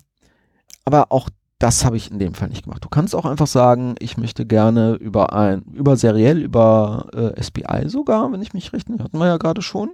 [0.84, 1.30] aber auch
[1.60, 2.84] das habe ich in dem Fall nicht gemacht.
[2.84, 7.88] Du kannst auch einfach sagen, ich möchte gerne über ein, über seriell, über äh, SPI
[7.88, 9.92] sogar, wenn ich mich recht, hatten wir ja gerade schon,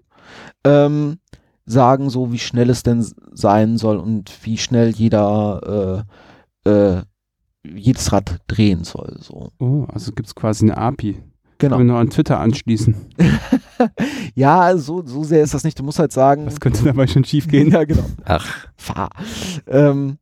[0.65, 1.19] ähm,
[1.67, 6.05] sagen so, wie schnell es denn sein soll und wie schnell jeder
[6.65, 7.03] äh, äh,
[7.75, 9.17] jedes Rad drehen soll.
[9.21, 9.51] So.
[9.59, 11.23] Oh, also gibt es quasi eine API.
[11.59, 11.77] Genau.
[11.77, 12.95] Können wir noch an Twitter anschließen.
[14.35, 15.79] ja, so, so sehr ist das nicht.
[15.79, 16.45] Du musst halt sagen.
[16.45, 17.71] Das könnte dabei schon schief gehen.
[17.73, 18.05] ja, genau.
[18.25, 18.47] Ach.
[18.77, 19.09] Fahr.
[19.67, 20.19] Ähm,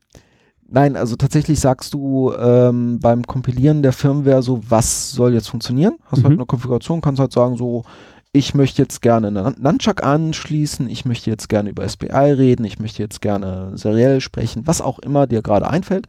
[0.69, 5.97] nein, also tatsächlich sagst du ähm, beim Kompilieren der Firmware so, was soll jetzt funktionieren?
[6.05, 6.25] Hast Mhm.
[6.25, 7.85] halt eine Konfiguration, kannst halt sagen so,
[8.33, 12.81] ich möchte jetzt gerne einen Nunchuck anschließen, ich möchte jetzt gerne über SPI reden, ich
[12.81, 16.07] möchte jetzt gerne seriell sprechen, was auch immer dir gerade einfällt.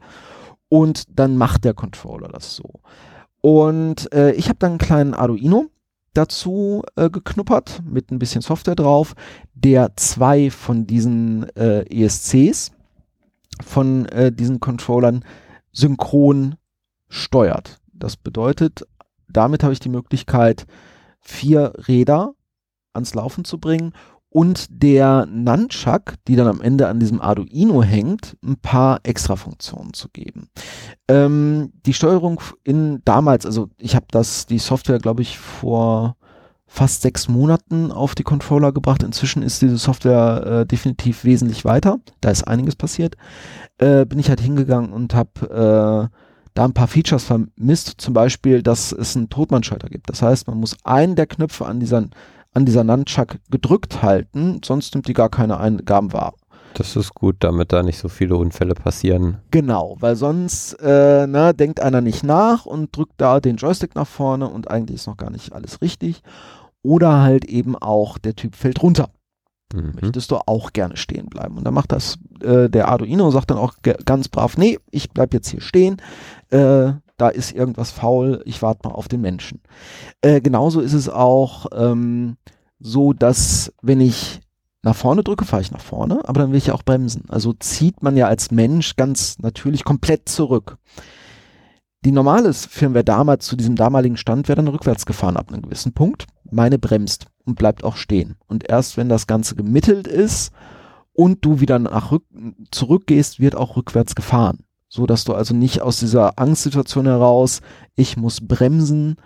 [0.70, 2.82] Und dann macht der Controller das so.
[3.42, 5.68] Und äh, ich habe dann einen kleinen Arduino
[6.14, 9.14] dazu äh, geknuppert mit ein bisschen Software drauf,
[9.54, 12.72] der zwei von diesen äh, ESCs
[13.64, 15.24] von äh, diesen Controllern
[15.72, 16.56] synchron
[17.10, 17.80] steuert.
[17.94, 18.86] Das bedeutet,
[19.30, 20.66] damit habe ich die Möglichkeit,
[21.22, 22.34] vier Räder
[22.94, 23.94] ans Laufen zu bringen
[24.36, 29.94] und der Nunchuck, die dann am Ende an diesem Arduino hängt, ein paar extra Funktionen
[29.94, 30.50] zu geben.
[31.08, 36.18] Ähm, die Steuerung in damals, also ich habe das, die Software, glaube ich, vor
[36.68, 39.04] fast sechs Monaten auf die Controller gebracht.
[39.04, 42.00] Inzwischen ist diese Software äh, definitiv wesentlich weiter.
[42.20, 43.16] Da ist einiges passiert.
[43.78, 46.18] Äh, bin ich halt hingegangen und habe äh,
[46.56, 48.02] da ein paar Features vermisst.
[48.02, 50.10] Zum Beispiel, dass es einen Totmannschalter gibt.
[50.10, 52.10] Das heißt, man muss einen der Knöpfe an dieser,
[52.56, 56.34] an dieser Nunchuck gedrückt halten, sonst nimmt die gar keine Eingaben wahr.
[56.74, 59.38] Das ist gut, damit da nicht so viele Unfälle passieren.
[59.52, 64.08] Genau, weil sonst äh, ne, denkt einer nicht nach und drückt da den Joystick nach
[64.08, 66.22] vorne und eigentlich ist noch gar nicht alles richtig.
[66.82, 69.10] Oder halt eben auch der Typ fällt runter.
[69.74, 69.94] Mhm.
[70.02, 71.58] Möchtest du auch gerne stehen bleiben.
[71.58, 73.76] Und dann macht das äh, der Arduino, sagt dann auch
[74.06, 76.02] ganz brav, nee, ich bleib jetzt hier stehen.
[76.50, 79.62] Äh, da ist irgendwas faul, ich warte mal auf den Menschen.
[80.22, 82.38] Äh, genauso ist es auch ähm,
[82.80, 84.42] so, dass wenn ich
[84.84, 87.24] nach vorne drücke, fahre ich nach vorne, aber dann will ich ja auch bremsen.
[87.30, 90.78] Also zieht man ja als Mensch ganz natürlich komplett zurück.
[92.06, 95.94] Die normale Firmware damals zu diesem damaligen Stand wäre dann rückwärts gefahren ab einem gewissen
[95.94, 96.28] Punkt.
[96.52, 98.36] Meine bremst und bleibt auch stehen.
[98.46, 100.52] Und erst wenn das Ganze gemittelt ist
[101.14, 102.24] und du wieder nach rück
[102.70, 104.65] zurückgehst, wird auch rückwärts gefahren.
[104.96, 107.60] So dass du also nicht aus dieser Angstsituation heraus,
[107.98, 109.18] ich muss bremsen,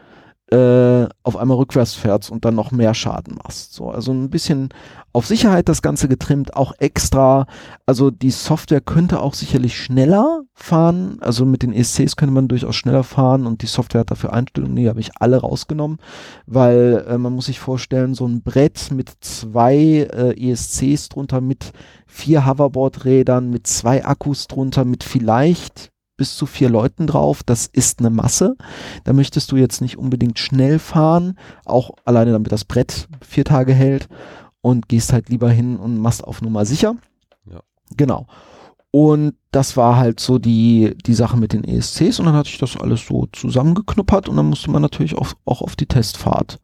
[0.52, 3.74] äh, auf einmal rückwärts fährst und dann noch mehr Schaden machst.
[3.74, 4.70] So, also ein bisschen
[5.14, 7.46] auf Sicherheit das Ganze getrimmt, auch extra.
[7.86, 11.18] Also die Software könnte auch sicherlich schneller fahren.
[11.22, 14.76] Also mit den ESCs könnte man durchaus schneller fahren und die Software hat dafür Einstellungen,
[14.76, 15.98] die habe ich alle rausgenommen,
[16.48, 21.74] weil äh, man muss sich vorstellen, so ein Brett mit zwei äh, ESCs drunter, mit
[22.08, 28.00] vier Hoverboard-Rädern, mit zwei Akkus drunter, mit vielleicht bis zu vier Leuten drauf, das ist
[28.00, 28.58] eine Masse.
[29.06, 33.74] Da möchtest du jetzt nicht unbedingt schnell fahren, auch alleine damit das Brett vier Tage
[33.74, 34.10] hält
[34.62, 36.96] und gehst halt lieber hin und machst auf Nummer sicher.
[37.50, 37.62] Ja.
[37.96, 38.28] Genau.
[38.92, 42.58] Und das war halt so die, die Sache mit den ESCs und dann hatte ich
[42.58, 46.60] das alles so zusammengeknuppert und dann musste man natürlich auch, auch auf die Testfahrt.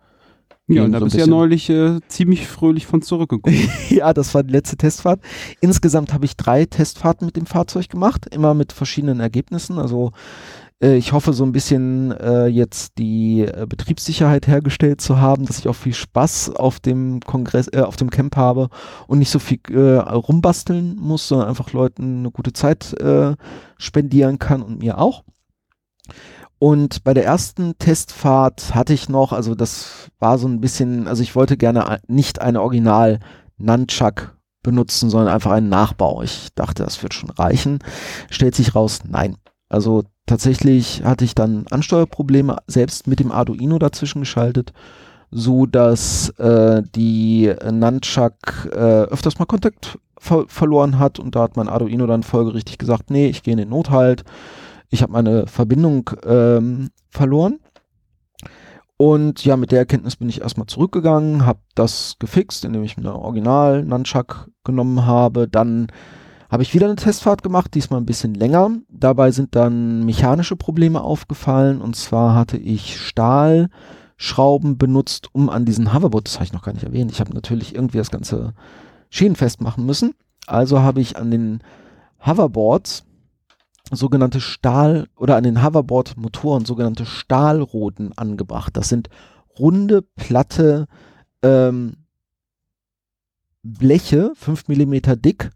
[0.67, 3.69] Ja, und da so bist du ja neulich äh, ziemlich fröhlich von zurückgekommen.
[3.89, 5.21] ja, das war die letzte Testfahrt.
[5.61, 9.77] Insgesamt habe ich drei Testfahrten mit dem Fahrzeug gemacht, immer mit verschiedenen Ergebnissen.
[9.77, 10.11] Also
[10.81, 15.59] äh, ich hoffe so ein bisschen äh, jetzt die äh, Betriebssicherheit hergestellt zu haben, dass
[15.59, 18.69] ich auch viel Spaß auf dem Kongress, äh, auf dem Camp habe
[19.07, 23.35] und nicht so viel äh, rumbasteln muss, sondern einfach Leuten eine gute Zeit äh,
[23.77, 25.23] spendieren kann und mir auch.
[26.65, 31.21] Und bei der ersten Testfahrt hatte ich noch, also das war so ein bisschen, also
[31.21, 33.19] ich wollte gerne nicht eine Original
[33.59, 36.23] Nunchuck benutzen, sondern einfach einen Nachbau.
[36.23, 37.77] Ich dachte, das wird schon reichen.
[38.31, 39.37] Stellt sich raus, nein.
[39.69, 44.73] Also tatsächlich hatte ich dann Ansteuerprobleme selbst mit dem Arduino dazwischen geschaltet,
[45.29, 51.57] so dass äh, die Nunchuck äh, öfters mal Kontakt ver verloren hat und da hat
[51.57, 54.23] mein Arduino dann folgerichtig gesagt, nee, ich gehe in den Nothalt.
[54.89, 57.59] Ich habe meine Verbindung ähm, verloren.
[58.97, 63.13] Und ja, mit der Erkenntnis bin ich erstmal zurückgegangen, habe das gefixt, indem ich mir
[63.13, 65.49] Original Nunchuck genommen habe.
[65.49, 65.87] Dann
[66.49, 68.71] habe ich wieder eine Testfahrt gemacht, diesmal ein bisschen länger.
[68.89, 71.81] Dabei sind dann mechanische Probleme aufgefallen.
[71.81, 76.71] Und zwar hatte ich Stahlschrauben benutzt, um an diesen Hoverboard, das habe ich noch gar
[76.71, 78.53] nicht erwähnt, ich habe natürlich irgendwie das ganze
[79.09, 80.13] schienenfest machen müssen.
[80.47, 81.59] Also habe ich an den
[82.25, 83.03] Hoverboards
[83.91, 88.75] sogenannte Stahl oder an den Hoverboard-Motoren sogenannte Stahlroten angebracht.
[88.75, 89.09] Das sind
[89.59, 90.87] runde, platte
[91.43, 91.97] ähm,
[93.63, 95.49] Bleche, 5 Millimeter dick,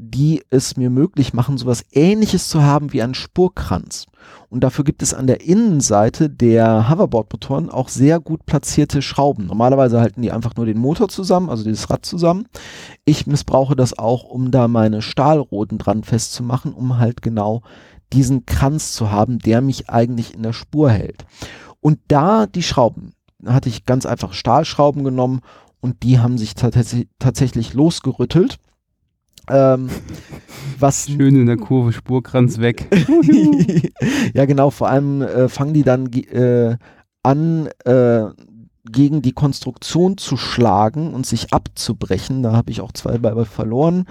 [0.00, 4.06] die es mir möglich machen, sowas ähnliches zu haben wie ein Spurkranz.
[4.48, 9.46] Und dafür gibt es an der Innenseite der Hoverboard-Motoren auch sehr gut platzierte Schrauben.
[9.46, 12.46] Normalerweise halten die einfach nur den Motor zusammen, also dieses Rad zusammen.
[13.04, 17.62] Ich missbrauche das auch, um da meine Stahlroten dran festzumachen, um halt genau
[18.12, 21.26] diesen Kranz zu haben, der mich eigentlich in der Spur hält.
[21.80, 23.14] Und da die Schrauben,
[23.44, 25.40] hatte ich ganz einfach Stahlschrauben genommen
[25.80, 28.58] und die haben sich tatsächlich losgerüttelt
[29.50, 29.88] ähm,
[30.78, 32.86] was Schön in der Kurve, Spurkranz weg.
[34.34, 36.76] ja, genau, vor allem äh, fangen die dann äh,
[37.22, 38.26] an, äh,
[38.90, 42.42] gegen die Konstruktion zu schlagen und sich abzubrechen.
[42.42, 44.06] Da habe ich auch zwei bei verloren.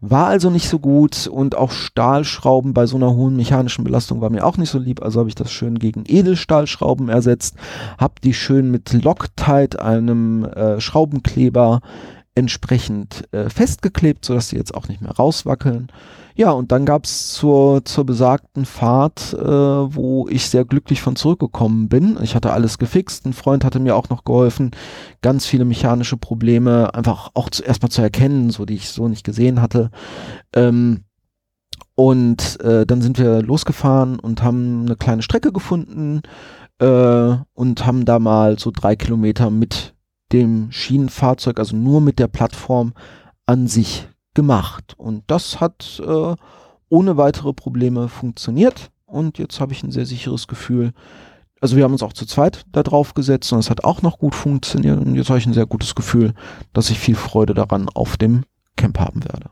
[0.00, 4.30] War also nicht so gut und auch Stahlschrauben bei so einer hohen mechanischen Belastung war
[4.30, 5.00] mir auch nicht so lieb.
[5.00, 7.54] Also habe ich das schön gegen Edelstahlschrauben ersetzt,
[7.98, 11.82] habe die schön mit Loctite, einem äh, Schraubenkleber,
[12.34, 15.88] entsprechend äh, festgeklebt, sodass sie jetzt auch nicht mehr rauswackeln.
[16.34, 21.88] Ja, und dann gab's zur, zur besagten Fahrt, äh, wo ich sehr glücklich von zurückgekommen
[21.88, 22.16] bin.
[22.22, 24.70] Ich hatte alles gefixt, ein Freund hatte mir auch noch geholfen,
[25.20, 29.24] ganz viele mechanische Probleme einfach auch zu, erstmal zu erkennen, so die ich so nicht
[29.24, 29.90] gesehen hatte.
[30.54, 31.04] Ähm,
[31.94, 36.22] und äh, dann sind wir losgefahren und haben eine kleine Strecke gefunden
[36.78, 39.94] äh, und haben da mal so drei Kilometer mit
[40.32, 42.94] dem Schienenfahrzeug, also nur mit der Plattform
[43.46, 44.94] an sich gemacht.
[44.96, 46.34] Und das hat äh,
[46.88, 48.90] ohne weitere Probleme funktioniert.
[49.06, 50.92] Und jetzt habe ich ein sehr sicheres Gefühl.
[51.60, 54.18] Also wir haben uns auch zu zweit da drauf gesetzt und es hat auch noch
[54.18, 54.98] gut funktioniert.
[54.98, 56.34] Und jetzt habe ich ein sehr gutes Gefühl,
[56.72, 58.44] dass ich viel Freude daran auf dem
[58.76, 59.50] Camp haben werde.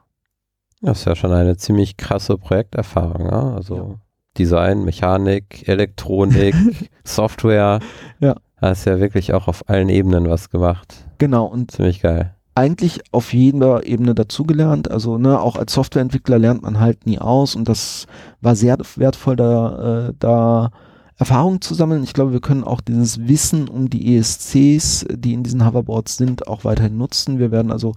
[0.80, 3.26] Das ist ja schon eine ziemlich krasse Projekterfahrung.
[3.26, 3.54] Ja?
[3.54, 3.94] Also ja.
[4.38, 6.54] Design, Mechanik, Elektronik,
[7.04, 7.80] Software.
[8.18, 8.36] Ja.
[8.60, 11.06] Hast ja wirklich auch auf allen Ebenen was gemacht.
[11.18, 11.46] Genau.
[11.46, 12.34] Und Ziemlich geil.
[12.54, 14.90] Eigentlich auf jeder Ebene dazugelernt.
[14.90, 18.06] Also, ne, auch als Softwareentwickler lernt man halt nie aus und das
[18.40, 20.70] war sehr wertvoll, da, äh, da
[21.16, 22.02] Erfahrung zu sammeln.
[22.02, 26.48] Ich glaube, wir können auch dieses Wissen um die ESCs, die in diesen Hoverboards sind,
[26.48, 27.38] auch weiterhin nutzen.
[27.38, 27.94] Wir werden also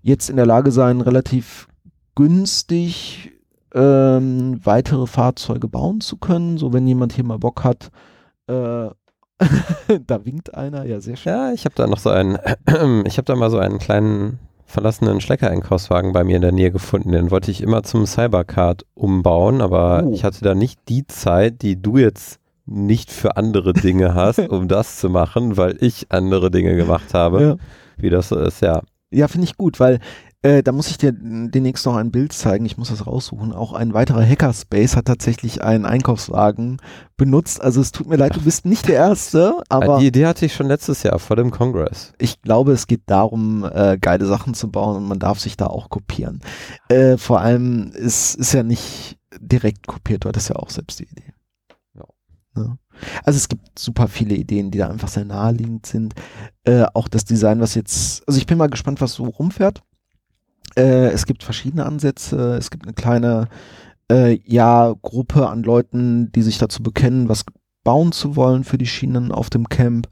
[0.00, 1.68] jetzt in der Lage sein, relativ
[2.14, 3.32] günstig
[3.74, 6.58] ähm, weitere Fahrzeuge bauen zu können.
[6.58, 7.90] So, wenn jemand hier mal Bock hat,
[8.46, 8.88] äh,
[10.06, 11.32] da winkt einer, ja, sehr schön.
[11.32, 12.38] Ja, ich habe da noch so einen,
[13.06, 17.12] ich habe da mal so einen kleinen verlassenen Schlecker-Einkaufswagen bei mir in der Nähe gefunden.
[17.12, 20.12] Den wollte ich immer zum Cybercard umbauen, aber uh.
[20.12, 24.68] ich hatte da nicht die Zeit, die du jetzt nicht für andere Dinge hast, um
[24.68, 27.42] das zu machen, weil ich andere Dinge gemacht habe.
[27.42, 27.56] Ja.
[27.98, 28.80] Wie das so ist, ja.
[29.10, 30.00] Ja, finde ich gut, weil
[30.42, 32.64] äh, da muss ich dir demnächst noch ein Bild zeigen.
[32.64, 33.52] Ich muss das raussuchen.
[33.52, 36.78] Auch ein weiterer Hackerspace hat tatsächlich einen Einkaufswagen
[37.16, 37.62] benutzt.
[37.62, 39.98] Also es tut mir leid, du bist nicht der Erste, aber.
[39.98, 42.12] Die Idee hatte ich schon letztes Jahr vor dem Kongress.
[42.18, 45.66] Ich glaube, es geht darum, äh, geile Sachen zu bauen und man darf sich da
[45.68, 46.40] auch kopieren.
[46.88, 51.04] Äh, vor allem ist, ist ja nicht direkt kopiert, du hattest ja auch selbst die
[51.04, 51.32] Idee.
[51.94, 52.04] Ja.
[52.56, 52.76] ja.
[53.22, 56.14] Also es gibt super viele Ideen, die da einfach sehr naheliegend sind.
[56.64, 59.82] Äh, auch das Design, was jetzt, also ich bin mal gespannt, was so rumfährt.
[60.76, 62.56] Äh, es gibt verschiedene Ansätze.
[62.56, 63.48] Es gibt eine kleine
[64.10, 67.44] äh, ja, Gruppe an Leuten, die sich dazu bekennen, was
[67.84, 70.08] bauen zu wollen für die Schienen auf dem Camp.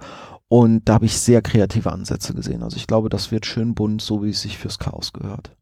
[0.49, 2.63] Und da habe ich sehr kreative Ansätze gesehen.
[2.63, 5.53] Also ich glaube, das wird schön bunt, so wie es sich fürs Chaos gehört.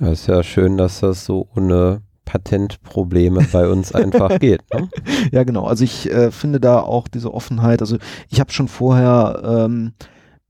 [0.00, 4.62] Ja, ist ja schön, dass das so ohne Patentprobleme bei uns einfach geht.
[4.72, 4.88] Ne?
[5.30, 5.66] Ja, genau.
[5.66, 7.80] Also ich äh, finde da auch diese Offenheit.
[7.80, 9.92] Also ich habe schon vorher ähm,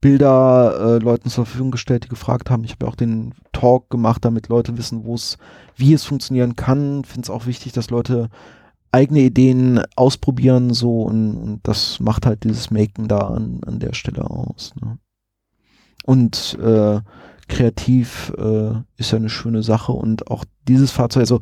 [0.05, 2.63] Bilder äh, Leuten zur Verfügung gestellt, die gefragt haben.
[2.63, 5.39] Ich habe ja auch den Talk gemacht, damit Leute wissen, wo es,
[5.77, 7.03] wie es funktionieren kann.
[7.05, 8.29] Finde es auch wichtig, dass Leute
[8.91, 13.95] eigene Ideen ausprobieren so und, und das macht halt dieses Maken da an, an der
[13.95, 14.75] Stelle aus.
[14.79, 14.99] Ne?
[16.03, 16.99] Und äh,
[17.47, 21.39] kreativ äh, ist ja eine schöne Sache und auch dieses Fahrzeug, also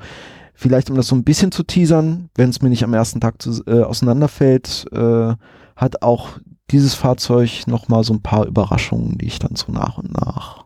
[0.54, 3.42] vielleicht um das so ein bisschen zu teasern, wenn es mir nicht am ersten Tag
[3.42, 5.34] zu, äh, auseinanderfällt, äh,
[5.76, 6.40] hat auch
[6.72, 10.66] dieses Fahrzeug nochmal so ein paar Überraschungen, die ich dann so nach und nach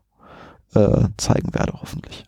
[0.74, 2.26] äh, zeigen werde, hoffentlich.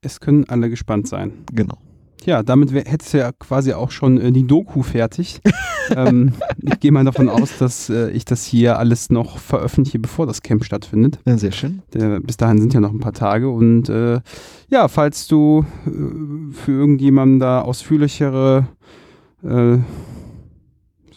[0.00, 1.44] Es können alle gespannt sein.
[1.52, 1.78] Genau.
[2.20, 5.40] Tja, damit hättest du ja quasi auch schon äh, die Doku fertig.
[5.96, 10.26] ähm, ich gehe mal davon aus, dass äh, ich das hier alles noch veröffentliche, bevor
[10.26, 11.20] das Camp stattfindet.
[11.26, 11.82] Ja, sehr schön.
[11.94, 13.48] Der, bis dahin sind ja noch ein paar Tage.
[13.48, 14.20] Und äh,
[14.68, 18.66] ja, falls du äh, für irgendjemanden da ausführlichere
[19.42, 19.78] äh,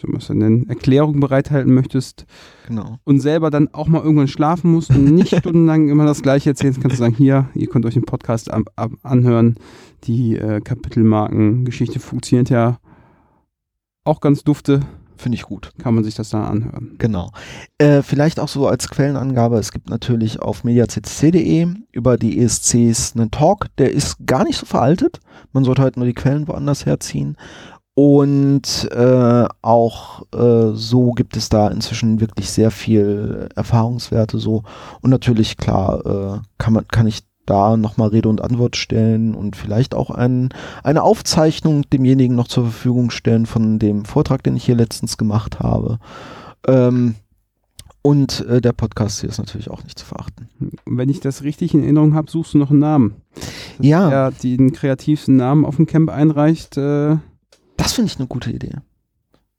[0.03, 2.26] wie soll nennen, Erklärung bereithalten möchtest
[2.68, 2.98] Genau.
[3.03, 6.81] und selber dann auch mal irgendwann schlafen musst und nicht stundenlang immer das Gleiche erzählst,
[6.81, 9.56] kannst du sagen, hier, ihr könnt euch den Podcast ab, ab, anhören.
[10.06, 12.80] Die äh, Kapitelmarkengeschichte funktioniert ja
[14.03, 14.81] auch ganz dufte,
[15.18, 15.72] Finde ich gut.
[15.77, 16.95] kann man sich das da anhören.
[16.98, 17.31] Genau.
[17.77, 23.30] Äh, vielleicht auch so als Quellenangabe, es gibt natürlich auf mediaccc.de über die ESCs einen
[23.30, 25.19] Talk, der ist gar nicht so veraltet.
[25.53, 27.38] Man sollte halt nur die Quellen woanders herziehen.
[27.94, 34.64] Und äh, auch äh, so gibt es da inzwischen wirklich sehr viel Erfahrungswerte so.
[35.02, 39.56] Und natürlich, klar, äh, kann man, kann ich da nochmal Rede und Antwort stellen und
[39.56, 40.50] vielleicht auch ein,
[40.84, 45.60] eine Aufzeichnung demjenigen noch zur Verfügung stellen von dem Vortrag, den ich hier letztens gemacht
[45.60, 46.00] habe.
[46.68, 47.16] Ähm,
[48.04, 50.50] und äh, der Podcast hier ist natürlich auch nicht zu verachten.
[50.86, 53.16] Wenn ich das richtig in Erinnerung habe, suchst du noch einen Namen.
[53.36, 54.10] Dass Ja.
[54.10, 57.18] Der den kreativsten Namen auf dem Camp einreicht, äh,
[57.82, 58.74] Das finde ich eine gute Idee.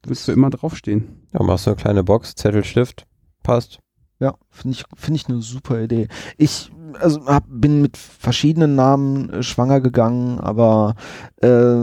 [0.06, 1.22] wirst du immer draufstehen.
[1.32, 3.06] Ja, machst du eine kleine Box, Zettel, Stift,
[3.42, 3.78] passt.
[4.20, 6.08] Ja, finde ich, finde ich eine super Idee.
[6.38, 6.70] Ich
[7.00, 10.94] also hab, bin mit verschiedenen Namen äh, schwanger gegangen, aber
[11.40, 11.74] äh,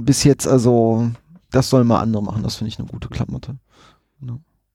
[0.00, 1.10] bis jetzt, also,
[1.50, 2.42] das sollen mal andere machen.
[2.42, 3.58] Das finde ich eine gute Klamotte.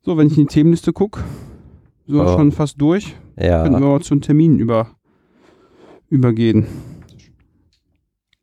[0.06, 1.24] So, wenn ich in die Themenliste gucke,
[2.08, 2.28] so Oh.
[2.36, 4.90] schon fast durch, Ja, könnten wir mal zu einem Termin über,
[6.10, 6.68] übergehen.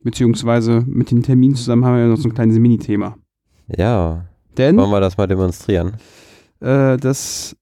[0.02, 3.16] Beziehungsweise mit den Terminen zusammen haben wir ja noch so ein kleines Mini-Thema.
[3.68, 4.26] ja.
[4.56, 5.92] Denn Wollen wir das mal demonstrieren?
[6.60, 7.56] äh, das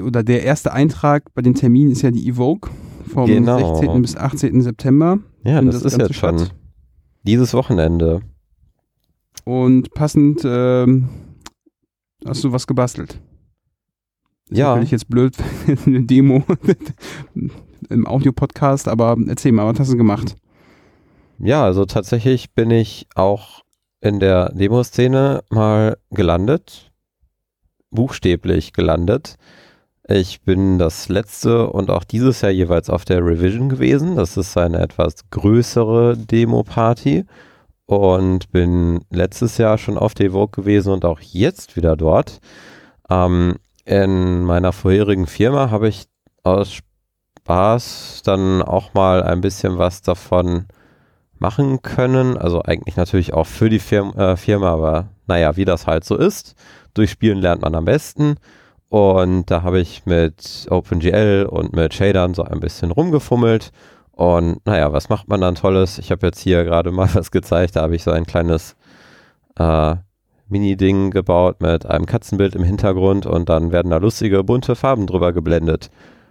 [0.00, 2.70] oder der erste Eintrag bei den Terminen ist ja die Evoke
[3.08, 3.74] vom Genau.
[3.76, 4.02] 16.
[4.02, 4.62] bis 18.
[4.62, 5.18] September.
[5.44, 6.48] Ja, das, das ist jetzt schon
[7.24, 8.20] dieses Wochenende.
[9.44, 11.08] Und passend ähm,
[12.24, 13.20] hast du was gebastelt.
[14.48, 14.66] Das Ja.
[14.66, 15.36] ist natürlich jetzt blöd,
[15.86, 16.44] eine Demo
[17.90, 20.36] im Audio-Podcast, aber erzähl mal, was hast du gemacht?
[21.38, 23.62] Ja, also tatsächlich bin ich auch
[24.00, 26.90] in der Demoszene mal gelandet.
[27.90, 29.36] Buchstäblich gelandet.
[30.06, 34.16] Ich bin das letzte und auch dieses Jahr jeweils auf der Revision gewesen.
[34.16, 37.24] Das ist eine etwas größere Demo-Party.
[37.86, 42.40] Und bin letztes Jahr schon auf der Evoke gewesen und auch jetzt wieder dort.
[43.08, 46.06] Ähm, in meiner vorherigen Firma habe ich
[46.44, 46.78] aus
[47.44, 50.66] Spaß dann auch mal ein bisschen was davon
[51.38, 52.36] machen können.
[52.36, 56.16] Also eigentlich natürlich auch für die Firma, äh, Firma, aber naja, wie das halt so
[56.16, 56.54] ist.
[56.94, 58.36] Durch Spielen lernt man am besten.
[58.88, 63.72] Und da habe ich mit OpenGL und mit Shadern so ein bisschen rumgefummelt.
[64.12, 65.98] Und naja, was macht man dann Tolles?
[65.98, 67.76] Ich habe jetzt hier gerade mal was gezeigt.
[67.76, 68.76] Da habe ich so ein kleines
[69.56, 69.94] äh,
[70.48, 75.32] Mini-Ding gebaut mit einem Katzenbild im Hintergrund und dann werden da lustige, bunte Farben drüber
[75.32, 75.90] geblendet.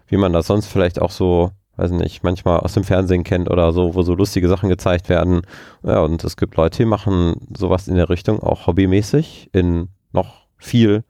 [0.10, 3.72] Wie man das sonst vielleicht auch so, weiß nicht, manchmal aus dem Fernsehen kennt oder
[3.72, 5.41] so, wo so lustige Sachen gezeigt werden.
[5.84, 10.48] Ja, und es gibt Leute, die machen sowas in der Richtung auch hobbymäßig in noch
[10.57, 11.03] viel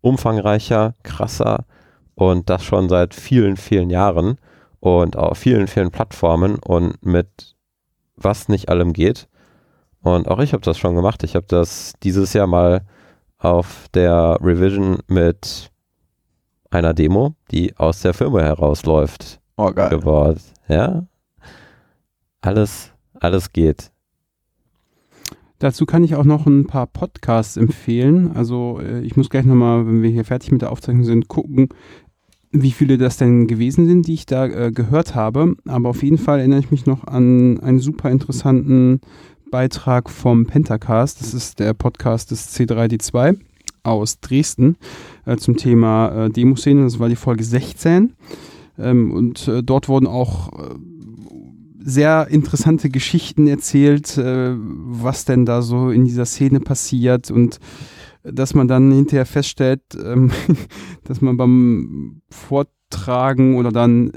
[0.00, 1.64] umfangreicher, krasser
[2.14, 4.38] und das schon seit vielen, vielen Jahren
[4.80, 7.56] und auf vielen, vielen Plattformen und mit
[8.16, 9.28] was nicht allem geht.
[10.00, 11.24] Und auch ich habe das schon gemacht.
[11.24, 12.82] Ich habe das dieses Jahr mal
[13.38, 15.70] auf der Revision mit
[16.76, 19.88] einer Demo, die aus der Firma herausläuft, Oh, geil.
[19.90, 20.38] gebaut.
[20.68, 21.06] Ja.
[22.42, 23.90] Alles, alles geht.
[25.58, 28.32] Dazu kann ich auch noch ein paar Podcasts empfehlen.
[28.36, 31.70] Also äh, ich muss gleich nochmal, wenn wir hier fertig mit der Aufzeichnung sind, gucken,
[32.52, 35.54] wie viele das denn gewesen sind, die ich da äh, gehört habe.
[35.66, 39.00] Aber auf jeden Fall erinnere ich mich noch an einen super interessanten
[39.50, 41.20] Beitrag vom Pentacast.
[41.22, 43.38] Das ist der Podcast des C3D2
[43.86, 44.76] aus Dresden
[45.24, 46.82] äh, zum Thema äh, Demoszene.
[46.82, 48.12] Das war die Folge 16.
[48.78, 50.74] Ähm, und äh, dort wurden auch äh,
[51.78, 57.58] sehr interessante Geschichten erzählt, äh, was denn da so in dieser Szene passiert und
[58.24, 60.32] dass man dann hinterher feststellt, ähm,
[61.04, 64.12] dass man beim Vortragen oder dann,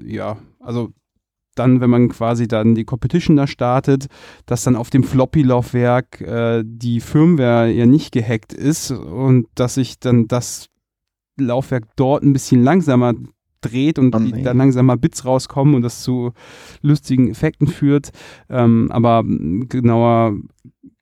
[0.00, 0.92] ja, also
[1.58, 4.06] dann, wenn man quasi dann die Competition da startet,
[4.46, 9.98] dass dann auf dem Floppy-Laufwerk äh, die Firmware ja nicht gehackt ist und dass sich
[9.98, 10.68] dann das
[11.38, 13.14] Laufwerk dort ein bisschen langsamer
[13.60, 16.32] dreht und Oh dann langsamer Bits rauskommen und das zu
[16.82, 18.10] lustigen Effekten führt.
[18.48, 20.36] Ähm, aber genauer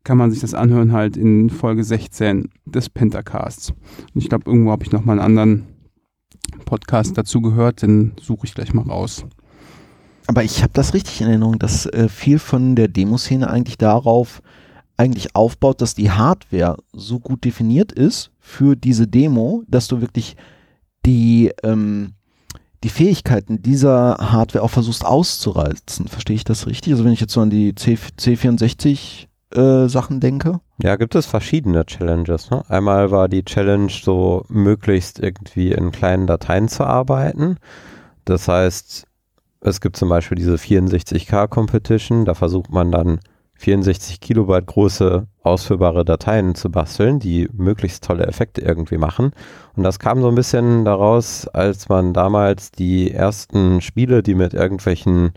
[0.05, 3.71] kann man sich das anhören halt in Folge 16 des Pentacasts.
[3.71, 5.67] Und ich glaube, irgendwo habe ich nochmal einen anderen
[6.65, 9.27] Podcast dazu gehört, den suche ich gleich mal raus.
[10.27, 14.43] Aber ich habe das richtig in Erinnerung, dass äh, viel von der Demoszene eigentlich darauf
[14.97, 20.37] eigentlich aufbaut, dass die Hardware so gut definiert ist für diese Demo, dass du wirklich
[21.05, 22.15] die, ähm,
[22.83, 26.09] die Fähigkeiten dieser Hardware auch versuchst auszureizen.
[26.09, 26.93] Verstehe ich das richtig?
[26.95, 30.61] Also wenn ich jetzt so an die C C64 äh, Sachen denke.
[30.83, 32.51] Ja, gibt es verschiedene Challenges.
[32.51, 32.63] Ne?
[32.69, 37.59] Einmal war die Challenge so, möglichst irgendwie in kleinen Dateien zu arbeiten.
[38.25, 39.06] Das heißt,
[39.67, 43.21] es gibt zum Beispiel diese 64K Competition, da versucht man dann
[43.59, 49.33] 64 Kilobyte große ausführbare Dateien zu basteln, die möglichst tolle Effekte irgendwie machen.
[49.75, 54.53] Und das kam so ein bisschen daraus, als man damals die ersten Spiele, die mit
[54.53, 55.33] irgendwelchen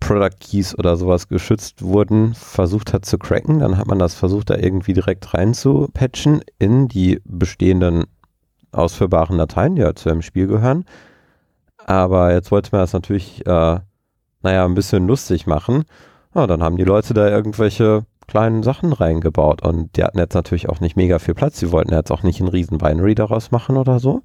[0.00, 3.58] Product Keys oder sowas geschützt wurden, versucht hat zu cracken.
[3.58, 8.04] Dann hat man das versucht, da irgendwie direkt rein zu patchen in die bestehenden
[8.70, 10.84] ausführbaren Dateien, die ja zu einem Spiel gehören.
[11.86, 13.78] Aber jetzt wollte man das natürlich, äh,
[14.42, 15.84] naja, ein bisschen lustig machen.
[16.34, 20.68] Ja, dann haben die Leute da irgendwelche kleinen Sachen reingebaut und die hatten jetzt natürlich
[20.68, 21.58] auch nicht mega viel Platz.
[21.58, 24.22] Sie wollten jetzt auch nicht einen riesen Binary daraus machen oder so.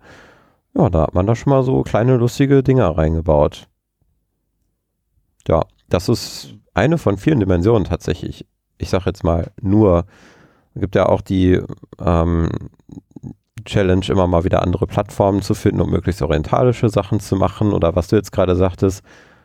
[0.76, 3.68] Ja, da hat man da schon mal so kleine lustige Dinger reingebaut.
[5.48, 8.46] Ja, das ist eine von vielen Dimensionen tatsächlich.
[8.78, 10.06] Ich sag jetzt mal nur,
[10.76, 11.62] gibt ja auch die
[12.00, 12.50] ähm,
[13.66, 17.74] Challenge, immer mal wieder andere Plattformen zu finden, um möglichst orientalische Sachen zu machen.
[17.74, 19.04] Oder was du jetzt gerade sagtest,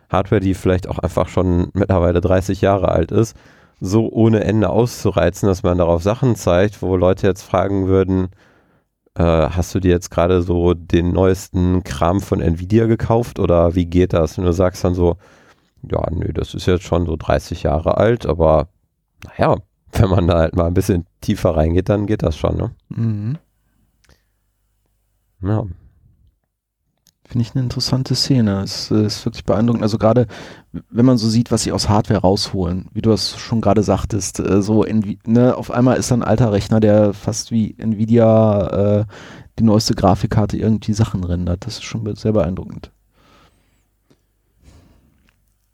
[0.08, 3.36] Hardware, die vielleicht auch einfach schon mittlerweile 30 Jahre alt ist,
[3.80, 8.28] so ohne Ende auszureizen, dass man darauf Sachen zeigt, wo Leute jetzt fragen würden,
[9.14, 13.86] äh, hast du dir jetzt gerade so den neuesten Kram von Nvidia gekauft oder wie
[13.86, 14.38] geht das?
[14.38, 15.16] Und du sagst dann so,
[15.90, 18.68] ja, nö, das ist jetzt schon so 30 Jahre alt, aber
[19.24, 19.56] naja,
[19.92, 22.70] wenn man da halt mal ein bisschen tiefer reingeht, dann geht das schon, ne?
[22.88, 23.38] Mhm.
[25.42, 25.64] Ja.
[27.24, 28.60] Finde ich eine interessante Szene.
[28.62, 29.82] Es äh, ist wirklich beeindruckend.
[29.82, 30.26] Also gerade,
[30.90, 34.38] wenn man so sieht, was sie aus Hardware rausholen, wie du das schon gerade sagtest,
[34.40, 39.00] äh, so Nvi ne, auf einmal ist da ein alter Rechner, der fast wie Nvidia
[39.00, 39.04] äh,
[39.58, 41.64] die neueste Grafikkarte irgendwie Sachen rendert.
[41.66, 42.90] Das ist schon sehr beeindruckend.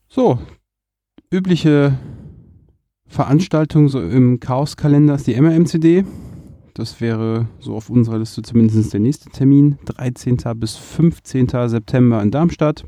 [0.08, 0.38] So,
[1.30, 1.98] übliche
[3.06, 6.04] Veranstaltung so im Chaoskalender ist die MRMCD.
[6.78, 9.78] Das wäre so auf unserer Liste zumindest der nächste Termin.
[9.86, 10.36] 13.
[10.54, 11.48] bis 15.
[11.66, 12.84] September in Darmstadt.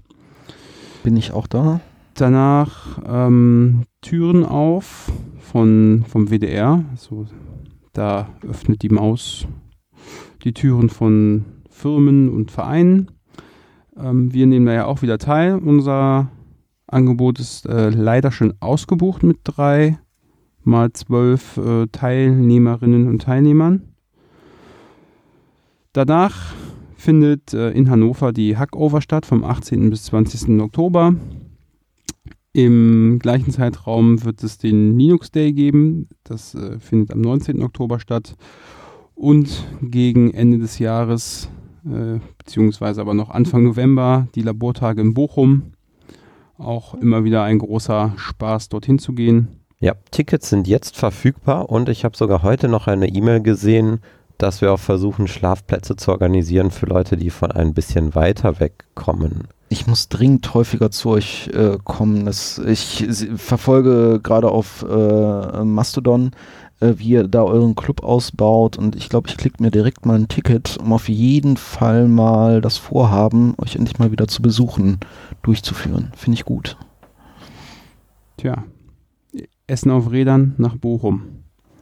[1.03, 1.81] Bin ich auch da?
[2.15, 5.11] Danach ähm, Türen auf
[5.41, 6.85] von, vom WDR.
[6.93, 7.27] Also,
[7.93, 9.49] da öffnet die Maus
[10.45, 13.11] die Türen von Firmen und Vereinen.
[13.97, 15.57] Ähm, wir nehmen da ja auch wieder teil.
[15.57, 16.31] Unser
[16.87, 19.99] Angebot ist äh, leider schon ausgebucht mit drei
[20.63, 23.83] mal zwölf äh, Teilnehmerinnen und Teilnehmern.
[25.93, 26.55] Danach
[26.95, 29.91] findet äh, in Hannover die Hackover statt vom 18.
[29.91, 30.61] bis 20.
[30.61, 31.15] Oktober.
[32.53, 36.09] Im gleichen Zeitraum wird es den Linux Day geben.
[36.25, 37.63] Das äh, findet am 19.
[37.63, 38.37] Oktober statt.
[39.15, 41.49] Und gegen Ende des Jahres,
[41.85, 45.73] äh, beziehungsweise aber noch Anfang November, die Labortage in Bochum.
[46.59, 49.60] Auch immer wieder ein großer Spaß, dorthin zu gehen.
[49.83, 54.01] Ja, Tickets sind jetzt verfügbar und ich habe sogar heute noch eine E-Mail gesehen,
[54.37, 58.85] dass wir auch versuchen, Schlafplätze zu organisieren für Leute, die von ein bisschen weiter weg
[58.95, 59.49] kommen.
[59.71, 62.27] Ich muss dringend häufiger zu euch äh, kommen.
[62.27, 66.33] Das, ich verfolge gerade auf äh, Mastodon,
[66.81, 70.19] äh, wie ihr da euren Club ausbaut und ich glaube, ich klicke mir direkt mal
[70.19, 74.99] ein Ticket, um auf jeden Fall mal das Vorhaben, euch endlich mal wieder zu besuchen,
[75.43, 76.13] durchzuführen.
[76.17, 76.77] Finde ich gut.
[78.37, 78.65] Tja,
[79.71, 81.23] Essen auf Rädern nach Bochum.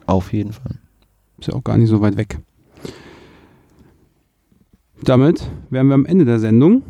[0.05, 0.75] Auf jeden Fall.
[1.39, 2.39] Ist ja auch gar nicht so weit weg.
[5.03, 6.83] Damit wären wir am Ende der Sendung.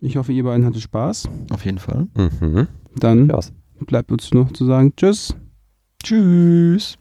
[0.00, 1.28] Ich hoffe, ihr beiden hattet Spaß.
[1.52, 2.08] Auf jeden Fall.
[2.16, 2.66] Mhm.
[2.96, 3.38] Dann Ja.
[3.86, 5.34] bleibt uns noch zu sagen Tschüss.
[6.02, 6.96] Tschüss.